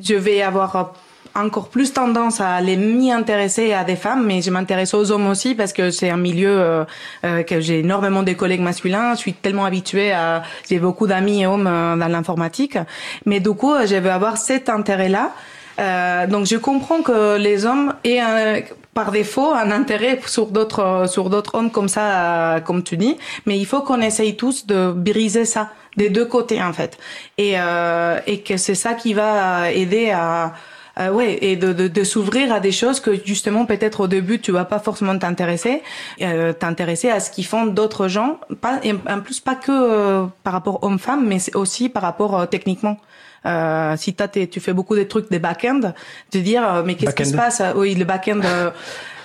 je 0.00 0.14
vais 0.14 0.42
avoir 0.42 0.94
encore 1.34 1.68
plus 1.68 1.92
tendance 1.92 2.40
à 2.40 2.54
aller 2.54 2.76
m'y 2.76 3.10
intéresser 3.10 3.72
à 3.72 3.84
des 3.84 3.96
femmes, 3.96 4.24
mais 4.26 4.42
je 4.42 4.50
m'intéresse 4.50 4.92
aux 4.94 5.10
hommes 5.10 5.28
aussi 5.28 5.54
parce 5.54 5.72
que 5.72 5.90
c'est 5.90 6.10
un 6.10 6.16
milieu 6.16 6.50
euh, 6.50 6.84
euh, 7.24 7.42
que 7.42 7.60
j'ai 7.60 7.80
énormément 7.80 8.22
de 8.22 8.32
collègues 8.32 8.60
masculins. 8.60 9.14
Je 9.14 9.20
suis 9.20 9.32
tellement 9.32 9.64
habituée 9.64 10.12
à, 10.12 10.42
j'ai 10.68 10.78
beaucoup 10.78 11.06
d'amis 11.06 11.46
hommes 11.46 11.66
euh, 11.66 11.96
dans 11.96 12.08
l'informatique, 12.08 12.76
mais 13.24 13.40
du 13.40 13.52
coup, 13.52 13.74
je 13.86 13.96
vais 13.96 14.10
avoir 14.10 14.36
cet 14.36 14.68
intérêt-là. 14.68 15.32
Euh, 15.78 16.26
donc 16.26 16.46
je 16.46 16.56
comprends 16.56 17.02
que 17.02 17.38
les 17.38 17.64
hommes 17.64 17.94
aient 18.04 18.20
un, 18.20 18.60
par 18.94 19.10
défaut 19.10 19.52
un 19.54 19.70
intérêt 19.70 20.20
sur 20.26 20.46
d'autres 20.46 21.06
sur 21.08 21.30
d'autres 21.30 21.54
hommes 21.54 21.70
comme 21.70 21.88
ça, 21.88 22.60
comme 22.64 22.82
tu 22.82 22.96
dis, 22.96 23.16
mais 23.46 23.58
il 23.58 23.66
faut 23.66 23.80
qu'on 23.80 24.00
essaye 24.00 24.36
tous 24.36 24.66
de 24.66 24.92
briser 24.92 25.44
ça 25.44 25.70
des 25.96 26.10
deux 26.10 26.24
côtés 26.26 26.62
en 26.62 26.72
fait, 26.72 26.98
et 27.38 27.54
euh, 27.58 28.18
et 28.26 28.40
que 28.40 28.56
c'est 28.56 28.74
ça 28.74 28.94
qui 28.94 29.14
va 29.14 29.70
aider 29.70 30.10
à 30.10 30.52
euh, 30.98 31.10
ouais, 31.10 31.38
et 31.40 31.56
de, 31.56 31.72
de, 31.72 31.88
de 31.88 32.04
s'ouvrir 32.04 32.52
à 32.52 32.60
des 32.60 32.72
choses 32.72 33.00
que 33.00 33.14
justement 33.24 33.64
peut-être 33.64 34.00
au 34.00 34.08
début 34.08 34.40
tu 34.40 34.52
vas 34.52 34.66
pas 34.66 34.78
forcément 34.78 35.18
t'intéresser, 35.18 35.82
euh, 36.20 36.52
t'intéresser 36.52 37.08
à 37.08 37.18
ce 37.20 37.30
qu'ils 37.30 37.46
font 37.46 37.66
d'autres 37.66 38.08
gens, 38.08 38.38
pas 38.60 38.80
en 39.08 39.20
plus 39.20 39.40
pas 39.40 39.54
que 39.54 39.70
euh, 39.72 40.26
par 40.44 40.52
rapport 40.52 40.84
homme-femme, 40.84 41.26
mais 41.26 41.38
aussi 41.54 41.88
par 41.88 42.02
rapport 42.02 42.38
euh, 42.38 42.46
techniquement. 42.46 42.98
Euh, 43.44 43.96
si 43.96 44.14
tu 44.14 44.60
fais 44.60 44.72
beaucoup 44.72 44.94
des 44.94 45.08
trucs 45.08 45.30
des 45.30 45.38
back-end, 45.38 45.92
de 46.32 46.40
dire 46.40 46.82
mais 46.84 46.94
qu'est-ce 46.94 47.14
qui 47.14 47.26
se 47.26 47.36
passe? 47.36 47.62
Oui, 47.74 47.94
le 47.94 48.04
back-end. 48.04 48.40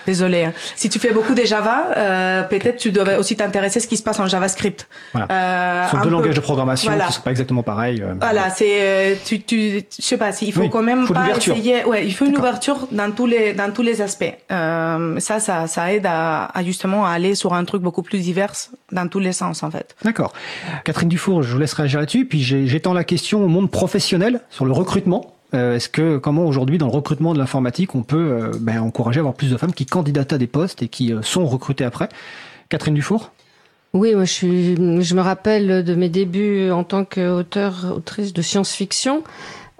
Désolé. 0.07 0.45
Hein. 0.45 0.53
Si 0.75 0.89
tu 0.89 0.97
fais 0.97 1.11
beaucoup 1.11 1.33
des 1.35 1.45
Java, 1.45 1.89
euh, 1.95 2.43
peut-être 2.43 2.77
tu 2.77 2.91
devrais 2.91 3.17
aussi 3.17 3.35
t'intéresser 3.35 3.77
à 3.77 3.81
ce 3.81 3.87
qui 3.87 3.97
se 3.97 4.03
passe 4.03 4.19
en 4.19 4.25
JavaScript. 4.25 4.87
Voilà. 5.13 5.27
Euh, 5.29 5.85
Ce 5.85 5.91
sont 5.91 6.03
deux 6.03 6.09
langages 6.09 6.35
de 6.35 6.39
programmation 6.39 6.89
voilà. 6.89 7.05
qui 7.07 7.13
sont 7.13 7.21
pas 7.21 7.31
exactement 7.31 7.61
pareils. 7.61 8.01
Euh, 8.01 8.13
voilà, 8.19 8.49
c'est 8.49 8.79
euh, 8.81 9.15
tu 9.25 9.41
tu 9.41 9.83
je 9.99 10.03
sais 10.03 10.17
pas, 10.17 10.31
il 10.41 10.53
faut 10.53 10.61
oui, 10.61 10.69
quand 10.69 10.81
même 10.81 11.05
faut 11.05 11.13
pas 11.13 11.29
essayer. 11.35 11.83
Ouais, 11.85 12.05
il 12.07 12.13
faut 12.13 12.25
une 12.25 12.37
ouverture 12.37 12.87
dans 12.91 13.11
tous 13.11 13.27
les 13.27 13.53
dans 13.53 13.71
tous 13.71 13.83
les 13.83 14.01
aspects. 14.01 14.33
Euh, 14.51 15.19
ça 15.19 15.39
ça 15.39 15.67
ça 15.67 15.93
aide 15.93 16.05
à, 16.05 16.45
à 16.45 16.63
justement 16.63 17.05
à 17.05 17.11
aller 17.11 17.35
sur 17.35 17.53
un 17.53 17.65
truc 17.65 17.81
beaucoup 17.81 18.01
plus 18.01 18.19
divers 18.19 18.53
dans 18.91 19.07
tous 19.07 19.19
les 19.19 19.33
sens 19.33 19.61
en 19.63 19.71
fait. 19.71 19.95
D'accord. 20.03 20.31
Catherine 20.85 21.09
Dufour, 21.09 21.43
je 21.43 21.51
vous 21.53 21.59
laisse 21.59 21.73
réagir 21.73 21.99
là-dessus. 21.99 22.25
Puis 22.25 22.41
j'étends 22.41 22.93
la 22.93 23.03
question 23.03 23.43
au 23.43 23.47
monde 23.47 23.69
professionnel 23.69 24.39
sur 24.49 24.65
le 24.65 24.71
recrutement. 24.71 25.33
Euh, 25.53 25.75
est-ce 25.75 25.87
que 25.87 26.17
comment 26.17 26.45
aujourd'hui 26.45 26.77
dans 26.77 26.87
le 26.87 26.91
recrutement 26.91 27.33
de 27.33 27.39
l'informatique 27.39 27.95
on 27.95 28.03
peut 28.03 28.17
euh, 28.17 28.51
ben, 28.59 28.81
encourager 28.81 29.19
à 29.19 29.21
avoir 29.21 29.33
plus 29.33 29.49
de 29.49 29.55
femmes 29.55 29.73
qui 29.73 29.85
candidatent 29.85 30.33
à 30.33 30.37
des 30.37 30.47
postes 30.47 30.83
et 30.83 30.89
qui 30.89 31.13
euh, 31.13 31.21
sont 31.21 31.45
recrutées 31.45 31.85
après? 31.85 32.09
Catherine 32.69 32.93
Dufour? 32.93 33.31
Oui, 33.93 34.13
moi 34.13 34.25
je, 34.25 35.13
me 35.15 35.21
rappelle 35.21 35.83
de 35.85 35.95
mes 35.95 36.09
débuts 36.09 36.69
en 36.71 36.83
tant 36.83 37.05
qu'auteur, 37.05 37.93
autrice 37.95 38.33
de 38.33 38.41
science-fiction. 38.41 39.23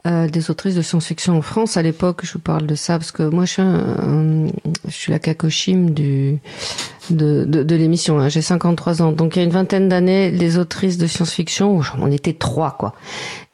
Des 0.06 0.50
autrices 0.50 0.76
de 0.76 0.82
science-fiction 0.82 1.38
en 1.38 1.42
France 1.42 1.76
à 1.76 1.82
l'époque. 1.82 2.22
Je 2.24 2.32
vous 2.32 2.40
parle 2.40 2.66
de 2.66 2.76
ça 2.76 2.98
parce 2.98 3.12
que 3.12 3.24
moi, 3.24 3.44
je 3.44 3.52
suis, 3.52 3.62
un, 3.62 4.48
je 4.86 4.94
suis 4.94 5.12
la 5.12 5.20
cacochime 5.20 5.90
du 5.90 6.38
de, 7.12 7.46
de, 7.46 7.64
de 7.64 7.76
l'émission. 7.76 8.20
Hein. 8.20 8.30
J'ai 8.30 8.42
53 8.42 9.02
ans, 9.02 9.12
donc 9.12 9.36
il 9.36 9.40
y 9.40 9.42
a 9.42 9.46
une 9.46 9.52
vingtaine 9.52 9.90
d'années, 9.90 10.32
les 10.32 10.58
autrices 10.58 10.98
de 10.98 11.08
science-fiction, 11.08 11.80
on 12.00 12.12
était 12.12 12.34
trois, 12.34 12.72
quoi. 12.72 12.94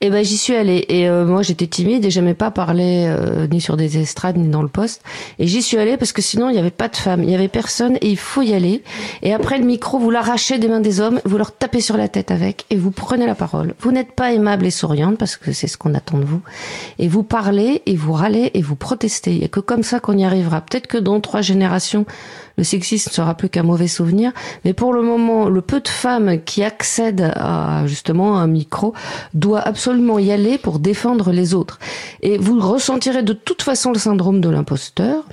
Et 0.04 0.10
ben 0.10 0.22
j'y 0.22 0.38
suis 0.38 0.54
allée. 0.54 0.86
Et 0.89 1.08
euh, 1.08 1.26
moi, 1.26 1.43
j'étais 1.43 1.66
timide 1.66 2.04
et 2.04 2.12
j'aimais 2.12 2.34
pas 2.34 2.51
parler 2.51 3.06
euh, 3.08 3.47
ni 3.47 3.62
sur 3.62 3.78
des 3.78 3.97
estrades 3.97 4.36
ni 4.36 4.49
dans 4.49 4.62
le 4.62 4.68
poste. 4.68 5.01
Et 5.39 5.47
j'y 5.47 5.62
suis 5.62 5.78
allée 5.78 5.95
parce 5.95 6.12
que 6.12 6.22
sinon, 6.22 6.49
il 6.49 6.58
y 6.58 6.60
avait 6.60 6.72
pas 6.72 6.89
de 6.89 6.97
femmes, 6.97 7.24
il 7.24 7.30
y 7.30 7.36
avait 7.36 7.47
personne 7.47 7.95
et 8.01 8.10
il 8.10 8.18
faut 8.18 8.41
y 8.41 8.54
aller. 8.54 8.84
Et 9.22 9.34
après 9.34 9.58
le 9.58 9.64
micro, 9.64 9.99
vous 9.99 10.12
l'arrachez 10.12 10.58
des 10.58 10.68
mains 10.68 10.82
des 10.82 10.99
hommes, 10.99 11.22
vous 11.24 11.38
leur 11.38 11.56
tapez 11.56 11.80
sur 11.80 11.95
la 11.95 12.10
tête 12.10 12.32
avec 12.32 12.66
et 12.70 12.76
vous 12.76 12.91
prenez 12.91 13.26
la 13.26 13.34
parole. 13.34 13.76
Vous 13.80 13.93
n'êtes 13.93 14.12
pas 14.12 14.34
aimable 14.34 14.66
et 14.66 14.72
souriante 14.72 15.18
parce 15.18 15.38
que 15.38 15.54
c'est 15.54 15.68
ce 15.68 15.78
qu'on 15.78 15.93
attend 15.93 16.18
de 16.18 16.26
vous 16.26 16.41
et 16.99 17.08
vous 17.08 17.24
parlez 17.24 17.82
et 17.86 17.95
vous 17.95 18.12
râlez 18.12 18.51
et 18.56 18.62
vous 18.62 18.76
protestez. 18.76 19.32
Il 19.32 19.39
n'y 19.39 19.45
a 19.45 19.47
que 19.47 19.62
comme 19.62 19.84
ça 19.84 20.01
qu'on 20.01 20.18
y 20.18 20.26
arrivera. 20.26 20.60
Peut-être 20.60 20.88
que 20.88 20.97
dans 20.97 21.22
trois 21.22 21.41
générations, 21.41 22.06
le 22.58 22.64
sexisme 22.64 23.10
ne 23.10 23.14
sera 23.14 23.36
plus 23.36 23.49
qu'un 23.49 23.64
mauvais 23.64 23.88
souvenir, 23.88 24.32
mais 24.66 24.74
pour 24.74 24.93
le 24.93 25.01
moment, 25.01 25.49
le 25.49 25.62
peu 25.62 25.80
de 25.80 25.88
femmes 25.88 26.41
qui 26.43 26.64
accèdent 26.64 27.34
à 27.36 27.86
justement 27.88 28.38
un 28.38 28.47
micro 28.47 28.93
doit 29.34 29.62
absolument 29.62 30.20
y 30.20 30.32
aller 30.32 30.58
pour 30.58 30.80
défendre 30.80 31.32
les 31.32 31.54
autres. 31.54 31.80
Et 32.22 32.38
vous 32.38 32.60
ressentirez 32.60 33.24
de 33.24 33.34
toute 33.34 33.62
façon 33.62 33.91
le 33.91 33.99
syndrome 33.99 34.41
de 34.41 34.49
l'imposteur 34.49 35.24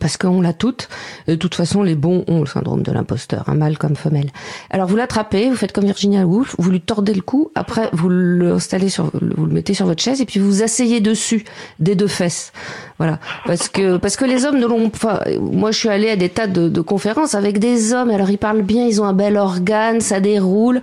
parce 0.00 0.16
qu'on 0.16 0.40
l'a 0.40 0.52
toutes. 0.52 0.88
De 1.26 1.34
toute 1.34 1.54
façon, 1.54 1.82
les 1.82 1.94
bons 1.94 2.24
ont 2.28 2.40
le 2.40 2.46
syndrome 2.46 2.82
de 2.82 2.92
l'imposteur, 2.92 3.44
un 3.48 3.52
hein, 3.52 3.56
mâle 3.56 3.78
comme 3.78 3.96
femelle. 3.96 4.30
Alors 4.70 4.88
vous 4.88 4.96
l'attrapez, 4.96 5.48
vous 5.48 5.56
faites 5.56 5.72
comme 5.72 5.84
Virginia 5.84 6.26
Woolf, 6.26 6.54
vous 6.58 6.70
lui 6.70 6.80
tordez 6.80 7.14
le 7.14 7.22
cou, 7.22 7.50
après 7.54 7.88
vous 7.92 8.08
l'installez 8.08 8.88
sur, 8.88 9.10
vous 9.36 9.46
le 9.46 9.52
mettez 9.52 9.74
sur 9.74 9.86
votre 9.86 10.02
chaise 10.02 10.20
et 10.20 10.26
puis 10.26 10.40
vous 10.40 10.62
asseyez 10.62 11.00
dessus 11.00 11.44
des 11.78 11.94
deux 11.94 12.08
fesses. 12.08 12.52
Voilà, 12.98 13.18
parce 13.44 13.68
que 13.68 13.96
parce 13.96 14.16
que 14.16 14.24
les 14.24 14.44
hommes 14.44 14.58
ne 14.58 14.66
l'ont 14.66 14.88
pas. 14.88 15.24
Moi, 15.40 15.72
je 15.72 15.78
suis 15.78 15.88
allée 15.88 16.10
à 16.10 16.16
des 16.16 16.28
tas 16.28 16.46
de, 16.46 16.80
conférences 16.80 17.34
avec 17.34 17.58
des 17.58 17.92
hommes. 17.92 18.10
Alors 18.10 18.30
ils 18.30 18.38
parlent 18.38 18.62
bien, 18.62 18.86
ils 18.86 19.00
ont 19.00 19.04
un 19.04 19.12
bel 19.12 19.36
organe, 19.36 20.00
ça 20.00 20.20
déroule 20.20 20.80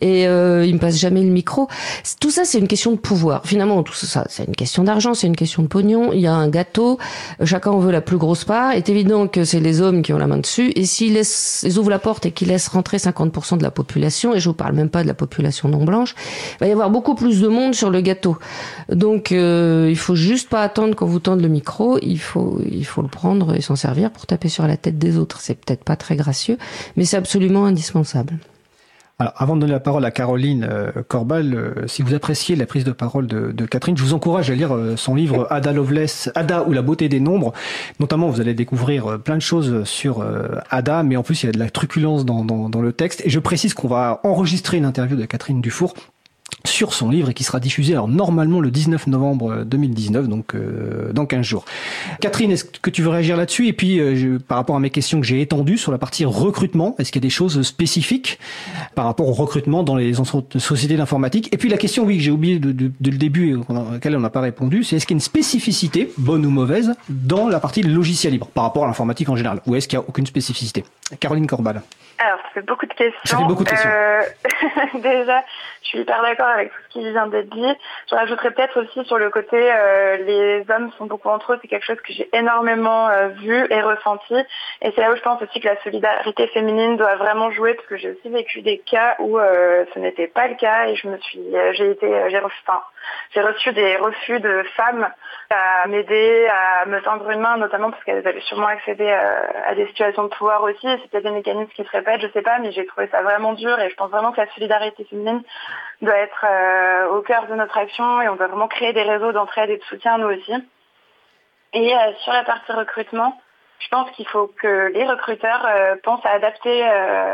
et 0.00 0.26
euh, 0.26 0.66
ils 0.66 0.74
me 0.74 0.78
passent 0.78 0.98
jamais 0.98 1.22
le 1.22 1.30
micro. 1.30 1.68
Tout 2.20 2.30
ça, 2.30 2.44
c'est 2.44 2.58
une 2.58 2.68
question 2.68 2.92
de 2.92 2.96
pouvoir. 2.96 3.42
Finalement, 3.44 3.82
tout 3.82 3.94
ça, 3.94 4.24
c'est 4.28 4.44
une 4.44 4.56
question 4.56 4.84
d'argent, 4.84 5.14
c'est 5.14 5.26
une 5.26 5.36
question 5.36 5.62
de 5.62 5.68
pognon. 5.68 6.12
Il 6.12 6.20
y 6.20 6.26
a 6.26 6.34
un 6.34 6.48
gâteau, 6.48 6.98
chacun 7.44 7.78
veut 7.78 7.92
la 7.92 8.02
plus 8.02 8.18
grosse 8.18 8.44
part 8.44 8.53
pas, 8.54 8.76
est 8.76 8.88
évident 8.88 9.26
que 9.26 9.44
c'est 9.44 9.58
les 9.58 9.80
hommes 9.80 10.02
qui 10.02 10.12
ont 10.12 10.18
la 10.18 10.28
main 10.28 10.38
dessus. 10.38 10.72
Et 10.76 10.84
s'ils 10.84 11.20
ils 11.64 11.78
ouvrent 11.78 11.90
la 11.90 11.98
porte 11.98 12.24
et 12.24 12.30
qu'ils 12.30 12.46
laissent 12.48 12.68
rentrer 12.68 12.98
50% 12.98 13.58
de 13.58 13.64
la 13.64 13.72
population, 13.72 14.32
et 14.32 14.38
je 14.38 14.48
vous 14.48 14.54
parle 14.54 14.74
même 14.74 14.90
pas 14.90 15.02
de 15.02 15.08
la 15.08 15.14
population 15.14 15.68
non 15.68 15.84
blanche, 15.84 16.14
il 16.52 16.58
va 16.60 16.66
y 16.68 16.70
avoir 16.70 16.88
beaucoup 16.88 17.16
plus 17.16 17.40
de 17.40 17.48
monde 17.48 17.74
sur 17.74 17.90
le 17.90 18.00
gâteau. 18.00 18.38
Donc, 18.90 19.32
euh, 19.32 19.88
il 19.90 19.98
faut 19.98 20.14
juste 20.14 20.48
pas 20.48 20.62
attendre 20.62 20.94
qu'on 20.94 21.06
vous 21.06 21.18
tende 21.18 21.40
le 21.40 21.48
micro. 21.48 21.98
Il 22.00 22.20
faut, 22.20 22.60
il 22.70 22.86
faut 22.86 23.02
le 23.02 23.08
prendre 23.08 23.56
et 23.56 23.60
s'en 23.60 23.74
servir 23.74 24.12
pour 24.12 24.24
taper 24.26 24.48
sur 24.48 24.68
la 24.68 24.76
tête 24.76 24.98
des 24.98 25.18
autres. 25.18 25.40
C'est 25.40 25.56
peut-être 25.56 25.82
pas 25.82 25.96
très 25.96 26.14
gracieux, 26.14 26.56
mais 26.96 27.04
c'est 27.04 27.16
absolument 27.16 27.64
indispensable. 27.66 28.38
Alors, 29.20 29.32
avant 29.36 29.54
de 29.54 29.60
donner 29.60 29.72
la 29.72 29.80
parole 29.80 30.04
à 30.04 30.10
Caroline 30.10 30.66
euh, 30.68 30.90
Corbal, 31.06 31.54
euh, 31.54 31.86
si 31.86 32.02
vous 32.02 32.14
appréciez 32.14 32.56
la 32.56 32.66
prise 32.66 32.82
de 32.82 32.90
parole 32.90 33.28
de, 33.28 33.52
de 33.52 33.64
Catherine, 33.64 33.96
je 33.96 34.02
vous 34.02 34.12
encourage 34.12 34.50
à 34.50 34.56
lire 34.56 34.74
euh, 34.74 34.96
son 34.96 35.14
livre 35.14 35.46
Ada 35.50 35.72
Lovelace, 35.72 36.32
Ada 36.34 36.64
ou 36.64 36.72
la 36.72 36.82
beauté 36.82 37.08
des 37.08 37.20
nombres. 37.20 37.52
Notamment, 38.00 38.28
vous 38.28 38.40
allez 38.40 38.54
découvrir 38.54 39.20
plein 39.20 39.36
de 39.36 39.42
choses 39.42 39.84
sur 39.84 40.26
Ada, 40.68 41.04
mais 41.04 41.16
en 41.16 41.22
plus, 41.22 41.42
il 41.42 41.46
y 41.46 41.48
a 41.48 41.52
de 41.52 41.58
la 41.60 41.70
truculence 41.70 42.24
dans, 42.24 42.44
dans, 42.44 42.68
dans 42.68 42.80
le 42.80 42.92
texte. 42.92 43.22
Et 43.24 43.30
je 43.30 43.38
précise 43.38 43.72
qu'on 43.72 43.86
va 43.86 44.20
enregistrer 44.24 44.78
une 44.78 44.84
interview 44.84 45.16
de 45.16 45.24
Catherine 45.26 45.60
Dufour 45.60 45.94
sur 46.64 46.94
son 46.94 47.10
livre 47.10 47.30
et 47.30 47.34
qui 47.34 47.44
sera 47.44 47.60
diffusé 47.60 47.92
alors 47.92 48.08
normalement 48.08 48.60
le 48.60 48.70
19 48.70 49.06
novembre 49.08 49.64
2019 49.64 50.28
donc 50.28 50.54
euh, 50.54 51.12
dans 51.12 51.26
15 51.26 51.44
jours. 51.44 51.64
Catherine, 52.20 52.50
est-ce 52.50 52.64
que 52.64 52.90
tu 52.90 53.02
veux 53.02 53.10
réagir 53.10 53.36
là-dessus? 53.36 53.68
Et 53.68 53.72
puis 53.72 54.00
euh, 54.00 54.16
je, 54.16 54.38
par 54.38 54.58
rapport 54.58 54.76
à 54.76 54.80
mes 54.80 54.90
questions 54.90 55.20
que 55.20 55.26
j'ai 55.26 55.40
étendues 55.40 55.78
sur 55.78 55.92
la 55.92 55.98
partie 55.98 56.24
recrutement, 56.24 56.94
est-ce 56.98 57.12
qu'il 57.12 57.20
y 57.20 57.24
a 57.24 57.28
des 57.28 57.30
choses 57.30 57.62
spécifiques 57.62 58.38
par 58.94 59.04
rapport 59.04 59.28
au 59.28 59.32
recrutement 59.32 59.82
dans 59.82 59.96
les 59.96 60.14
sociétés 60.58 60.96
d'informatique? 60.96 61.48
Et 61.52 61.58
puis 61.58 61.68
la 61.68 61.76
question 61.76 62.04
oui 62.04 62.16
que 62.16 62.22
j'ai 62.22 62.30
oublié 62.30 62.58
de, 62.58 62.72
de, 62.72 62.90
de, 62.98 63.10
le 63.10 63.18
début 63.18 63.58
à 63.68 63.92
laquelle 63.92 64.16
on 64.16 64.20
n'a 64.20 64.30
pas 64.30 64.40
répondu, 64.40 64.84
c'est 64.84 64.96
est-ce 64.96 65.06
qu'il 65.06 65.14
y 65.14 65.16
a 65.16 65.18
une 65.18 65.20
spécificité 65.20 66.10
bonne 66.16 66.46
ou 66.46 66.50
mauvaise 66.50 66.94
dans 67.08 67.48
la 67.48 67.60
partie 67.60 67.82
logiciel 67.82 68.32
libre 68.32 68.46
par 68.46 68.64
rapport 68.64 68.84
à 68.84 68.86
l'informatique 68.86 69.28
en 69.28 69.36
général? 69.36 69.60
Ou 69.66 69.76
est-ce 69.76 69.86
qu'il 69.86 69.98
n'y 69.98 70.04
a 70.04 70.08
aucune 70.08 70.26
spécificité? 70.26 70.84
Caroline 71.20 71.46
Corbal. 71.46 71.82
Alors, 72.18 72.38
ça 72.42 72.48
fait 72.54 72.62
beaucoup 72.62 72.86
de 72.86 72.94
questions. 72.94 73.46
Beaucoup 73.46 73.64
de 73.64 73.68
questions. 73.68 73.90
Euh, 73.90 74.22
déjà, 74.94 75.42
je 75.82 75.88
suis 75.88 75.98
hyper 76.00 76.22
d'accord 76.22 76.46
avec 76.46 76.70
tout 76.70 76.78
ce 76.88 76.92
qui 76.92 77.10
vient 77.10 77.26
d'être 77.26 77.50
dit. 77.50 77.74
Je 78.08 78.14
rajouterais 78.14 78.52
peut-être 78.52 78.80
aussi 78.80 79.04
sur 79.04 79.18
le 79.18 79.30
côté, 79.30 79.56
euh, 79.56 80.16
les 80.18 80.64
hommes 80.70 80.90
sont 80.96 81.06
beaucoup 81.06 81.28
entre 81.28 81.52
eux. 81.52 81.58
C'est 81.60 81.68
quelque 81.68 81.84
chose 81.86 82.00
que 82.00 82.12
j'ai 82.12 82.28
énormément 82.32 83.08
euh, 83.08 83.28
vu 83.28 83.66
et 83.70 83.82
ressenti. 83.82 84.34
Et 84.82 84.92
c'est 84.94 85.00
là 85.00 85.12
où 85.12 85.16
je 85.16 85.22
pense 85.22 85.42
aussi 85.42 85.60
que 85.60 85.68
la 85.68 85.80
solidarité 85.82 86.46
féminine 86.48 86.96
doit 86.96 87.16
vraiment 87.16 87.50
jouer, 87.50 87.74
parce 87.74 87.88
que 87.88 87.96
j'ai 87.96 88.10
aussi 88.10 88.28
vécu 88.28 88.62
des 88.62 88.78
cas 88.78 89.16
où 89.18 89.38
euh, 89.38 89.84
ce 89.92 89.98
n'était 89.98 90.28
pas 90.28 90.48
le 90.48 90.54
cas. 90.54 90.86
Et 90.86 90.96
je 90.96 91.08
me 91.08 91.18
suis, 91.18 91.42
j'ai 91.72 91.90
été, 91.90 92.30
j'ai 92.30 92.38
enfin, 92.38 92.82
j'ai 93.34 93.40
reçu 93.40 93.72
des 93.72 93.96
refus 93.96 94.40
de 94.40 94.64
femmes 94.76 95.08
à 95.50 95.86
m'aider, 95.88 96.48
à 96.48 96.86
me 96.86 97.00
tendre 97.02 97.28
une 97.30 97.40
main, 97.40 97.56
notamment 97.56 97.90
parce 97.90 98.02
qu'elles 98.04 98.26
avaient 98.26 98.40
sûrement 98.42 98.66
accédé 98.66 99.10
à, 99.10 99.68
à 99.68 99.74
des 99.74 99.86
situations 99.88 100.24
de 100.24 100.28
pouvoir 100.28 100.62
aussi. 100.62 100.86
C'était 101.02 101.20
des 101.20 101.30
mécanismes 101.30 101.70
qui 101.72 101.84
seraient 101.84 102.02
je 102.20 102.28
sais 102.32 102.42
pas, 102.42 102.58
mais 102.58 102.72
j'ai 102.72 102.86
trouvé 102.86 103.08
ça 103.08 103.22
vraiment 103.22 103.52
dur 103.54 103.78
et 103.80 103.90
je 103.90 103.94
pense 103.96 104.10
vraiment 104.10 104.32
que 104.32 104.40
la 104.40 104.48
solidarité 104.54 105.04
féminine 105.04 105.42
doit 106.02 106.16
être 106.16 106.44
euh, 106.44 107.08
au 107.08 107.22
cœur 107.22 107.46
de 107.46 107.54
notre 107.54 107.76
action 107.76 108.22
et 108.22 108.28
on 108.28 108.36
doit 108.36 108.46
vraiment 108.46 108.68
créer 108.68 108.92
des 108.92 109.02
réseaux 109.02 109.32
d'entraide 109.32 109.70
et 109.70 109.78
de 109.78 109.84
soutien 109.84 110.18
nous 110.18 110.28
aussi. 110.28 110.52
Et 111.72 111.94
euh, 111.94 112.12
sur 112.22 112.32
la 112.32 112.44
partie 112.44 112.72
recrutement, 112.72 113.40
je 113.80 113.88
pense 113.88 114.10
qu'il 114.12 114.26
faut 114.28 114.46
que 114.46 114.90
les 114.94 115.04
recruteurs 115.04 115.66
euh, 115.66 115.96
pensent 116.02 116.24
à 116.24 116.30
adapter 116.30 116.82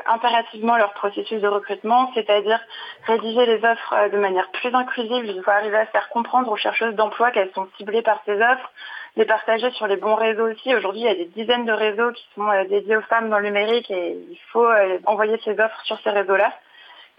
impérativement 0.06 0.76
leur 0.76 0.92
processus 0.92 1.40
de 1.40 1.48
recrutement, 1.48 2.10
c'est-à-dire 2.14 2.60
rédiger 3.06 3.46
les 3.46 3.64
offres 3.64 4.10
de 4.12 4.18
manière 4.18 4.50
plus 4.50 4.74
inclusive. 4.74 5.24
Il 5.26 5.42
faut 5.42 5.50
arriver 5.50 5.76
à 5.76 5.86
faire 5.86 6.08
comprendre 6.08 6.50
aux 6.50 6.56
chercheuses 6.56 6.94
d'emploi 6.94 7.30
qu'elles 7.30 7.52
sont 7.54 7.68
ciblées 7.76 8.02
par 8.02 8.20
ces 8.26 8.34
offres, 8.34 8.70
les 9.16 9.24
partager 9.24 9.70
sur 9.72 9.86
les 9.86 9.96
bons 9.96 10.14
réseaux 10.14 10.48
aussi. 10.48 10.74
Aujourd'hui, 10.74 11.02
il 11.02 11.06
y 11.06 11.08
a 11.08 11.14
des 11.14 11.26
dizaines 11.26 11.64
de 11.64 11.72
réseaux 11.72 12.12
qui 12.12 12.24
sont 12.34 12.48
euh, 12.48 12.64
dédiés 12.64 12.96
aux 12.96 13.02
femmes 13.02 13.28
dans 13.28 13.38
le 13.38 13.46
numérique 13.46 13.90
et 13.90 14.16
il 14.30 14.38
faut 14.52 14.66
euh, 14.66 14.98
envoyer 15.06 15.38
ces 15.44 15.58
offres 15.58 15.80
sur 15.84 15.98
ces 16.00 16.10
réseaux-là. 16.10 16.52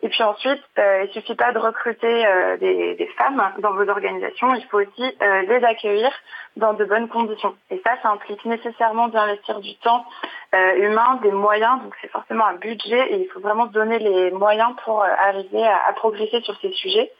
Et 0.04 0.10
puis 0.10 0.24
ensuite, 0.24 0.62
euh, 0.80 1.06
il 1.06 1.12
suffit 1.12 1.36
pas 1.36 1.52
de 1.52 1.60
recruter 1.60 2.26
des, 2.60 2.95
des, 2.95 3.08
femmes 3.18 3.41
dans 3.60 3.74
vos 3.74 3.88
organisations, 3.88 4.56
il 4.56 4.66
faut 4.66 4.80
aussi 4.80 5.16
les 5.22 5.64
accueillir 5.64 6.12
dans 6.58 6.74
de 6.74 6.86
bonnes 6.86 7.08
conditions. 7.08 7.56
Et 7.70 7.80
ça, 7.86 7.91
ça 8.02 8.10
implique 8.10 8.43
nécessairement 8.45 9.10
d'investir 9.10 9.60
du 9.60 9.76
temps 9.78 10.06
humain, 10.54 11.20
des 11.22 11.32
moyens, 11.32 11.82
donc 11.84 11.93
c'est 12.02 12.10
forcément 12.10 12.45
un 12.45 12.56
budget 12.56 13.14
et 13.14 13.22
il 13.22 13.28
faut 13.30 13.39
vraiment 13.39 13.68
se 13.68 13.74
donner 13.74 13.99
les 13.99 14.32
moyens 14.32 14.74
pour 14.84 15.04
arriver 15.04 15.64
à, 15.64 15.88
à 15.88 15.93
progresser 15.93 16.41
sur 16.41 16.60
ces 16.62 16.72
sujets. 16.72 17.12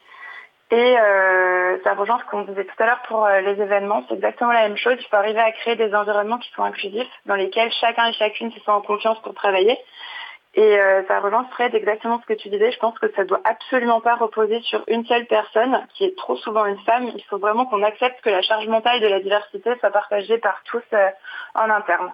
Et 0.72 0.98
euh, 0.98 1.76
ça 1.84 1.92
rejoint 1.92 2.18
ce 2.18 2.30
qu'on 2.30 2.44
disait 2.44 2.64
tout 2.64 2.82
à 2.82 2.86
l'heure 2.86 3.02
pour 3.06 3.26
euh, 3.26 3.42
les 3.42 3.60
événements, 3.60 4.04
c'est 4.08 4.14
exactement 4.14 4.52
la 4.52 4.62
même 4.62 4.78
chose. 4.78 4.94
Il 4.98 5.06
faut 5.06 5.16
arriver 5.16 5.38
à 5.38 5.52
créer 5.52 5.76
des 5.76 5.94
environnements 5.94 6.38
qui 6.38 6.50
sont 6.52 6.62
inclusifs, 6.62 7.10
dans 7.26 7.34
lesquels 7.34 7.70
chacun 7.72 8.06
et 8.06 8.14
chacune 8.14 8.50
se 8.52 8.58
sent 8.58 8.70
en 8.70 8.80
confiance 8.80 9.20
pour 9.20 9.34
travailler. 9.34 9.76
Et 10.54 10.78
euh, 10.78 11.02
ça 11.08 11.22
Fred 11.52 11.74
exactement 11.74 12.20
ce 12.20 12.26
que 12.26 12.38
tu 12.38 12.50
disais. 12.50 12.72
Je 12.72 12.78
pense 12.78 12.98
que 12.98 13.10
ça 13.12 13.24
doit 13.24 13.40
absolument 13.44 14.00
pas 14.00 14.16
reposer 14.16 14.60
sur 14.60 14.84
une 14.86 15.04
seule 15.06 15.26
personne, 15.26 15.86
qui 15.94 16.04
est 16.04 16.16
trop 16.16 16.36
souvent 16.36 16.66
une 16.66 16.78
femme. 16.80 17.10
Il 17.14 17.24
faut 17.24 17.38
vraiment 17.38 17.64
qu'on 17.66 17.82
accepte 17.82 18.20
que 18.22 18.30
la 18.30 18.42
charge 18.42 18.66
mentale 18.68 19.00
de 19.00 19.06
la 19.06 19.20
diversité 19.20 19.70
soit 19.80 19.90
partagée 19.90 20.38
par 20.38 20.62
tous 20.64 20.82
euh, 20.92 21.08
en 21.54 21.70
interne. 21.70 22.12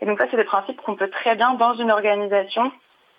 Et 0.00 0.06
donc 0.06 0.18
ça, 0.18 0.26
c'est 0.30 0.36
des 0.36 0.44
principes 0.44 0.80
qu'on 0.80 0.96
peut 0.96 1.10
très 1.10 1.34
bien 1.36 1.54
dans 1.54 1.74
une 1.74 1.90
organisation 1.90 2.72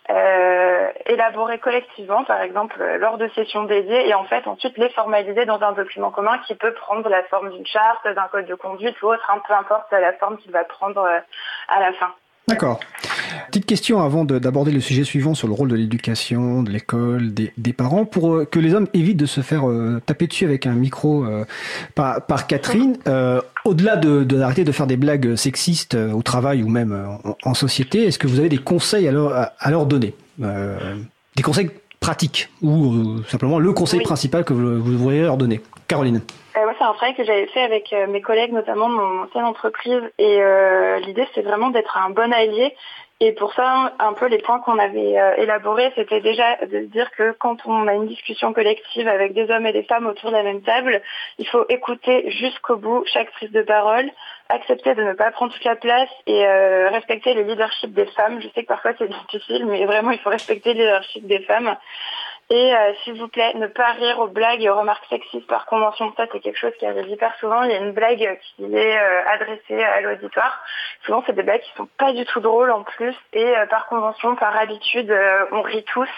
euh, 0.10 0.92
élaborés 1.08 1.58
collectivement, 1.58 2.24
par 2.26 2.42
exemple, 2.42 2.80
euh, 2.80 2.98
lors 2.98 3.18
de 3.18 3.28
sessions 3.30 3.64
dédiées, 3.64 4.08
et 4.08 4.14
en 4.14 4.26
fait 4.26 4.46
ensuite 4.46 4.78
les 4.78 4.90
formaliser 4.90 5.46
dans 5.46 5.60
un 5.62 5.72
document 5.72 6.12
commun 6.12 6.38
qui 6.46 6.54
peut 6.54 6.74
prendre 6.74 7.10
la 7.10 7.24
forme 7.24 7.50
d'une 7.50 7.66
charte, 7.66 8.08
d'un 8.08 8.28
code 8.28 8.46
de 8.46 8.54
conduite 8.54 9.02
ou 9.02 9.08
autre, 9.08 9.28
hein, 9.32 9.42
peu 9.48 9.54
importe 9.54 9.92
la 9.92 10.14
forme 10.14 10.38
qu'il 10.38 10.52
va 10.52 10.64
prendre 10.64 11.02
euh, 11.02 11.20
à 11.70 11.80
la 11.80 11.92
fin. 11.94 12.14
D'accord. 12.48 12.80
Petite 13.48 13.66
question 13.66 14.02
avant 14.02 14.24
d'aborder 14.26 14.72
le 14.72 14.80
sujet 14.80 15.04
suivant 15.04 15.34
sur 15.34 15.48
le 15.48 15.54
rôle 15.54 15.70
de 15.70 15.76
l'éducation, 15.76 16.62
de 16.62 16.70
l'école, 16.70 17.34
des, 17.34 17.54
des, 17.58 17.74
parents, 17.74 18.06
pour 18.06 18.36
euh, 18.36 18.46
que 18.46 18.60
les 18.60 18.74
hommes 18.74 18.88
évitent 18.94 19.18
de 19.18 19.26
se 19.26 19.42
faire 19.42 19.68
euh, 19.68 20.02
taper 20.06 20.28
dessus 20.28 20.46
avec 20.46 20.68
un 20.68 20.74
micro 20.74 21.26
euh, 21.26 21.46
par, 21.96 22.26
par, 22.26 22.48
Catherine. 22.48 22.98
Au-delà 23.64 23.96
de 23.96 24.24
d'arrêter 24.24 24.64
de, 24.64 24.72
faire 24.72 24.86
des 24.86 24.98
blagues 24.98 25.36
sexistes 25.36 25.96
au 25.96 26.22
travail 26.22 26.62
ou 26.62 26.68
même 26.68 26.94
en, 27.24 27.36
en 27.44 27.54
société, 27.56 28.06
est-ce 28.06 28.20
que 28.20 28.28
vous 28.28 28.40
avez 28.40 28.50
des 28.50 28.60
conseils 28.60 29.08
à 29.08 29.12
leur, 29.12 29.34
à, 29.34 29.72
leur 29.72 29.88
donner 29.88 30.14
Des 30.38 31.44
conseils 31.44 31.72
pratiques 32.00 32.50
ou 32.62 33.24
simplement 33.28 33.58
le 33.58 33.74
conseil 33.74 34.02
principal 34.02 34.44
que 34.44 34.54
vous, 34.54 34.84
vous 34.84 34.98
voudriez 34.98 35.24
leur 35.24 35.38
donner? 35.38 35.62
Caroline 35.88 36.22
c'est 36.78 36.84
un 36.84 36.94
travail 36.94 37.16
que 37.16 37.24
j'avais 37.24 37.48
fait 37.48 37.62
avec 37.62 37.94
mes 38.10 38.22
collègues, 38.22 38.52
notamment 38.52 38.90
de 38.90 38.96
mon 38.96 39.24
ancienne 39.24 39.46
entreprise. 39.46 40.02
Et 40.18 40.42
euh, 40.42 41.00
l'idée, 41.00 41.28
c'est 41.34 41.42
vraiment 41.42 41.70
d'être 41.70 41.98
un 41.98 42.10
bon 42.10 42.32
allié 42.34 42.76
et 43.22 43.32
pour 43.32 43.54
ça, 43.54 43.94
un 43.98 44.12
peu 44.12 44.28
les 44.28 44.40
points 44.40 44.60
qu'on 44.60 44.78
avait 44.78 45.18
euh, 45.18 45.36
élaborés, 45.38 45.90
c'était 45.96 46.20
déjà 46.20 46.58
de 46.66 46.80
dire 46.80 47.10
que 47.12 47.32
quand 47.40 47.66
on 47.66 47.88
a 47.88 47.94
une 47.94 48.08
discussion 48.08 48.52
collective 48.52 49.08
avec 49.08 49.34
des 49.34 49.50
hommes 49.50 49.66
et 49.66 49.72
des 49.72 49.84
femmes 49.84 50.06
autour 50.06 50.32
de 50.32 50.36
la 50.36 50.44
même 50.44 50.62
table, 50.64 51.02
il 51.38 51.48
faut 51.48 51.66
écouter 51.70 52.30
jusqu'au 52.32 52.76
bout 52.76 53.06
chaque 53.06 53.32
prise 53.32 53.52
de 53.54 53.62
parole, 53.62 54.12
accepter 54.50 54.96
de 54.96 55.04
ne 55.04 55.14
pas 55.14 55.32
prendre 55.32 55.54
toute 55.54 55.64
la 55.64 55.78
place 55.78 56.10
et 56.28 56.46
euh, 56.46 56.90
respecter 56.90 57.34
le 57.34 57.44
leadership 57.44 57.94
des 57.94 58.06
femmes. 58.08 58.42
Je 58.42 58.50
sais 58.50 58.64
que 58.64 58.68
parfois 58.68 58.92
c'est 58.98 59.08
difficile, 59.10 59.66
mais 59.66 59.86
vraiment 59.86 60.12
il 60.12 60.20
faut 60.20 60.30
respecter 60.30 60.74
le 60.74 60.82
leadership 60.82 61.26
des 61.26 61.40
femmes. 61.40 61.74
Et 62.52 62.76
euh, 62.76 62.94
s'il 63.04 63.20
vous 63.20 63.28
plaît, 63.28 63.56
ne 63.56 63.66
pas 63.66 63.94
rire 63.94 64.20
aux 64.20 64.28
blagues 64.28 64.62
et 64.62 64.70
aux 64.70 64.78
remarques 64.78 65.06
sexistes 65.10 65.48
par 65.48 65.66
convention. 65.66 66.14
Ça, 66.16 66.28
c'est 66.32 66.40
quelque 66.40 66.60
chose 66.60 66.74
qui 66.78 66.86
arrive 66.86 67.08
hyper 67.08 67.34
souvent. 67.40 67.64
Il 67.64 67.72
y 67.72 67.74
a 67.74 67.80
une 67.80 67.92
blague 67.94 68.40
qui 68.56 68.64
est 68.64 68.98
euh, 68.98 69.22
adressée 69.28 69.84
à 69.84 70.02
l'auditoire. 70.02 70.62
Souvent, 71.06 71.24
c'est 71.26 71.34
des 71.34 71.42
blagues 71.42 71.62
qui 71.62 71.76
sont 71.76 71.90
pas 71.98 72.14
du 72.14 72.24
tout 72.26 72.42
drôles 72.42 72.70
en 72.70 72.84
plus. 72.84 73.16
Et 73.34 73.44
euh, 73.44 73.66
par 73.66 73.88
convention, 73.88 74.36
par 74.36 74.56
habitude, 74.56 75.12
on 75.54 75.64
rit 75.64 75.84
tous. 75.92 76.10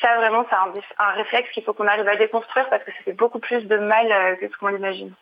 Ça, 0.00 0.16
vraiment, 0.18 0.46
c'est 0.48 0.54
un, 0.54 1.06
un, 1.08 1.12
réflexe 1.14 1.50
qu'il 1.50 1.64
faut 1.64 1.72
qu'on 1.72 1.88
arrive 1.88 2.06
à 2.06 2.16
déconstruire 2.16 2.68
parce 2.70 2.84
que 2.84 2.92
ça 2.92 2.98
fait 3.04 3.12
beaucoup 3.12 3.40
plus 3.40 3.66
de 3.66 3.76
mal 3.76 4.38
que 4.38 4.46
ce 4.46 4.56
qu'on 4.58 4.68
l'imagine. 4.68 5.12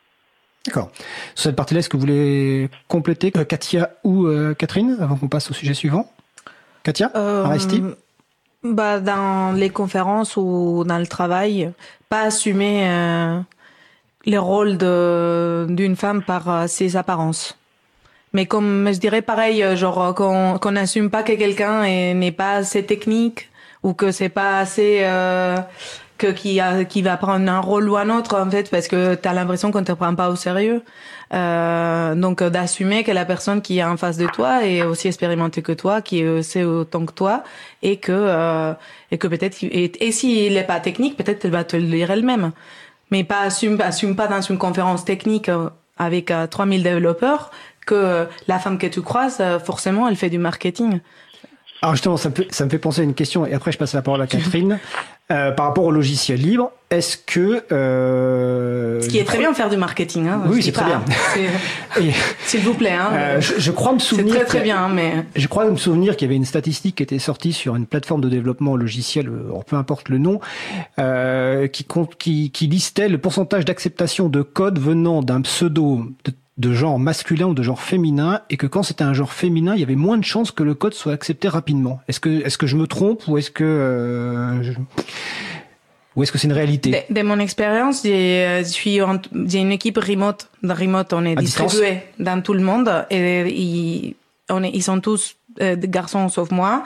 D'accord. 0.67 0.91
Sur 1.35 1.45
cette 1.45 1.57
partie-là, 1.57 1.81
est-ce 1.81 1.89
que 1.89 1.97
vous 1.97 2.03
voulez 2.03 2.69
compléter, 2.89 3.33
Katia 3.33 3.91
ou 4.05 4.29
Catherine, 4.59 4.99
avant 5.01 5.17
qu'on 5.17 5.29
passe 5.29 5.51
au 5.51 5.55
sujet 5.55 5.73
suivant? 5.73 6.13
Katia, 6.85 7.11
Aristide? 7.15 7.97
Bah, 8.65 9.01
dans 9.01 9.53
les 9.53 9.71
conférences 9.71 10.37
ou 10.37 10.85
dans 10.87 10.99
le 10.99 11.07
travail, 11.07 11.73
pas 12.09 12.23
assumer 12.23 12.89
euh, 12.89 13.41
le 14.27 14.39
rôle 14.39 14.79
d'une 15.75 15.97
femme 15.97 16.23
par 16.23 16.49
euh, 16.49 16.67
ses 16.67 16.97
apparences. 16.97 17.59
Mais 18.33 18.47
comme 18.47 18.91
je 18.93 18.99
dirais 18.99 19.23
pareil, 19.23 19.63
euh, 19.63 19.77
genre 19.77 20.15
qu'on 20.15 20.59
qu'on 20.59 20.73
n'assume 20.73 21.11
pas 21.11 21.23
que 21.23 21.33
quelqu'un 21.33 21.83
n'est 22.15 22.33
pas 22.33 22.55
assez 22.55 22.85
technique 22.85 23.51
ou 23.83 23.95
que 23.95 24.11
c'est 24.13 24.29
pas 24.29 24.59
assez 24.61 25.01
euh, 25.03 25.57
que 26.19 26.29
qui 26.29 26.61
qui 26.89 27.03
va 27.03 27.17
prendre 27.17 27.51
un 27.51 27.61
rôle 27.61 27.89
ou 27.89 27.97
un 27.97 28.09
autre 28.11 28.39
en 28.39 28.51
fait 28.51 28.71
parce 28.71 28.89
que 28.89 29.15
tu 29.15 29.29
as 29.29 29.33
l'impression 29.33 29.71
qu'on 29.71 29.85
te 29.85 29.93
prend 29.93 30.15
pas 30.15 30.29
au 30.31 30.37
sérieux. 30.37 30.83
Euh, 31.33 32.15
donc 32.15 32.43
d'assumer 32.43 33.05
que 33.05 33.13
la 33.13 33.25
personne 33.25 33.63
qui 33.63 33.79
est 33.79 33.85
en 33.85 33.97
face 33.97 34.19
de 34.19 34.27
toi 34.27 34.67
est 34.67 34.83
aussi 34.83 35.09
expérimentée 35.09 35.63
que 35.63 35.73
toi, 35.73 36.03
qui 36.03 36.23
sait 36.43 36.65
autant 36.65 37.07
que 37.07 37.13
toi 37.13 37.43
et 37.83 37.97
que 37.97 38.13
euh, 38.13 38.75
et 39.11 39.19
que 39.19 39.27
peut-être 39.27 39.63
et, 39.63 40.07
et 40.07 40.13
s'il 40.13 40.57
est 40.57 40.65
pas 40.65 40.81
technique, 40.81 41.17
peut-être 41.17 41.45
elle 41.45 41.51
va 41.51 41.65
te 41.65 41.77
le 41.77 41.85
dire 41.85 42.11
elle-même. 42.11 42.53
Mais 43.11 43.25
pas 43.25 43.41
assume 43.41 43.81
assume 43.81 44.17
pas 44.17 44.29
dans 44.29 44.41
une 44.41 44.59
conférence 44.59 45.05
technique 45.05 45.49
euh, 45.49 45.71
avec 45.99 46.33
3000 46.51 46.83
développeurs 46.83 47.51
que 47.87 48.27
la 48.49 48.59
femme 48.59 48.79
que 48.79 48.87
tu 48.87 49.03
croises, 49.03 49.43
forcément, 49.65 50.09
elle 50.09 50.17
fait 50.17 50.31
du 50.31 50.39
marketing. 50.39 51.01
Alors 51.83 51.95
justement, 51.95 52.16
ça 52.16 52.30
me, 52.30 52.35
fait, 52.35 52.47
ça 52.55 52.64
me 52.64 52.70
fait 52.70 52.78
penser 52.78 53.01
à 53.01 53.05
une 53.05 53.14
question, 53.14 53.45
et 53.45 53.55
après 53.55 53.72
je 53.72 53.78
passe 53.78 53.93
la 53.93 54.03
parole 54.03 54.22
à 54.22 54.26
Catherine. 54.26 54.78
Euh, 55.30 55.51
par 55.51 55.66
rapport 55.66 55.85
au 55.85 55.91
logiciel 55.91 56.39
libre, 56.41 56.72
est-ce 56.91 57.16
que... 57.16 57.62
Euh... 57.72 59.01
Ce 59.01 59.09
qui 59.09 59.16
est 59.16 59.24
très 59.24 59.39
bien 59.39 59.53
de 59.53 59.57
faire 59.57 59.70
du 59.70 59.78
marketing. 59.78 60.28
Hein, 60.28 60.43
oui, 60.47 60.62
c'est 60.62 60.72
très 60.72 60.85
bien. 60.85 61.03
S'il 62.45 62.61
vous 62.61 62.74
plaît. 62.74 62.93
Hein, 62.93 63.09
euh, 63.12 63.41
je, 63.41 63.55
je, 63.57 63.70
crois 63.70 63.95
me 63.95 63.99
souvenir... 63.99 64.35
C'est 64.35 64.41
très 64.41 64.49
très 64.49 64.61
bien, 64.61 64.85
hein, 64.85 64.91
mais... 64.93 65.24
Je 65.35 65.47
crois 65.47 65.64
me 65.70 65.76
souvenir 65.76 66.16
qu'il 66.16 66.26
y 66.26 66.28
avait 66.28 66.37
une 66.37 66.45
statistique 66.45 66.97
qui 66.97 67.03
était 67.03 67.20
sortie 67.20 67.55
sur 67.55 67.76
une 67.76 67.87
plateforme 67.87 68.20
de 68.20 68.28
développement 68.28 68.76
logiciel, 68.76 69.28
euh, 69.28 69.59
peu 69.66 69.76
importe 69.76 70.11
le 70.11 70.18
nom, 70.18 70.41
euh, 70.99 71.66
qui, 71.66 71.85
compte, 71.85 72.16
qui, 72.16 72.51
qui 72.51 72.66
listait 72.66 73.09
le 73.09 73.16
pourcentage 73.16 73.64
d'acceptation 73.64 74.28
de 74.28 74.43
code 74.43 74.78
venant 74.78 75.22
d'un 75.22 75.41
pseudo 75.41 76.05
de 76.24 76.33
de 76.59 76.73
genre 76.73 76.99
masculin 76.99 77.47
ou 77.47 77.55
de 77.55 77.63
genre 77.63 77.81
féminin 77.81 78.43
et 78.51 78.57
que 78.57 78.67
quand 78.67 78.83
c'était 78.83 79.05
un 79.05 79.15
genre 79.15 79.33
féminin, 79.33 79.75
il 79.75 79.81
y 79.81 79.83
avait 79.83 79.95
moins 79.95 80.19
de 80.19 80.25
chances 80.25 80.51
que 80.51 80.63
le 80.63 80.75
code 80.75 80.95
soit 80.95 81.13
accepté 81.13 81.49
rapidement. 81.49 82.01
Est-ce 82.09 82.21
que 82.21 82.29
est-ce 82.29 82.59
que 82.59 82.67
je 82.67 82.77
me 82.77 82.87
trompe 82.87 83.27
ou 83.27 83.39
est-ce 83.39 83.51
que 83.51 83.65
euh, 83.65 84.63
je... 84.63 84.73
ou 86.15 86.23
est-ce 86.23 86.31
que 86.31 86.39
c'est 86.39 86.49
une 86.49 86.53
réalité? 86.53 87.05
De, 87.09 87.23
mon 87.23 87.39
expérience, 87.39 88.03
j'ai 88.05 88.65
une 89.55 89.73
équipe 89.73 89.97
remote. 89.97 90.49
Dans 90.63 90.75
remote, 90.75 91.13
on 91.15 91.25
est 91.25 91.37
distribué 91.37 92.01
dans 92.19 92.43
tout 92.43 92.53
le 92.53 92.63
monde 92.63 93.07
et 93.11 93.49
ils, 93.49 94.15
on 94.51 94.63
est, 94.63 94.71
ils 94.75 94.83
sont 94.83 95.01
tous 95.01 95.37
euh, 95.61 95.75
des 95.77 95.89
garçons 95.89 96.29
sauf 96.29 96.51
moi 96.51 96.83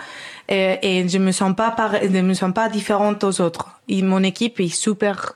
et, 0.49 0.79
et 0.83 1.09
je 1.09 1.19
me 1.19 1.33
sens 1.33 1.55
pas 1.57 1.75
je 2.03 2.21
me 2.21 2.35
sens 2.35 2.53
pas 2.55 2.69
différente 2.69 3.25
aux 3.25 3.41
autres. 3.41 3.69
Et 3.89 4.03
mon 4.03 4.23
équipe 4.23 4.61
est 4.61 4.69
super 4.69 5.35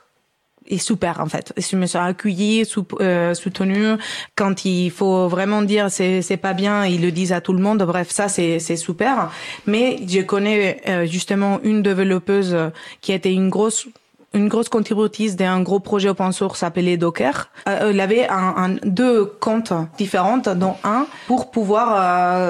est 0.71 0.77
super 0.77 1.19
en 1.19 1.27
fait. 1.27 1.53
Je 1.57 1.75
me 1.75 1.85
sens 1.85 2.07
accueillie, 2.07 2.65
sou, 2.65 2.85
euh, 2.99 3.33
soutenue. 3.33 3.95
Quand 4.35 4.65
il 4.65 4.91
faut 4.91 5.27
vraiment 5.27 5.61
dire 5.61 5.91
c'est 5.91 6.21
c'est 6.21 6.37
pas 6.37 6.53
bien, 6.53 6.85
ils 6.85 7.01
le 7.01 7.11
disent 7.11 7.33
à 7.33 7.41
tout 7.41 7.53
le 7.53 7.61
monde. 7.61 7.83
Bref, 7.83 8.09
ça 8.09 8.27
c'est 8.27 8.59
c'est 8.59 8.77
super. 8.77 9.31
Mais 9.67 9.99
je 10.07 10.21
connais 10.21 10.81
euh, 10.87 11.05
justement 11.05 11.59
une 11.63 11.81
développeuse 11.81 12.55
qui 13.01 13.11
a 13.11 13.15
été 13.15 13.33
une 13.33 13.49
grosse 13.49 13.87
une 14.33 14.47
grosse 14.47 14.69
contributrice 14.69 15.35
d'un 15.35 15.61
gros 15.61 15.79
projet 15.79 16.09
open 16.09 16.31
source 16.31 16.63
appelé 16.63 16.97
Docker. 16.97 17.49
Euh, 17.67 17.89
elle 17.89 17.99
avait 17.99 18.27
un, 18.29 18.53
un, 18.57 18.69
deux 18.83 19.25
comptes 19.25 19.73
différentes, 19.97 20.47
dont 20.47 20.75
un 20.83 21.05
pour 21.27 21.51
pouvoir 21.51 21.95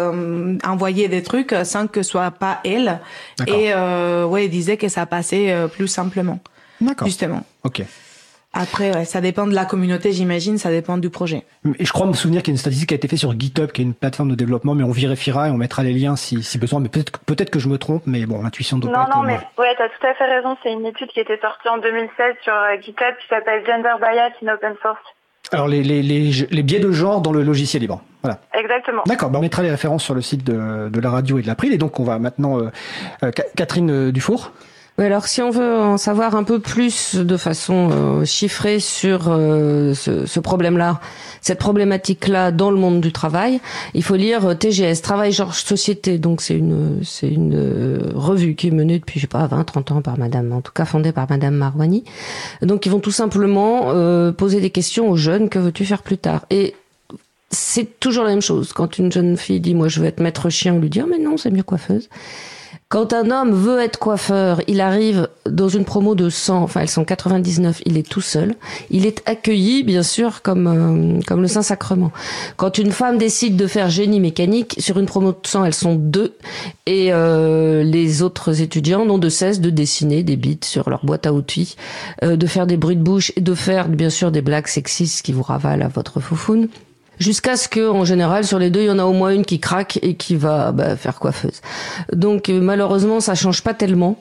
euh, 0.04 0.58
envoyer 0.64 1.08
des 1.08 1.24
trucs 1.24 1.56
sans 1.64 1.88
que 1.88 2.04
ce 2.04 2.12
soit 2.12 2.32
pas 2.32 2.60
elle. 2.64 3.00
Et 3.48 3.74
euh, 3.74 4.26
ouais, 4.26 4.46
elle 4.46 4.52
disait 4.52 4.78
que 4.78 4.90
ça 4.90 5.06
passait 5.06 5.68
plus 5.74 5.88
simplement. 5.88 6.40
D'accord. 6.80 7.08
Justement. 7.08 7.44
Ok. 7.64 7.84
Après, 8.54 8.94
ouais, 8.94 9.06
ça 9.06 9.22
dépend 9.22 9.48
de 9.48 9.54
la 9.54 9.64
communauté, 9.64 10.12
j'imagine, 10.12 10.58
ça 10.58 10.70
dépend 10.70 10.98
du 10.98 11.10
projet. 11.10 11.46
Et 11.80 11.86
je 11.86 11.94
crois 11.94 12.06
me 12.06 12.14
souvenir 12.14 12.44
qu'il 12.44 12.52
y 12.52 12.54
a 12.54 12.56
une 12.56 12.58
statistique 12.58 12.90
qui 12.90 12.94
a 12.94 12.98
été 12.98 13.08
faite 13.08 13.20
sur 13.20 13.32
GitHub, 13.40 13.72
qui 13.72 13.82
est 13.82 13.86
une 13.86 13.94
plateforme 13.94 14.30
de 14.30 14.36
développement, 14.36 14.76
mais 14.76 14.84
on 14.84 14.92
vérifiera 14.92 15.48
et 15.48 15.52
on 15.52 15.58
mettra 15.58 15.84
les 15.84 15.94
liens 15.94 16.18
si, 16.18 16.44
si 16.44 16.58
besoin. 16.58 16.82
Mais 16.82 16.90
peut-être 16.90 17.18
peut-être 17.20 17.50
que 17.50 17.60
je 17.60 17.70
me 17.70 17.78
trompe, 17.78 18.04
mais 18.08 18.26
bon, 18.26 18.42
l'intuition 18.44 18.78
doit 18.78 18.92
non, 18.92 19.06
pas 19.06 19.10
Non, 19.16 19.22
non, 19.22 19.24
mais 19.24 19.40
ouais, 19.58 19.74
t'as 19.78 19.88
tout 19.88 20.06
à 20.06 20.14
fait 20.16 20.26
raison. 20.26 20.58
C'est 20.64 20.74
une 20.74 20.86
étude 20.86 21.08
qui 21.10 21.22
était 21.22 21.40
sortie 21.40 21.70
en 21.70 21.78
2016 21.78 22.36
sur 22.44 22.54
euh, 22.54 22.76
GitHub 22.82 23.16
qui 23.22 23.28
s'appelle 23.30 23.66
Gender 23.66 23.94
Bias 24.02 24.32
in 24.44 24.54
Open 24.54 24.76
Source. 24.82 25.00
Alors 25.54 25.68
les, 25.68 25.82
les, 25.82 26.02
les, 26.02 26.32
les, 26.50 26.64
biais 26.64 26.80
de 26.80 26.92
genre 26.92 27.22
dans 27.22 27.32
le 27.32 27.44
logiciel 27.44 27.82
libre. 27.82 28.02
Voilà. 28.22 28.40
Exactement. 28.54 29.02
D'accord, 29.06 29.30
bah 29.30 29.40
on 29.40 29.42
mettra 29.42 29.64
les 29.64 29.72
références 29.72 30.04
sur 30.04 30.14
le 30.14 30.22
site 30.22 30.44
de, 30.44 30.90
de 30.90 31.00
la 31.00 31.10
radio 31.10 31.40
et 31.40 31.42
de 31.42 31.48
l'April. 31.48 31.74
Et 31.74 31.78
donc 31.78 32.00
on 32.00 32.04
va 32.04 32.20
maintenant 32.20 32.60
euh, 32.60 32.70
euh, 33.24 33.32
Catherine 33.56 34.12
Dufour. 34.12 34.52
Oui, 34.98 35.06
alors 35.06 35.26
si 35.26 35.42
on 35.42 35.50
veut 35.50 35.78
en 35.78 35.98
savoir 35.98 36.36
un 36.36 36.44
peu 36.44 36.60
plus 36.60 37.16
de 37.16 37.38
façon 37.38 37.90
euh, 37.92 38.26
chiffrée 38.26 38.80
sur 38.80 39.28
euh, 39.30 39.94
ce, 39.94 40.26
ce 40.26 40.40
problème-là, 40.40 41.00
cette 41.42 41.60
problématique-là 41.60 42.52
dans 42.52 42.70
le 42.72 42.78
monde 42.78 43.02
du 43.02 43.12
travail, 43.12 43.62
il 43.94 44.04
faut 44.04 44.16
lire 44.16 44.58
TGS, 44.58 45.02
Travail 45.02 45.32
Georges 45.32 45.64
Société. 45.64 46.18
Donc 46.18 46.42
c'est 46.42 46.56
une 46.56 47.00
c'est 47.04 47.30
une 47.30 47.56
euh, 47.56 48.12
revue 48.14 48.56
qui 48.56 48.68
est 48.68 48.72
menée 48.72 49.00
depuis 49.00 49.20
je 49.20 49.22
sais 49.22 49.28
pas 49.28 49.48
20 49.48 49.64
30 49.64 49.92
ans 49.92 50.02
par 50.02 50.20
madame 50.20 50.52
en 50.52 50.62
tout 50.62 50.74
cas 50.74 50.86
fondée 50.86 51.12
par 51.12 51.28
madame 51.30 51.56
Marwani. 51.56 52.04
Donc 52.62 52.86
ils 52.86 52.90
vont 52.90 53.00
tout 53.00 53.12
simplement 53.12 53.86
euh, 53.88 54.32
poser 54.32 54.60
des 54.60 54.70
questions 54.70 55.10
aux 55.10 55.18
jeunes 55.18 55.50
que 55.50 55.58
veux-tu 55.58 55.86
faire 55.86 56.04
plus 56.04 56.18
tard? 56.18 56.46
Et 56.50 56.76
c'est 57.50 58.00
toujours 58.00 58.24
la 58.26 58.30
même 58.30 58.42
chose. 58.42 58.72
Quand 58.74 58.98
une 58.98 59.12
jeune 59.12 59.36
fille 59.38 59.62
dit 59.62 59.74
moi 59.74 59.88
je 59.88 60.00
veux 60.00 60.06
être 60.06 60.20
maître 60.20 60.50
chien, 60.50 60.76
on 60.76 60.80
lui 60.80 60.90
dit 60.90 61.02
oh, 61.02 61.08
mais 61.10 61.18
non, 61.18 61.38
c'est 61.38 61.50
mieux 61.50 61.64
coiffeuse. 61.64 62.10
Quand 62.92 63.14
un 63.14 63.32
homme 63.32 63.54
veut 63.54 63.80
être 63.80 63.98
coiffeur, 63.98 64.60
il 64.68 64.82
arrive 64.82 65.30
dans 65.50 65.70
une 65.70 65.86
promo 65.86 66.14
de 66.14 66.30
100, 66.30 66.62
enfin 66.62 66.82
elles 66.82 66.90
sont 66.90 67.06
99, 67.06 67.82
il 67.86 67.98
est 67.98 68.06
tout 68.06 68.20
seul. 68.20 68.54
Il 68.90 69.06
est 69.06 69.22
accueilli, 69.26 69.84
bien 69.84 70.04
sûr, 70.04 70.42
comme 70.42 70.68
euh, 70.68 71.22
comme 71.26 71.42
le 71.42 71.48
Saint-Sacrement. 71.48 72.12
Quand 72.58 72.78
une 72.78 72.92
femme 72.92 73.18
décide 73.18 73.56
de 73.56 73.66
faire 73.66 73.90
génie 73.90 74.20
mécanique, 74.20 74.76
sur 74.78 75.00
une 75.00 75.06
promo 75.06 75.32
de 75.32 75.38
100, 75.42 75.64
elles 75.64 75.74
sont 75.74 75.96
deux. 75.96 76.36
Et 76.86 77.14
euh, 77.14 77.82
les 77.82 78.24
autres 78.24 78.62
étudiants 78.62 79.06
n'ont 79.06 79.20
de 79.20 79.30
cesse 79.30 79.62
de 79.62 79.70
dessiner 79.70 80.24
des 80.24 80.36
bits 80.36 80.60
sur 80.62 80.90
leur 80.90 81.06
boîte 81.06 81.26
à 81.26 81.32
outils, 81.32 81.78
euh, 82.26 82.36
de 82.36 82.46
faire 82.46 82.68
des 82.68 82.76
bruits 82.76 82.98
de 82.98 83.04
bouche 83.04 83.32
et 83.38 83.42
de 83.42 83.54
faire, 83.54 83.88
bien 83.88 84.10
sûr, 84.10 84.34
des 84.34 84.42
blagues 84.42 84.68
sexistes 84.68 85.22
qui 85.22 85.32
vous 85.32 85.44
ravalent 85.44 85.86
à 85.86 85.88
votre 85.88 86.20
foufoune 86.20 86.68
jusqu'à 87.22 87.56
ce 87.56 87.70
que, 87.70 87.90
en 87.90 88.04
général, 88.04 88.44
sur 88.46 88.60
les 88.60 88.70
deux, 88.70 88.82
il 88.82 88.88
y 88.88 88.92
en 88.92 89.00
a 89.00 89.06
au 89.06 89.14
moins 89.14 89.30
une 89.30 89.46
qui 89.46 89.60
craque 89.60 90.00
et 90.02 90.16
qui 90.16 90.36
va 90.36 90.72
bah, 90.72 90.96
faire 90.98 91.20
coiffeuse. 91.20 91.62
Donc 92.12 92.50
malheureusement, 92.50 93.20
ça 93.20 93.36
change 93.36 93.62
pas 93.62 93.74
tellement. 93.74 94.18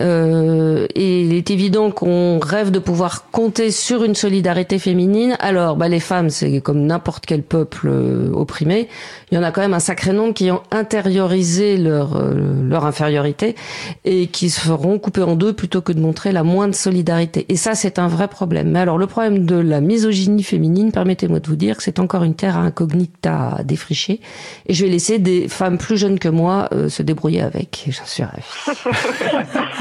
Euh, 0.00 0.86
et 0.94 1.22
il 1.22 1.34
est 1.34 1.50
évident 1.50 1.90
qu'on 1.90 2.38
rêve 2.38 2.70
de 2.70 2.78
pouvoir 2.78 3.30
compter 3.30 3.70
sur 3.70 4.04
une 4.04 4.14
solidarité 4.14 4.78
féminine. 4.78 5.36
Alors, 5.40 5.76
bah, 5.76 5.88
les 5.88 6.00
femmes, 6.00 6.30
c'est 6.30 6.60
comme 6.60 6.86
n'importe 6.86 7.26
quel 7.26 7.42
peuple 7.42 7.88
euh, 7.88 8.30
opprimé. 8.32 8.88
Il 9.30 9.34
y 9.34 9.38
en 9.38 9.42
a 9.42 9.50
quand 9.50 9.60
même 9.60 9.74
un 9.74 9.80
sacré 9.80 10.12
nombre 10.12 10.32
qui 10.32 10.50
ont 10.50 10.62
intériorisé 10.70 11.76
leur 11.76 12.16
euh, 12.16 12.62
leur 12.62 12.86
infériorité 12.86 13.56
et 14.04 14.28
qui 14.28 14.48
se 14.48 14.60
feront 14.60 14.98
couper 14.98 15.22
en 15.22 15.34
deux 15.34 15.52
plutôt 15.52 15.82
que 15.82 15.92
de 15.92 16.00
montrer 16.00 16.32
la 16.32 16.44
moindre 16.44 16.74
solidarité. 16.74 17.46
Et 17.48 17.56
ça, 17.56 17.74
c'est 17.74 17.98
un 17.98 18.08
vrai 18.08 18.28
problème. 18.28 18.70
Mais 18.70 18.80
alors, 18.80 18.96
le 18.96 19.06
problème 19.06 19.44
de 19.44 19.56
la 19.56 19.80
misogynie 19.80 20.42
féminine, 20.42 20.92
permettez-moi 20.92 21.40
de 21.40 21.48
vous 21.48 21.56
dire 21.56 21.76
que 21.76 21.82
c'est 21.82 21.98
encore 21.98 22.22
une 22.22 22.34
terre 22.34 22.56
incognita 22.56 23.56
à 23.58 23.62
défricher. 23.64 24.20
Et 24.66 24.74
je 24.74 24.84
vais 24.84 24.90
laisser 24.90 25.18
des 25.18 25.48
femmes 25.48 25.78
plus 25.78 25.96
jeunes 25.96 26.18
que 26.18 26.28
moi 26.28 26.68
euh, 26.72 26.88
se 26.88 27.02
débrouiller 27.02 27.42
avec. 27.42 27.86
J'en 27.88 28.06
suis 28.06 28.22
ravie. 28.22 28.42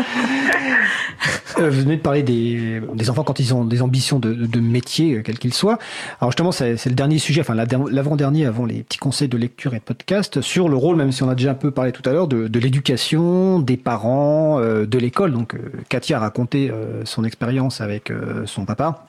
Euh, 1.57 1.69
vous 1.69 1.81
venez 1.81 1.97
de 1.97 2.01
parler 2.01 2.23
des, 2.23 3.09
enfants 3.09 3.23
quand 3.23 3.39
ils 3.39 3.53
ont 3.53 3.65
des 3.65 3.81
ambitions 3.81 4.19
de, 4.19 4.59
métier, 4.59 5.15
euh, 5.15 5.21
quel 5.23 5.37
qu'il 5.37 5.53
soit. 5.53 5.77
Alors 6.21 6.31
justement, 6.31 6.51
c'est 6.51 6.85
le 6.85 6.95
dernier 6.95 7.17
sujet, 7.17 7.41
enfin 7.41 7.55
l'avant-dernier 7.55 8.45
avant 8.45 8.65
les 8.65 8.83
petits 8.83 8.97
conseils 8.97 9.27
de 9.27 9.37
lecture 9.37 9.73
et 9.73 9.79
de 9.79 9.83
podcast, 9.83 10.41
sur 10.41 10.69
le 10.69 10.75
rôle, 10.75 10.95
même 10.95 11.11
si 11.11 11.23
on 11.23 11.29
a 11.29 11.35
déjà 11.35 11.51
un 11.51 11.55
peu 11.55 11.71
parlé 11.71 11.91
tout 11.91 12.07
à 12.07 12.13
l'heure, 12.13 12.27
de, 12.27 12.47
de 12.47 12.59
l'éducation, 12.59 13.59
des 13.59 13.77
parents, 13.77 14.59
euh, 14.59 14.85
de 14.85 14.97
l'école. 14.97 15.33
Donc 15.33 15.55
Katia 15.89 16.17
a 16.17 16.19
raconté 16.19 16.71
son 17.03 17.23
expérience 17.23 17.81
avec 17.81 18.11
son 18.45 18.65
papa. 18.65 19.05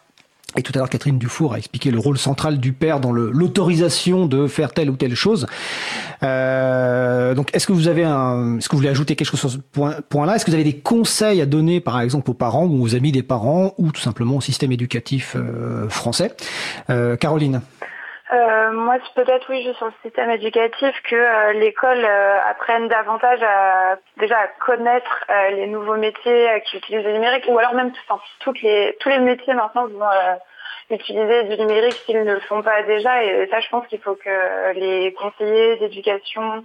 Et 0.57 0.63
tout 0.63 0.73
à 0.75 0.79
l'heure, 0.79 0.89
Catherine 0.89 1.19
Dufour 1.19 1.55
a 1.55 1.59
expliqué 1.59 1.93
le 1.93 1.99
rôle 1.99 2.19
central 2.19 2.59
du 2.59 2.73
père 2.73 2.99
dans 2.99 3.13
l'autorisation 3.13 4.27
de 4.27 4.49
faire 4.49 4.73
telle 4.73 4.91
ou 4.91 4.97
telle 4.97 5.15
chose. 5.15 5.47
Euh, 6.25 7.35
donc, 7.35 7.55
est-ce 7.55 7.69
que 7.69 7.73
vous 7.73 7.87
avez 7.87 8.05
un, 8.05 8.59
est-ce 8.59 8.69
que 8.69 8.73
vous 8.73 8.79
voulez 8.79 8.91
ajouter 8.91 9.15
quelque 9.15 9.29
chose 9.29 9.41
sur 9.41 9.51
ce 9.51 9.59
point-là? 9.59 10.01
Point 10.09 10.35
Est-ce 10.35 10.45
que 10.45 10.51
vous 10.51 10.57
avez 10.57 10.65
des 10.65 10.77
conseils 10.77 11.41
à 11.41 11.47
donner, 11.47 11.81
par 11.81 12.01
exemple, 12.01 12.31
aux 12.31 12.35
parents 12.35 12.67
ou 12.67 12.83
aux 12.83 12.95
amis 12.97 13.13
des 13.13 13.23
parents, 13.23 13.75
ou 13.79 13.93
tout 13.93 14.01
simplement 14.01 14.37
au 14.37 14.41
système 14.41 14.73
éducatif 14.73 15.37
euh, 15.37 15.89
français? 15.89 16.35
Euh, 16.91 17.17
Caroline 17.17 17.61
euh, 18.33 18.73
moi, 18.73 18.97
peut-être 19.15 19.47
oui, 19.51 19.63
juste 19.63 19.79
sur 19.79 19.87
le 19.87 19.93
système 20.03 20.31
éducatif, 20.31 20.95
que 21.03 21.17
euh, 21.17 21.53
l'école 21.55 22.05
euh, 22.05 22.39
apprenne 22.49 22.89
davantage 22.89 23.43
à 23.43 23.97
déjà 24.19 24.39
à 24.39 24.47
connaître 24.65 25.25
euh, 25.31 25.51
les 25.51 25.67
nouveaux 25.67 25.97
métiers 25.97 26.51
euh, 26.51 26.59
qui 26.61 26.77
utilisent 26.77 27.05
le 27.05 27.13
numérique, 27.13 27.45
ou 27.49 27.59
alors 27.59 27.75
même 27.75 27.93
enfin, 28.09 28.21
toutes 28.41 28.63
les 28.63 28.97
tous 29.01 29.09
les 29.09 29.19
métiers 29.19 29.55
maintenant 29.55 29.87
vont 29.87 30.07
utiliser 30.91 31.45
du 31.45 31.57
numérique 31.57 31.95
s'ils 32.05 32.23
ne 32.23 32.35
le 32.35 32.41
font 32.41 32.63
pas 32.63 32.83
déjà. 32.83 33.23
Et 33.25 33.49
ça, 33.51 33.61
je 33.61 33.69
pense 33.69 33.87
qu'il 33.87 34.01
faut 34.01 34.15
que 34.15 34.73
les 34.75 35.13
conseillers 35.15 35.77
d'éducation 35.77 36.65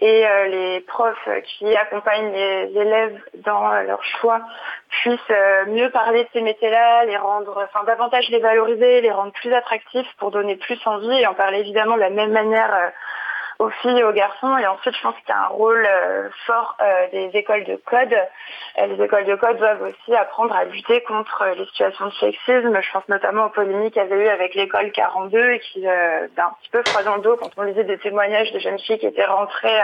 et 0.00 0.26
euh, 0.26 0.46
les 0.46 0.80
profs 0.80 1.28
qui 1.44 1.76
accompagnent 1.76 2.32
les 2.32 2.72
élèves 2.74 3.20
dans 3.44 3.70
euh, 3.70 3.82
leur 3.82 4.02
choix 4.02 4.40
puissent 4.88 5.18
euh, 5.30 5.66
mieux 5.66 5.90
parler 5.90 6.24
de 6.24 6.28
ces 6.32 6.40
métiers-là, 6.40 7.04
les 7.04 7.16
rendre, 7.16 7.62
enfin 7.64 7.84
davantage 7.84 8.28
les 8.30 8.40
valoriser, 8.40 9.02
les 9.02 9.10
rendre 9.10 9.32
plus 9.32 9.52
attractifs 9.52 10.08
pour 10.18 10.30
donner 10.30 10.56
plus 10.56 10.78
envie 10.86 11.18
et 11.20 11.26
en 11.26 11.34
parler 11.34 11.58
évidemment 11.58 11.96
de 11.96 12.00
la 12.00 12.10
même 12.10 12.32
manière 12.32 12.92
aux 13.60 13.68
filles 13.68 13.98
et 13.98 14.04
aux 14.04 14.12
garçons. 14.12 14.56
Et 14.56 14.66
ensuite, 14.66 14.96
je 14.96 15.02
pense 15.02 15.14
qu'il 15.16 15.28
y 15.28 15.32
a 15.32 15.42
un 15.42 15.48
rôle 15.48 15.86
euh, 15.86 16.28
fort 16.46 16.76
euh, 16.80 17.08
des 17.12 17.30
écoles 17.34 17.64
de 17.64 17.76
code. 17.76 18.12
Euh, 18.78 18.86
les 18.86 19.04
écoles 19.04 19.26
de 19.26 19.34
code 19.36 19.58
doivent 19.58 19.82
aussi 19.82 20.16
apprendre 20.16 20.56
à 20.56 20.64
lutter 20.64 21.02
contre 21.02 21.44
les 21.56 21.66
situations 21.66 22.06
de 22.06 22.12
sexisme. 22.14 22.80
Je 22.80 22.92
pense 22.92 23.06
notamment 23.08 23.46
aux 23.46 23.50
polémiques 23.50 23.92
qu'il 23.92 24.02
y 24.02 24.04
avait 24.04 24.24
eu 24.24 24.28
avec 24.28 24.54
l'école 24.54 24.90
42 24.92 25.52
et 25.52 25.60
qui 25.60 25.82
d'un 25.82 26.28
un 26.38 26.56
petit 26.60 26.70
peu 26.70 26.82
froid 26.86 27.02
dans 27.02 27.16
le 27.16 27.22
dos 27.22 27.36
quand 27.36 27.50
on 27.58 27.62
lisait 27.62 27.84
des 27.84 27.98
témoignages 27.98 28.50
de 28.52 28.58
jeunes 28.58 28.78
filles 28.78 28.98
qui 28.98 29.06
étaient 29.06 29.26
rentrées 29.26 29.78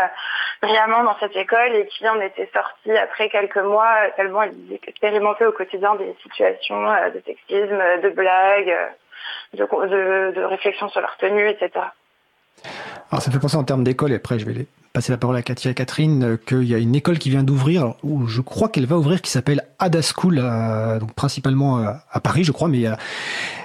brillamment 0.63 1.05
dans 1.05 1.17
cette 1.19 1.37
école 1.37 1.75
et 1.75 1.87
qui 1.87 2.09
en 2.09 2.19
étaient 2.21 2.49
sorties 2.55 2.97
après 2.97 3.29
quelques 3.29 3.59
mois 3.59 4.11
tellement 4.17 4.43
elles 4.43 4.55
expérimentaient 4.87 5.45
au 5.45 5.53
quotidien 5.53 5.95
des 5.97 6.17
situations 6.23 6.83
de 6.83 7.23
sexisme, 7.27 7.83
de 8.03 8.09
blagues, 8.09 8.75
de, 9.53 9.65
de, 9.65 10.33
de 10.35 10.45
réflexion 10.45 10.89
sur 10.89 11.01
leur 11.01 11.17
tenue, 11.19 11.49
etc. 11.49 11.87
Alors 13.11 13.23
ça 13.23 13.31
me 13.31 13.33
fait 13.33 13.41
penser 13.41 13.57
en 13.57 13.65
termes 13.65 13.85
d'école, 13.85 14.13
et 14.13 14.17
après 14.17 14.39
je 14.39 14.47
vais 14.47 14.67
passer 14.93 15.13
la 15.13 15.19
parole 15.19 15.37
à 15.37 15.43
Katia 15.43 15.73
et 15.73 15.75
Catherine, 15.75 16.25
euh, 16.25 16.37
qu'il 16.39 16.65
y 16.65 16.75
a 16.75 16.79
une 16.79 16.95
école 16.95 17.19
qui 17.19 17.29
vient 17.29 17.43
d'ouvrir, 17.43 17.95
où 18.03 18.27
je 18.27 18.41
crois 18.41 18.71
qu'elle 18.71 18.87
va 18.87 18.97
ouvrir, 18.97 19.21
qui 19.21 19.31
s'appelle 19.31 19.63
Ada 19.79 20.01
School, 20.01 20.41
euh, 20.43 20.99
donc 20.99 21.13
principalement 21.13 21.81
euh, 21.81 21.93
à 22.11 22.21
Paris, 22.21 22.45
je 22.45 22.53
crois, 22.53 22.69
mais 22.69 22.79
il 22.79 22.83
y 22.83 22.87
a 22.87 22.99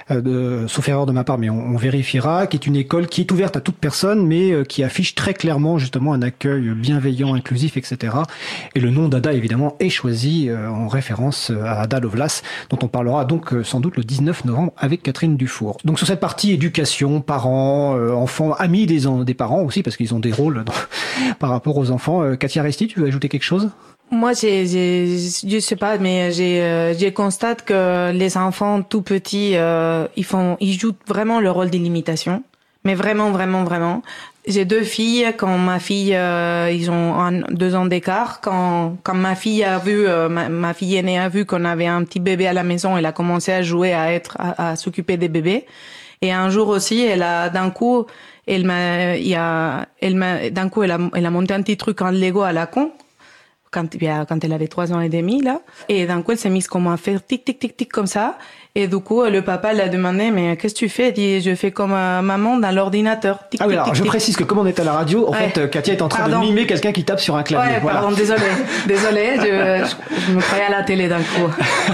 euh, 0.09 0.67
sauf 0.67 0.87
erreur 0.89 1.05
de 1.05 1.11
ma 1.11 1.23
part, 1.23 1.37
mais 1.37 1.49
on, 1.49 1.75
vérifiera, 1.77 2.47
qui 2.47 2.57
est 2.57 2.67
une 2.67 2.75
école 2.75 3.07
qui 3.07 3.21
est 3.21 3.31
ouverte 3.31 3.57
à 3.57 3.61
toute 3.61 3.75
personne, 3.75 4.25
mais 4.25 4.51
euh, 4.51 4.63
qui 4.63 4.83
affiche 4.83 5.15
très 5.15 5.33
clairement 5.33 5.77
justement 5.77 6.13
un 6.13 6.21
accueil 6.21 6.69
bienveillant, 6.71 7.33
inclusif, 7.33 7.77
etc. 7.77 8.15
Et 8.75 8.79
le 8.79 8.89
nom 8.89 9.07
d'Ada, 9.07 9.33
évidemment, 9.33 9.75
est 9.79 9.89
choisi 9.89 10.49
euh, 10.49 10.69
en 10.69 10.87
référence 10.87 11.51
à 11.65 11.81
Ada 11.81 11.99
Lovelace, 11.99 12.43
dont 12.69 12.79
on 12.81 12.87
parlera 12.87 13.25
donc 13.25 13.53
sans 13.63 13.79
doute 13.79 13.97
le 13.97 14.03
19 14.03 14.45
novembre 14.45 14.73
avec 14.77 15.03
Catherine 15.03 15.37
Dufour. 15.37 15.77
Donc 15.85 15.97
sur 15.97 16.07
cette 16.07 16.19
partie 16.19 16.51
éducation, 16.51 17.21
parents, 17.21 17.95
enfants, 18.13 18.53
amis 18.53 18.85
des, 18.85 19.01
des 19.25 19.33
parents 19.33 19.61
aussi, 19.61 19.83
parce 19.83 19.97
qu'ils 19.97 20.13
ont 20.13 20.19
des 20.19 20.31
rôles 20.31 20.63
par 21.39 21.49
rapport 21.49 21.77
aux 21.77 21.91
enfants. 21.91 22.35
Katia 22.35 22.63
Resti, 22.63 22.87
tu 22.87 22.99
veux 22.99 23.07
ajouter 23.07 23.29
quelque 23.29 23.43
chose? 23.43 23.69
Moi, 24.11 24.33
j'ai, 24.33 24.65
je 24.67 25.59
sais 25.59 25.75
pas, 25.77 25.97
mais 25.97 26.31
j'ai, 26.31 26.61
euh, 26.61 26.93
je 26.93 27.09
constate 27.09 27.63
que 27.63 28.11
les 28.11 28.37
enfants 28.37 28.81
tout 28.81 29.01
petits, 29.01 29.53
euh, 29.55 30.05
ils 30.17 30.25
font, 30.25 30.57
ils 30.59 30.77
jouent 30.77 30.95
vraiment 31.07 31.39
le 31.39 31.49
rôle 31.49 31.69
d'illimitation, 31.69 32.43
mais 32.83 32.93
vraiment, 32.93 33.31
vraiment, 33.31 33.63
vraiment. 33.63 34.01
J'ai 34.47 34.65
deux 34.65 34.83
filles. 34.83 35.33
Quand 35.37 35.57
ma 35.57 35.79
fille, 35.79 36.15
euh, 36.15 36.71
ils 36.71 36.89
ont 36.89 37.43
deux 37.51 37.75
ans 37.75 37.85
d'écart. 37.85 38.41
Quand, 38.41 38.97
quand 39.03 39.13
ma 39.13 39.35
fille 39.35 39.63
a 39.63 39.77
vu, 39.77 40.07
euh, 40.07 40.29
ma, 40.29 40.73
fille 40.73 40.95
aînée 40.95 41.19
a 41.19 41.29
vu 41.29 41.45
qu'on 41.45 41.63
avait 41.63 41.87
un 41.87 42.03
petit 42.03 42.19
bébé 42.19 42.47
à 42.47 42.53
la 42.53 42.63
maison, 42.63 42.97
elle 42.97 43.05
a 43.05 43.11
commencé 43.11 43.51
à 43.51 43.61
jouer, 43.61 43.93
à 43.93 44.11
être, 44.11 44.37
à, 44.39 44.75
s'occuper 44.75 45.17
des 45.17 45.29
bébés. 45.29 45.65
Et 46.23 46.31
un 46.31 46.49
jour 46.49 46.69
aussi, 46.69 47.01
elle 47.01 47.23
a 47.23 47.49
d'un 47.49 47.69
coup, 47.69 48.05
elle 48.47 48.65
m'a, 48.65 49.15
il 49.15 49.27
y 49.27 49.35
a, 49.35 49.85
elle 50.01 50.15
m'a, 50.15 50.49
d'un 50.49 50.69
coup, 50.69 50.83
elle 50.83 50.91
a, 50.91 50.99
elle 51.15 51.25
a 51.25 51.31
monté 51.31 51.53
un 51.53 51.61
petit 51.61 51.77
truc 51.77 52.01
en 52.01 52.11
Lego 52.11 52.41
à 52.41 52.51
la 52.51 52.65
con 52.65 52.91
quand, 53.71 53.87
quand 54.27 54.43
elle 54.43 54.53
avait 54.53 54.67
trois 54.67 54.93
ans 54.93 54.99
et 54.99 55.09
demi, 55.09 55.41
là. 55.41 55.61
Et 55.89 56.05
d'un 56.05 56.21
coup, 56.21 56.33
elle 56.33 56.37
s'est 56.37 56.49
mise 56.49 56.67
comme 56.67 56.87
à 56.87 56.97
faire 56.97 57.25
tic, 57.25 57.45
tic, 57.45 57.57
tic, 57.57 57.75
tic, 57.75 57.91
comme 57.91 58.07
ça. 58.07 58.37
Et 58.75 58.87
du 58.87 58.99
coup, 58.99 59.23
le 59.23 59.41
papa 59.41 59.73
l'a 59.73 59.89
demandé, 59.89 60.31
mais 60.31 60.55
qu'est-ce 60.55 60.73
que 60.73 60.79
tu 60.79 60.89
fais? 60.89 61.07
Elle 61.07 61.13
dit, 61.13 61.41
je 61.41 61.55
fais 61.55 61.71
comme 61.71 61.91
euh, 61.93 62.21
maman 62.21 62.57
dans 62.57 62.73
l'ordinateur. 62.73 63.39
ah 63.59 63.65
oui, 63.67 63.73
alors 63.73 63.93
je 63.93 64.03
précise 64.03 64.37
que 64.37 64.43
comme 64.43 64.59
on 64.59 64.65
est 64.65 64.79
à 64.79 64.83
la 64.83 64.93
radio, 64.93 65.27
en 65.27 65.33
fait, 65.33 65.69
Katia 65.69 65.93
est 65.93 66.01
en 66.01 66.07
train 66.07 66.29
de 66.29 66.35
mimer 66.37 66.65
quelqu'un 66.67 66.91
qui 66.91 67.03
tape 67.03 67.19
sur 67.19 67.35
un 67.35 67.43
clavier. 67.43 67.73
Ouais, 67.73 67.79
voilà. 67.81 67.99
pardon, 67.99 68.15
désolé. 68.15 68.41
désolé, 68.87 69.31
je, 69.37 69.85
je, 70.27 70.31
me 70.33 70.41
croyais 70.41 70.65
à 70.65 70.69
la 70.71 70.83
télé 70.83 71.07
d'un 71.07 71.19
coup. 71.19 71.49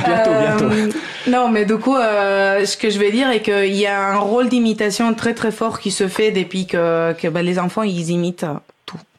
bientôt, 0.05 0.32
bientôt. 0.39 0.65
Euh, 0.65 0.89
non, 1.28 1.49
mais 1.49 1.65
du 1.65 1.78
coup, 1.78 1.95
euh, 1.95 2.65
ce 2.65 2.78
que 2.78 2.89
je 2.89 2.99
vais 2.99 3.11
dire 3.11 3.30
est 3.30 3.41
qu'il 3.41 3.75
y 3.75 3.86
a 3.86 3.99
un 3.99 4.17
rôle 4.17 4.47
d'imitation 4.47 5.13
très 5.13 5.34
très 5.34 5.51
fort 5.51 5.80
qui 5.80 5.91
se 5.91 6.07
fait 6.07 6.32
depuis 6.32 6.67
que, 6.67 7.13
que 7.13 7.28
ben, 7.28 7.43
les 7.43 7.59
enfants, 7.59 7.84
ils 7.84 8.11
imitent 8.11 8.45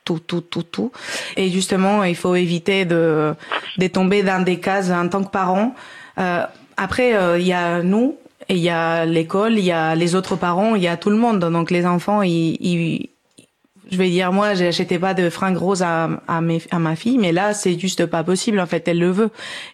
tout, 0.08 0.20
tout, 0.20 0.40
tout, 0.40 0.62
tout. 0.62 0.90
Et 1.36 1.50
justement, 1.50 2.02
il 2.04 2.16
faut 2.16 2.34
éviter 2.34 2.86
de, 2.86 3.34
de 3.76 3.86
tomber 3.88 4.22
dans 4.22 4.42
des 4.42 4.58
cases 4.58 4.90
en 4.90 5.06
tant 5.08 5.22
que 5.22 5.30
parent. 5.30 5.74
Euh, 6.18 6.44
après, 6.78 7.14
euh, 7.14 7.38
il 7.38 7.46
y 7.46 7.52
a 7.52 7.82
nous, 7.82 8.16
et 8.48 8.54
il 8.54 8.62
y 8.62 8.70
a 8.70 9.04
l'école, 9.04 9.58
il 9.58 9.64
y 9.64 9.72
a 9.72 9.94
les 9.94 10.14
autres 10.14 10.36
parents, 10.36 10.74
il 10.74 10.82
y 10.82 10.88
a 10.88 10.96
tout 10.96 11.10
le 11.10 11.18
monde. 11.18 11.40
Donc 11.40 11.70
les 11.70 11.84
enfants, 11.84 12.22
ils, 12.22 13.10
je 13.90 13.96
vais 13.98 14.08
dire 14.08 14.32
moi, 14.32 14.54
j'achetais 14.54 14.98
pas 14.98 15.12
de 15.12 15.28
fringues 15.28 15.58
roses 15.58 15.82
à, 15.82 16.08
à, 16.26 16.40
mes, 16.40 16.62
à 16.70 16.78
ma 16.78 16.96
fille, 16.96 17.18
mais 17.18 17.32
là, 17.32 17.52
c'est 17.52 17.78
juste 17.78 18.06
pas 18.06 18.24
possible. 18.24 18.60
En 18.60 18.66
fait, 18.66 18.88
elle 18.88 18.98
le 18.98 19.10
veut. 19.10 19.30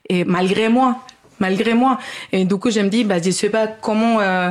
Et 0.08 0.24
malgré 0.24 0.68
moi, 0.68 0.98
malgré 1.38 1.74
moi. 1.74 1.98
Et 2.32 2.44
du 2.44 2.56
coup, 2.56 2.70
je 2.72 2.80
me 2.80 2.88
dis, 2.88 3.04
bah, 3.04 3.22
je 3.22 3.30
sais 3.30 3.50
pas 3.50 3.68
comment. 3.68 4.20
Euh, 4.20 4.50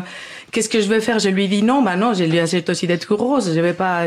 Qu'est-ce 0.54 0.70
que 0.70 0.80
je 0.82 0.88
vais 0.88 1.02
faire? 1.02 1.18
Je 1.18 1.30
lui 1.30 1.48
dis 1.48 1.64
non, 1.64 1.82
bah 1.82 1.96
non, 1.96 2.14
je 2.14 2.26
lui 2.26 2.40
achète 2.40 2.70
aussi 2.70 2.86
des 2.86 3.00
trucs 3.00 3.20
roses. 3.20 3.56
Je 3.56 3.60
vais 3.60 3.74
pas, 3.74 4.04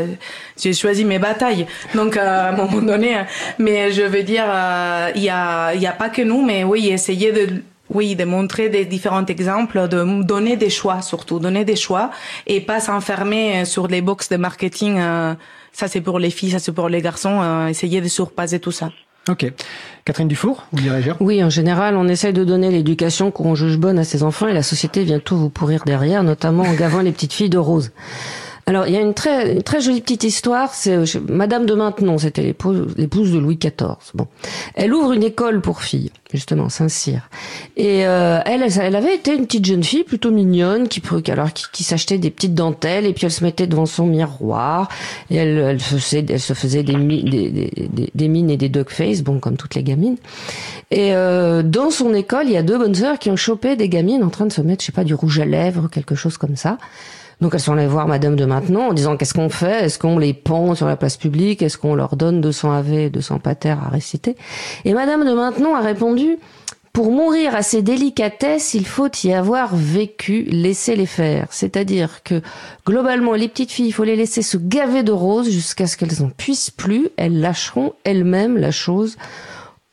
j'ai 0.57 0.71
choisi 0.71 1.03
mes 1.03 1.19
batailles. 1.19 1.67
Donc 1.93 2.15
euh, 2.15 2.21
à 2.21 2.49
un 2.49 2.51
moment 2.53 2.81
donné, 2.81 3.17
mais 3.59 3.91
je 3.91 4.03
veux 4.03 4.23
dire, 4.23 4.45
euh, 4.47 5.11
il 5.13 5.23
y 5.23 5.29
a, 5.29 5.73
il 5.73 5.81
y 5.81 5.87
a 5.87 5.91
pas 5.91 6.07
que 6.07 6.21
nous, 6.21 6.41
mais 6.41 6.63
oui, 6.63 6.87
essayer 6.87 7.33
de 7.33 7.61
oui, 7.93 8.15
de 8.15 8.23
montrer 8.23 8.69
des 8.69 8.85
différents 8.85 9.25
exemples, 9.25 9.89
de 9.89 10.23
donner 10.23 10.55
des 10.55 10.69
choix 10.69 11.01
surtout, 11.01 11.39
donner 11.39 11.65
des 11.65 11.75
choix 11.75 12.11
et 12.45 12.61
pas 12.61 12.79
s'enfermer 12.79 13.65
sur 13.65 13.87
les 13.87 14.01
box 14.01 14.29
de 14.29 14.37
marketing. 14.37 14.99
Euh, 14.99 15.33
ça 15.73 15.89
c'est 15.89 16.01
pour 16.01 16.17
les 16.17 16.29
filles, 16.29 16.51
ça 16.51 16.59
c'est 16.59 16.71
pour 16.71 16.87
les 16.87 17.01
garçons. 17.01 17.67
essayer 17.67 17.99
de 17.99 18.07
surpasser 18.07 18.59
tout 18.61 18.71
ça. 18.71 18.89
Ok. 19.29 19.51
Catherine 20.05 20.27
Dufour, 20.27 20.65
vous 20.71 20.81
direz 20.81 21.03
Oui, 21.19 21.43
en 21.43 21.49
général, 21.49 21.97
on 21.97 22.07
essaye 22.07 22.31
de 22.31 22.45
donner 22.45 22.71
l'éducation 22.71 23.29
qu'on 23.29 23.55
juge 23.55 23.77
bonne 23.77 23.99
à 23.99 24.05
ses 24.05 24.23
enfants 24.23 24.47
et 24.47 24.53
la 24.53 24.63
société 24.63 25.03
vient 25.03 25.19
tout 25.19 25.35
vous 25.35 25.49
pourrir 25.49 25.83
derrière, 25.85 26.23
notamment 26.23 26.63
en 26.63 26.73
gavant 26.73 27.01
les 27.01 27.11
petites 27.11 27.33
filles 27.33 27.49
de 27.49 27.57
rose. 27.57 27.91
Alors, 28.69 28.85
il 28.85 28.93
y 28.93 28.97
a 28.97 28.99
une 28.99 29.13
très, 29.13 29.53
une 29.53 29.63
très 29.63 29.79
jolie 29.79 30.01
petite 30.01 30.25
histoire. 30.25 30.73
C'est 30.73 30.97
Madame 31.29 31.65
de 31.65 31.73
Maintenon, 31.73 32.17
c'était 32.17 32.41
l'épouse 32.43 33.31
de 33.31 33.39
Louis 33.39 33.55
XIV. 33.55 33.95
Bon, 34.13 34.27
elle 34.75 34.93
ouvre 34.93 35.13
une 35.13 35.23
école 35.23 35.61
pour 35.61 35.81
filles, 35.81 36.11
justement, 36.33 36.67
Saint-Cyr. 36.67 37.29
Et 37.77 38.05
euh, 38.05 38.41
elle, 38.45 38.67
elle 38.77 38.95
avait 38.97 39.15
été 39.15 39.33
une 39.33 39.45
petite 39.45 39.63
jeune 39.63 39.85
fille 39.85 40.03
plutôt 40.03 40.31
mignonne, 40.31 40.89
qui, 40.89 41.01
alors 41.31 41.53
qui, 41.53 41.85
s'achetait 41.85 42.17
des 42.17 42.29
petites 42.29 42.55
dentelles 42.55 43.05
et 43.05 43.13
puis 43.13 43.25
elle 43.25 43.31
se 43.31 43.41
mettait 43.41 43.67
devant 43.67 43.85
son 43.85 44.05
miroir 44.05 44.89
et 45.29 45.37
elle, 45.37 45.57
elle, 45.59 45.79
faisait, 45.79 46.25
elle 46.27 46.41
se 46.41 46.51
faisait 46.51 46.83
des, 46.83 46.93
des, 48.13 48.27
mines 48.27 48.49
et 48.49 48.57
des 48.57 48.67
dog 48.67 48.89
face, 48.89 49.21
bon, 49.21 49.39
comme 49.39 49.55
toutes 49.55 49.75
les 49.75 49.83
gamines. 49.83 50.17
Et 50.91 51.15
euh, 51.15 51.63
dans 51.63 51.89
son 51.89 52.13
école, 52.13 52.47
il 52.47 52.51
y 52.51 52.57
a 52.57 52.63
deux 52.63 52.77
bonnes 52.77 52.95
sœurs 52.95 53.17
qui 53.17 53.31
ont 53.31 53.37
chopé 53.37 53.77
des 53.77 53.87
gamines 53.87 54.25
en 54.25 54.29
train 54.29 54.45
de 54.45 54.51
se 54.51 54.61
mettre, 54.61 54.81
je 54.81 54.87
sais 54.87 54.91
pas, 54.91 55.05
du 55.05 55.13
rouge 55.13 55.39
à 55.39 55.45
lèvres, 55.45 55.87
quelque 55.89 56.15
chose 56.15 56.37
comme 56.37 56.57
ça. 56.57 56.77
Donc 57.39 57.53
elles 57.53 57.59
sont 57.59 57.73
allées 57.73 57.87
voir 57.87 58.07
Madame 58.07 58.35
de 58.35 58.45
Maintenon 58.45 58.89
en 58.89 58.93
disant 58.93 59.15
qu'est-ce 59.15 59.33
qu'on 59.33 59.49
fait? 59.49 59.85
Est-ce 59.85 59.99
qu'on 59.99 60.17
les 60.17 60.33
pend 60.33 60.73
sur 60.73 60.87
la 60.87 60.95
place 60.95 61.17
publique? 61.17 61.61
Est-ce 61.61 61.77
qu'on 61.77 61.93
leur 61.93 62.15
donne 62.15 62.41
200 62.41 62.71
AV, 62.71 63.09
200 63.11 63.39
pater 63.39 63.69
à 63.69 63.89
réciter? 63.89 64.35
Et 64.85 64.93
Madame 64.93 65.25
de 65.25 65.33
Maintenon 65.33 65.75
a 65.75 65.81
répondu 65.81 66.37
pour 66.97 67.11
mourir 67.11 67.53
à 67.53 67.61
ces 67.61 67.83
délicatesses, 67.83 68.73
il 68.73 68.87
faut 68.87 69.07
y 69.23 69.31
avoir 69.31 69.75
vécu, 69.75 70.45
laisser 70.45 70.95
les 70.95 71.05
faire. 71.05 71.45
C'est-à-dire 71.51 72.23
que 72.23 72.41
globalement, 72.87 73.33
les 73.33 73.47
petites 73.47 73.71
filles, 73.71 73.89
il 73.89 73.91
faut 73.91 74.03
les 74.03 74.15
laisser 74.15 74.41
se 74.41 74.57
gaver 74.57 75.03
de 75.03 75.11
roses 75.11 75.47
jusqu'à 75.47 75.85
ce 75.85 75.95
qu'elles 75.95 76.23
en 76.23 76.29
puissent 76.29 76.71
plus. 76.71 77.09
Elles 77.15 77.39
lâcheront 77.39 77.93
elles-mêmes 78.03 78.57
la 78.57 78.71
chose 78.71 79.15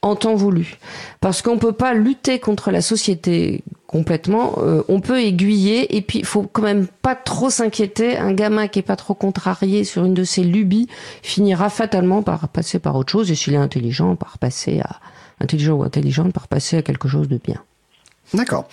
en 0.01 0.17
temps 0.17 0.35
voulu. 0.35 0.79
Parce 1.21 1.43
qu'on 1.43 1.59
peut 1.59 1.73
pas 1.73 1.93
lutter 1.93 2.39
contre 2.39 2.71
la 2.71 2.81
société 2.81 3.65
complètement. 3.95 4.55
Euh, 4.59 4.83
on 4.89 4.99
peut 4.99 5.21
aiguiller 5.21 5.97
et 5.97 6.03
puis 6.03 6.19
il 6.19 6.25
faut 6.25 6.43
quand 6.43 6.63
même 6.63 6.89
pas 6.89 7.15
trop 7.15 7.49
s'inquiéter. 7.49 8.17
Un 8.17 8.33
gamin 8.33 8.67
qui 8.67 8.81
est 8.81 8.83
pas 8.83 8.97
trop 8.97 9.15
contrarié 9.15 9.85
sur 9.85 10.05
une 10.05 10.15
de 10.15 10.25
ses 10.25 10.43
lubies 10.43 10.89
finira 11.23 11.71
fatalement 11.71 12.21
par 12.21 12.49
passer 12.49 12.81
par 12.81 12.97
autre 12.97 13.13
chose 13.13 13.31
et 13.31 13.37
s'il 13.37 13.55
est 13.55 13.57
intelligent, 13.57 14.17
par 14.17 14.39
passer 14.39 14.81
à 14.81 14.99
intelligent 15.39 15.75
ou 15.75 15.85
intelligente, 15.85 16.33
par 16.33 16.49
passer 16.49 16.77
à 16.77 16.83
quelque 16.83 17.07
chose 17.07 17.29
de 17.29 17.39
bien. 17.39 17.63
D'accord. 18.35 18.69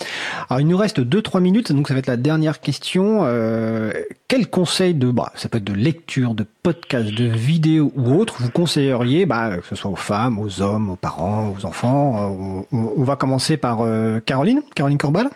Alors 0.49 0.59
il 0.59 0.68
nous 0.68 0.78
reste 0.78 0.99
2-3 0.99 1.39
minutes, 1.39 1.72
donc 1.72 1.88
ça 1.88 1.93
va 1.93 1.99
être 1.99 2.07
la 2.07 2.18
dernière 2.18 2.59
question. 2.59 3.20
Euh, 3.22 3.93
quel 4.28 4.49
conseil 4.49 4.95
de, 4.95 5.12
bah, 5.12 5.32
ça 5.36 5.49
peut 5.49 5.59
être 5.59 5.64
de 5.64 5.74
lecture, 5.74 6.34
de 6.34 6.45
podcast, 6.64 7.12
de 7.12 7.26
vidéo 7.26 7.91
ou 7.95 8.16
autre, 8.16 8.38
vous 8.39 8.49
conseilleriez, 8.49 9.28
bah, 9.28 9.57
que 9.57 9.68
ce 9.68 9.76
soit 9.76 9.91
aux 9.91 9.95
femmes, 9.95 10.39
aux 10.39 10.62
hommes, 10.62 10.89
aux 10.89 10.95
parents, 10.95 11.53
aux 11.55 11.66
enfants 11.66 12.62
euh, 12.62 12.64
on, 12.72 13.03
va 13.03 13.16
commencer 13.16 13.55
par 13.55 13.82
euh, 13.82 14.20
Caroline, 14.20 14.62
Caroline 14.74 14.97
Corbal 14.97 15.30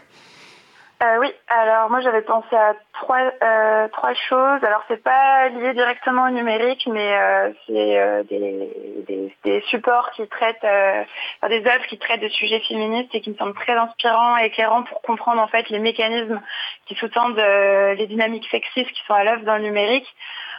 euh, 1.03 1.17
oui, 1.19 1.27
alors 1.49 1.89
moi 1.89 1.99
j'avais 1.99 2.21
pensé 2.21 2.55
à 2.55 2.73
trois 2.93 3.19
euh, 3.43 3.87
trois 3.89 4.13
choses. 4.13 4.63
Alors 4.63 4.81
c'est 4.87 5.03
pas 5.03 5.49
lié 5.49 5.73
directement 5.73 6.27
au 6.27 6.29
numérique, 6.29 6.87
mais 6.89 7.13
euh, 7.13 7.51
c'est 7.67 7.99
euh, 7.99 8.23
des, 8.23 9.03
des, 9.05 9.35
des, 9.43 9.61
supports 9.67 10.11
qui 10.11 10.25
traitent, 10.27 10.63
euh, 10.63 11.03
des 11.49 11.65
œuvres 11.67 11.85
qui 11.87 11.97
traitent 11.97 12.21
de 12.21 12.29
sujets 12.29 12.61
féministes 12.61 13.13
et 13.13 13.19
qui 13.19 13.29
me 13.29 13.35
semblent 13.35 13.55
très 13.55 13.73
inspirants 13.73 14.37
et 14.37 14.45
éclairants 14.45 14.83
pour 14.83 15.01
comprendre 15.01 15.41
en 15.41 15.47
fait 15.47 15.69
les 15.69 15.79
mécanismes 15.79 16.41
qui 16.85 16.95
sous-tendent 16.95 17.35
les 17.35 18.07
dynamiques 18.07 18.47
sexistes 18.49 18.91
qui 18.91 19.03
sont 19.05 19.15
à 19.15 19.25
l'œuvre 19.25 19.43
dans 19.43 19.57
le 19.57 19.63
numérique 19.63 20.07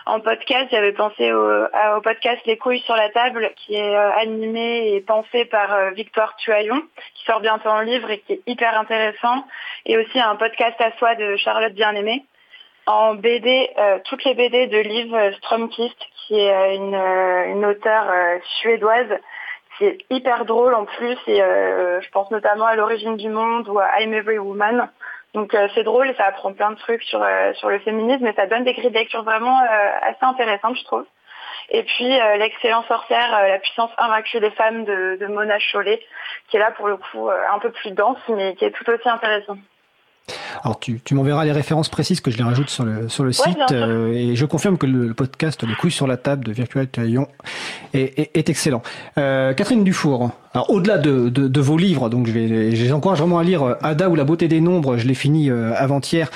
en 0.07 0.21
podcast, 0.21 0.69
j'avais 0.71 0.93
pensé 0.93 1.33
au, 1.33 2.01
podcast 2.03 2.41
Les 2.47 2.57
couilles 2.57 2.81
sur 2.81 2.95
la 2.95 3.11
table, 3.11 3.51
qui 3.57 3.75
est 3.75 3.97
euh, 3.97 4.11
animé 4.13 4.95
et 4.95 5.01
pensé 5.01 5.45
par 5.47 5.75
euh, 5.75 5.91
Victoire 5.91 6.37
Tuaillon, 6.37 6.81
qui 7.15 7.25
sort 7.25 7.41
bientôt 7.41 7.69
en 7.69 7.81
livre 7.81 8.09
et 8.11 8.21
qui 8.21 8.35
est 8.35 8.43
hyper 8.47 8.79
intéressant, 8.79 9.45
et 9.85 9.99
aussi 9.99 10.21
un 10.21 10.37
podcast 10.37 10.81
à 10.81 10.93
soi 10.93 11.17
de 11.17 11.37
Charlotte 11.37 11.75
Bien-Aimée. 11.75 12.25
En 12.87 13.15
BD, 13.15 13.69
euh, 13.79 13.99
toutes 14.05 14.23
les 14.23 14.35
BD 14.35 14.69
de 14.69 14.79
Liv 14.79 15.13
Stromkist, 15.39 15.99
qui 16.15 16.39
est 16.39 16.77
une, 16.77 16.95
une 16.95 17.65
auteure 17.65 18.41
suédoise, 18.61 19.13
qui 19.77 19.87
est 19.87 19.99
hyper 20.09 20.45
drôle 20.45 20.75
en 20.75 20.85
plus, 20.85 21.19
et 21.27 21.39
je 21.39 22.11
pense 22.11 22.31
notamment 22.31 22.65
à 22.65 22.77
l'origine 22.77 23.17
du 23.17 23.29
monde 23.29 23.69
ou 23.69 23.81
à 23.81 24.01
I'm 24.01 24.15
Every 24.15 24.39
Woman. 24.39 24.89
Donc 25.37 25.55
euh, 25.55 25.69
c'est 25.75 25.85
drôle 25.85 26.13
ça 26.17 26.25
apprend 26.25 26.55
plein 26.55 26.71
de 26.71 26.77
trucs 26.77 27.03
sur, 27.03 27.23
euh, 27.23 27.53
sur 27.55 27.69
le 27.69 27.79
féminisme 27.81 28.27
et 28.27 28.33
ça 28.33 28.47
donne 28.47 28.65
des 28.65 28.73
grilles 28.73 28.91
de 28.91 28.95
lecture 28.95 29.23
vraiment 29.23 29.61
euh, 29.61 29.67
assez 30.01 30.25
intéressantes, 30.25 30.79
je 30.79 30.85
trouve. 30.85 31.05
Et 31.69 31.83
puis 31.83 32.09
l'excellent 32.39 32.85
sorcière, 32.85 33.29
la 33.33 33.59
puissance 33.59 33.91
invaincue 33.99 34.39
des 34.39 34.53
femmes 34.53 34.85
de, 34.85 35.19
de 35.21 35.27
Mona 35.27 35.59
Chollet, 35.59 36.01
qui 36.49 36.57
est 36.57 36.61
là 36.61 36.71
pour 36.71 36.87
le 36.87 36.97
coup 36.97 37.29
un 37.29 37.59
peu 37.59 37.73
plus 37.73 37.91
dense, 37.91 38.19
mais 38.29 38.55
qui 38.55 38.65
est 38.65 38.71
tout 38.71 38.89
aussi 38.89 39.09
intéressant. 39.09 39.57
Alors 40.63 40.81
tu, 40.81 41.01
tu 41.05 41.15
m'enverras 41.15 41.45
les 41.45 41.53
références 41.53 41.89
précises 41.89 42.21
que 42.21 42.31
je 42.31 42.39
les 42.39 42.43
rajoute 42.43 42.71
sur 42.71 42.85
le, 42.85 43.09
sur 43.09 43.23
le 43.23 43.33
site 43.33 43.57
euh, 43.71 44.13
et 44.13 44.35
je 44.35 44.45
confirme 44.45 44.79
que 44.79 44.87
le, 44.87 45.15
podcast 45.15 45.63
Les 45.63 45.75
couilles 45.75 45.93
sur 45.93 46.07
la 46.07 46.17
table 46.17 46.45
de 46.45 46.53
Virtual 46.53 46.87
Taillon 46.89 47.29
est, 47.95 48.31
est, 48.35 48.49
excellent. 48.49 48.83
Euh, 49.19 49.53
Catherine 49.55 49.85
Dufour, 49.85 50.33
alors 50.55 50.71
au-delà 50.71 50.99
de, 50.99 51.29
de, 51.29 51.47
de, 51.47 51.61
vos 51.61 51.77
livres, 51.77 52.09
donc 52.09 52.27
je 52.27 52.33
vais, 52.33 52.75
je 52.75 52.83
les 52.83 52.93
encourage 52.93 53.19
vraiment 53.19 53.39
à 53.39 53.45
lire 53.45 53.63
euh, 53.63 53.75
Ada 53.83 54.09
ou 54.09 54.17
la 54.17 54.25
beauté 54.25 54.49
des 54.49 54.61
nombres, 54.61 54.97
je 54.97 55.07
l'ai 55.07 55.15
fini 55.15 55.51
euh, 55.51 55.73
avant-hier, 55.77 56.31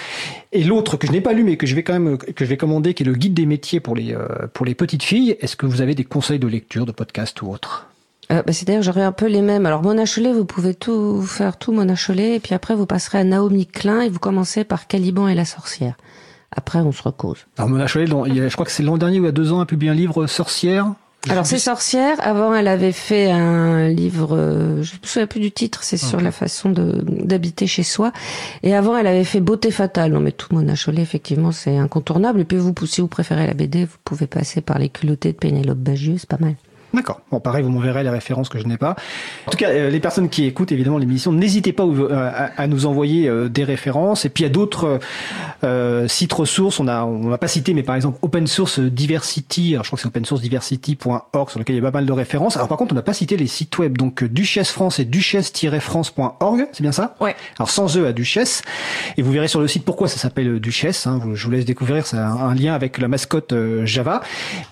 et 0.52 0.62
l'autre 0.62 0.96
que 0.96 1.06
je 1.06 1.12
n'ai 1.12 1.20
pas 1.20 1.32
lu 1.32 1.42
mais 1.42 1.56
que 1.56 1.66
je 1.66 1.74
vais 1.74 1.82
quand 1.82 1.92
même 1.92 2.16
que 2.16 2.44
je 2.44 2.48
vais 2.48 2.56
commander, 2.56 2.94
qui 2.94 3.02
est 3.02 3.06
le 3.06 3.14
guide 3.14 3.34
des 3.34 3.46
métiers 3.46 3.80
pour 3.80 3.96
les 3.96 4.16
pour 4.52 4.66
les 4.66 4.74
petites 4.74 5.02
filles. 5.02 5.36
Est-ce 5.40 5.56
que 5.56 5.66
vous 5.66 5.80
avez 5.80 5.94
des 5.94 6.04
conseils 6.04 6.38
de 6.38 6.46
lecture, 6.46 6.86
de 6.86 6.92
podcast 6.92 7.40
ou 7.42 7.50
autre? 7.50 7.88
Euh, 8.30 8.42
bah, 8.42 8.52
C'est-à-dire 8.52 8.82
j'aurais 8.82 9.02
un 9.02 9.12
peu 9.12 9.26
les 9.26 9.42
mêmes. 9.42 9.66
Alors 9.66 9.82
Mona 9.82 10.06
Chollet, 10.06 10.32
vous 10.32 10.44
pouvez 10.44 10.74
tout 10.74 11.22
faire 11.22 11.56
tout 11.56 11.72
Mona 11.72 11.94
Chollet, 11.96 12.36
et 12.36 12.40
puis 12.40 12.54
après 12.54 12.74
vous 12.74 12.86
passerez 12.86 13.18
à 13.18 13.24
Naomi 13.24 13.66
Klein 13.66 14.00
et 14.02 14.08
vous 14.08 14.18
commencez 14.18 14.64
par 14.64 14.86
Caliban 14.86 15.28
et 15.28 15.34
la 15.34 15.44
sorcière. 15.44 15.94
Après 16.50 16.80
on 16.80 16.92
se 16.92 17.02
recose. 17.02 17.46
Alors 17.58 17.68
Mona 17.68 17.86
Chollet, 17.86 18.06
je 18.06 18.52
crois 18.52 18.66
que 18.66 18.72
c'est 18.72 18.82
l'an 18.82 18.98
dernier 18.98 19.20
ou 19.20 19.24
il 19.24 19.26
y 19.26 19.28
a 19.28 19.32
deux 19.32 19.52
ans, 19.52 19.60
a 19.60 19.66
publié 19.66 19.90
un 19.90 19.94
livre 19.94 20.26
Sorcière. 20.26 20.92
Alors 21.28 21.44
c'est 21.44 21.58
Sorcière. 21.58 22.16
Avant, 22.20 22.54
elle 22.54 22.66
avait 22.66 22.92
fait 22.92 23.30
un 23.30 23.88
livre, 23.88 24.34
euh, 24.34 24.82
je 24.82 24.94
me 24.94 25.06
souviens 25.06 25.26
plus 25.26 25.40
du 25.40 25.52
titre, 25.52 25.82
c'est 25.82 25.98
sur 25.98 26.18
la 26.18 26.32
façon 26.32 26.70
d'habiter 26.70 27.66
chez 27.66 27.82
soi. 27.82 28.12
Et 28.62 28.74
avant, 28.74 28.96
elle 28.96 29.06
avait 29.06 29.24
fait 29.24 29.40
Beauté 29.40 29.70
fatale. 29.70 30.12
Non 30.12 30.20
mais 30.20 30.32
tout 30.32 30.54
Mona 30.54 30.76
Chollet, 30.76 31.02
effectivement, 31.02 31.52
c'est 31.52 31.76
incontournable. 31.76 32.40
Et 32.40 32.44
puis 32.44 32.56
vous, 32.56 32.72
si 32.86 33.02
vous 33.02 33.06
préférez 33.06 33.46
la 33.46 33.54
BD, 33.54 33.84
vous 33.84 33.98
pouvez 34.02 34.26
passer 34.26 34.62
par 34.62 34.78
les 34.78 34.88
culottés 34.88 35.32
de 35.32 35.36
Pénélope 35.36 35.78
Bagieux, 35.78 36.16
c'est 36.16 36.28
pas 36.28 36.38
mal. 36.40 36.54
D'accord. 36.92 37.20
Bon, 37.30 37.38
pareil, 37.38 37.62
vous 37.62 37.70
m'enverrez 37.70 38.02
les 38.02 38.10
références 38.10 38.48
que 38.48 38.58
je 38.58 38.66
n'ai 38.66 38.76
pas. 38.76 38.96
En 39.46 39.50
tout 39.50 39.56
cas, 39.56 39.68
euh, 39.68 39.90
les 39.90 40.00
personnes 40.00 40.28
qui 40.28 40.44
écoutent 40.44 40.72
évidemment 40.72 40.98
l'émission, 40.98 41.32
n'hésitez 41.32 41.72
pas 41.72 41.84
euh, 41.84 42.48
à, 42.56 42.66
nous 42.66 42.86
envoyer 42.86 43.28
euh, 43.28 43.48
des 43.48 43.62
références. 43.62 44.24
Et 44.24 44.28
puis 44.28 44.42
il 44.42 44.46
y 44.46 44.50
a 44.50 44.52
d'autres 44.52 44.98
sites 46.08 46.32
ressources. 46.32 46.80
On 46.80 46.88
a, 46.88 47.04
on 47.04 47.28
va 47.28 47.38
pas 47.38 47.48
cité, 47.48 47.74
mais 47.74 47.82
par 47.82 47.94
exemple 47.94 48.18
Open 48.22 48.46
Source 48.46 48.80
Diversity. 48.80 49.74
Alors 49.74 49.84
je 49.84 49.90
crois 49.90 49.96
que 49.98 50.02
c'est 50.02 50.08
opensourcediversity.org 50.08 51.50
sur 51.50 51.58
lequel 51.58 51.76
il 51.76 51.78
y 51.78 51.86
a 51.86 51.90
pas 51.90 51.98
mal 51.98 52.06
de 52.06 52.12
références. 52.12 52.56
Alors 52.56 52.68
par 52.68 52.78
contre, 52.78 52.92
on 52.92 52.96
n'a 52.96 53.02
pas 53.02 53.12
cité 53.12 53.36
les 53.36 53.46
sites 53.46 53.78
web. 53.78 53.96
Donc 53.96 54.24
Duchesse 54.24 54.70
France 54.70 54.98
et 54.98 55.04
duchesse-france.org, 55.04 56.66
c'est 56.72 56.82
bien 56.82 56.92
ça 56.92 57.14
Ouais. 57.20 57.36
Alors 57.58 57.70
sans 57.70 57.96
eux 57.96 58.06
à 58.06 58.12
Duchesse. 58.12 58.62
Et 59.16 59.22
vous 59.22 59.30
verrez 59.30 59.48
sur 59.48 59.60
le 59.60 59.68
site 59.68 59.84
pourquoi 59.84 60.08
ça 60.08 60.18
s'appelle 60.18 60.58
Duchesse. 60.58 61.06
Hein. 61.06 61.20
Je 61.34 61.44
vous 61.44 61.50
laisse 61.52 61.64
découvrir. 61.64 62.06
C'est 62.06 62.16
un, 62.16 62.54
lien 62.54 62.74
avec 62.74 62.98
la 62.98 63.06
mascotte 63.06 63.54
Java. 63.84 64.22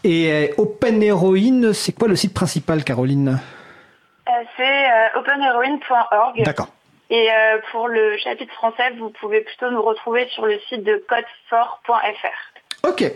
Et 0.02 0.52
Open 0.56 1.02
Heroine, 1.02 1.72
c'est 1.72 1.92
quoi 1.92 2.07
le 2.08 2.16
site 2.16 2.34
principal, 2.34 2.84
Caroline 2.84 3.38
euh, 4.28 4.30
C'est 4.56 4.62
euh, 4.62 5.18
openheroine.org. 5.20 6.42
D'accord. 6.44 6.68
Et 7.10 7.28
euh, 7.30 7.58
pour 7.72 7.88
le 7.88 8.16
chapitre 8.18 8.52
français, 8.54 8.90
vous 8.98 9.10
pouvez 9.10 9.40
plutôt 9.40 9.70
nous 9.70 9.82
retrouver 9.82 10.26
sur 10.34 10.44
le 10.44 10.58
site 10.68 10.84
de 10.84 11.02
codefort.fr. 11.08 12.88
Ok. 12.88 13.10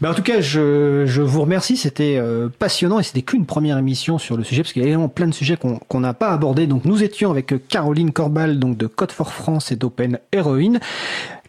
Ben 0.00 0.10
en 0.10 0.14
tout 0.14 0.22
cas, 0.22 0.40
je, 0.40 1.04
je 1.06 1.22
vous 1.22 1.42
remercie. 1.42 1.76
C'était 1.76 2.20
passionnant 2.58 3.00
et 3.00 3.02
c'était 3.02 3.22
qu'une 3.22 3.46
première 3.46 3.78
émission 3.78 4.18
sur 4.18 4.36
le 4.36 4.44
sujet 4.44 4.62
parce 4.62 4.72
qu'il 4.72 4.82
y 4.82 4.86
a 4.86 4.88
vraiment 4.88 5.08
plein 5.08 5.26
de 5.26 5.34
sujets 5.34 5.56
qu'on 5.56 6.00
n'a 6.00 6.14
pas 6.14 6.28
abordés. 6.28 6.66
Donc 6.66 6.84
nous 6.84 7.02
étions 7.02 7.30
avec 7.30 7.68
Caroline 7.68 8.12
Corbal 8.12 8.58
donc 8.58 8.76
de 8.76 8.86
Code 8.86 9.12
for 9.12 9.32
France 9.32 9.72
et 9.72 9.76
d'Open 9.76 10.18
Heroine. 10.32 10.78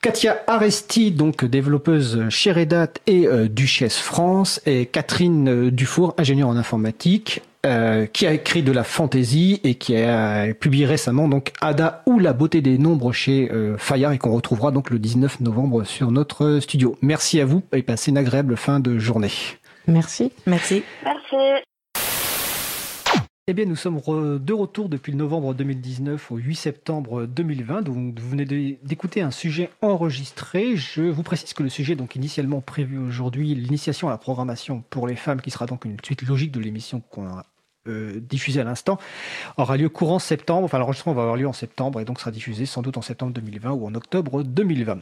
Katia 0.04 0.44
Aresti, 0.48 1.12
donc 1.12 1.46
développeuse 1.46 2.28
chez 2.28 2.52
Red 2.52 2.74
Hat 2.74 2.90
et 3.08 3.26
euh, 3.26 3.48
Duchesse 3.48 4.00
France, 4.00 4.62
et 4.66 4.86
Catherine 4.86 5.48
euh, 5.48 5.72
Dufour, 5.72 6.14
ingénieure 6.18 6.50
en 6.50 6.58
informatique, 6.58 7.42
euh, 7.66 8.06
qui 8.06 8.28
a 8.28 8.34
écrit 8.34 8.64
de 8.64 8.74
la 8.74 8.84
fantaisie 8.84 9.62
et 9.64 9.76
qui 9.76 9.96
a 9.96 10.54
publié 10.56 10.86
récemment 10.86 11.30
donc 11.30 11.54
Ada 11.62 12.04
ou 12.06 12.20
la 12.20 12.34
beauté 12.34 12.60
des 12.60 12.78
nombres 12.78 13.14
chez 13.14 13.50
Fayard 13.78 14.12
et 14.12 14.18
qu'on 14.18 14.34
retrouvera 14.34 14.72
donc 14.72 14.90
le 14.90 15.00
19 15.00 15.40
novembre 15.40 15.86
sur 15.86 16.12
notre 16.12 16.60
studio. 16.60 16.98
Merci 17.02 17.40
à 17.40 17.46
vous 17.46 17.64
et 17.72 17.82
passez 17.82 18.12
une 18.12 18.18
agréable 18.18 18.58
fin 18.58 18.82
de 18.82 19.00
journée. 19.00 19.32
Merci. 19.88 20.34
Merci. 20.46 20.84
Merci. 21.06 21.64
Eh 23.46 23.54
bien, 23.54 23.66
nous 23.66 23.76
sommes 23.76 24.00
de 24.00 24.54
retour 24.54 24.88
depuis 24.88 25.12
le 25.12 25.18
novembre 25.18 25.54
2019 25.54 26.32
au 26.32 26.38
8 26.38 26.56
septembre 26.56 27.26
2020. 27.26 27.82
Donc, 27.82 28.18
vous 28.18 28.30
venez 28.30 28.46
d'écouter 28.82 29.22
un 29.22 29.32
sujet 29.32 29.70
enregistré. 29.82 30.78
Je 30.78 31.02
vous 31.02 31.24
précise 31.24 31.52
que 31.52 31.62
le 31.62 31.68
sujet, 31.68 31.98
donc 31.98 32.16
initialement 32.16 32.62
prévu 32.62 32.98
aujourd'hui, 32.98 33.54
l'initiation 33.54 34.08
à 34.08 34.12
la 34.12 34.18
programmation 34.18 34.82
pour 34.90 35.08
les 35.08 35.18
femmes, 35.18 35.42
qui 35.42 35.52
sera 35.52 35.66
donc 35.66 35.84
une 35.84 35.98
suite 36.06 36.22
logique 36.22 36.54
de 36.54 36.62
l'émission 36.62 37.02
qu'on 37.02 37.28
a 37.28 37.46
euh, 37.90 38.22
diffusée 38.22 38.62
à 38.62 38.64
l'instant, 38.64 38.98
aura 39.58 39.76
lieu 39.76 39.90
courant 39.90 40.20
septembre. 40.20 40.64
Enfin, 40.64 40.80
l'enregistrement 40.80 41.14
va 41.14 41.24
avoir 41.24 41.36
lieu 41.36 41.46
en 41.50 41.52
septembre 41.52 42.00
et 42.00 42.06
donc 42.06 42.22
sera 42.22 42.32
diffusé 42.32 42.66
sans 42.66 42.82
doute 42.82 42.96
en 42.96 43.02
septembre 43.02 43.34
2020 43.34 43.72
ou 43.72 43.86
en 43.86 43.94
octobre 43.94 44.44
2020. 44.44 45.00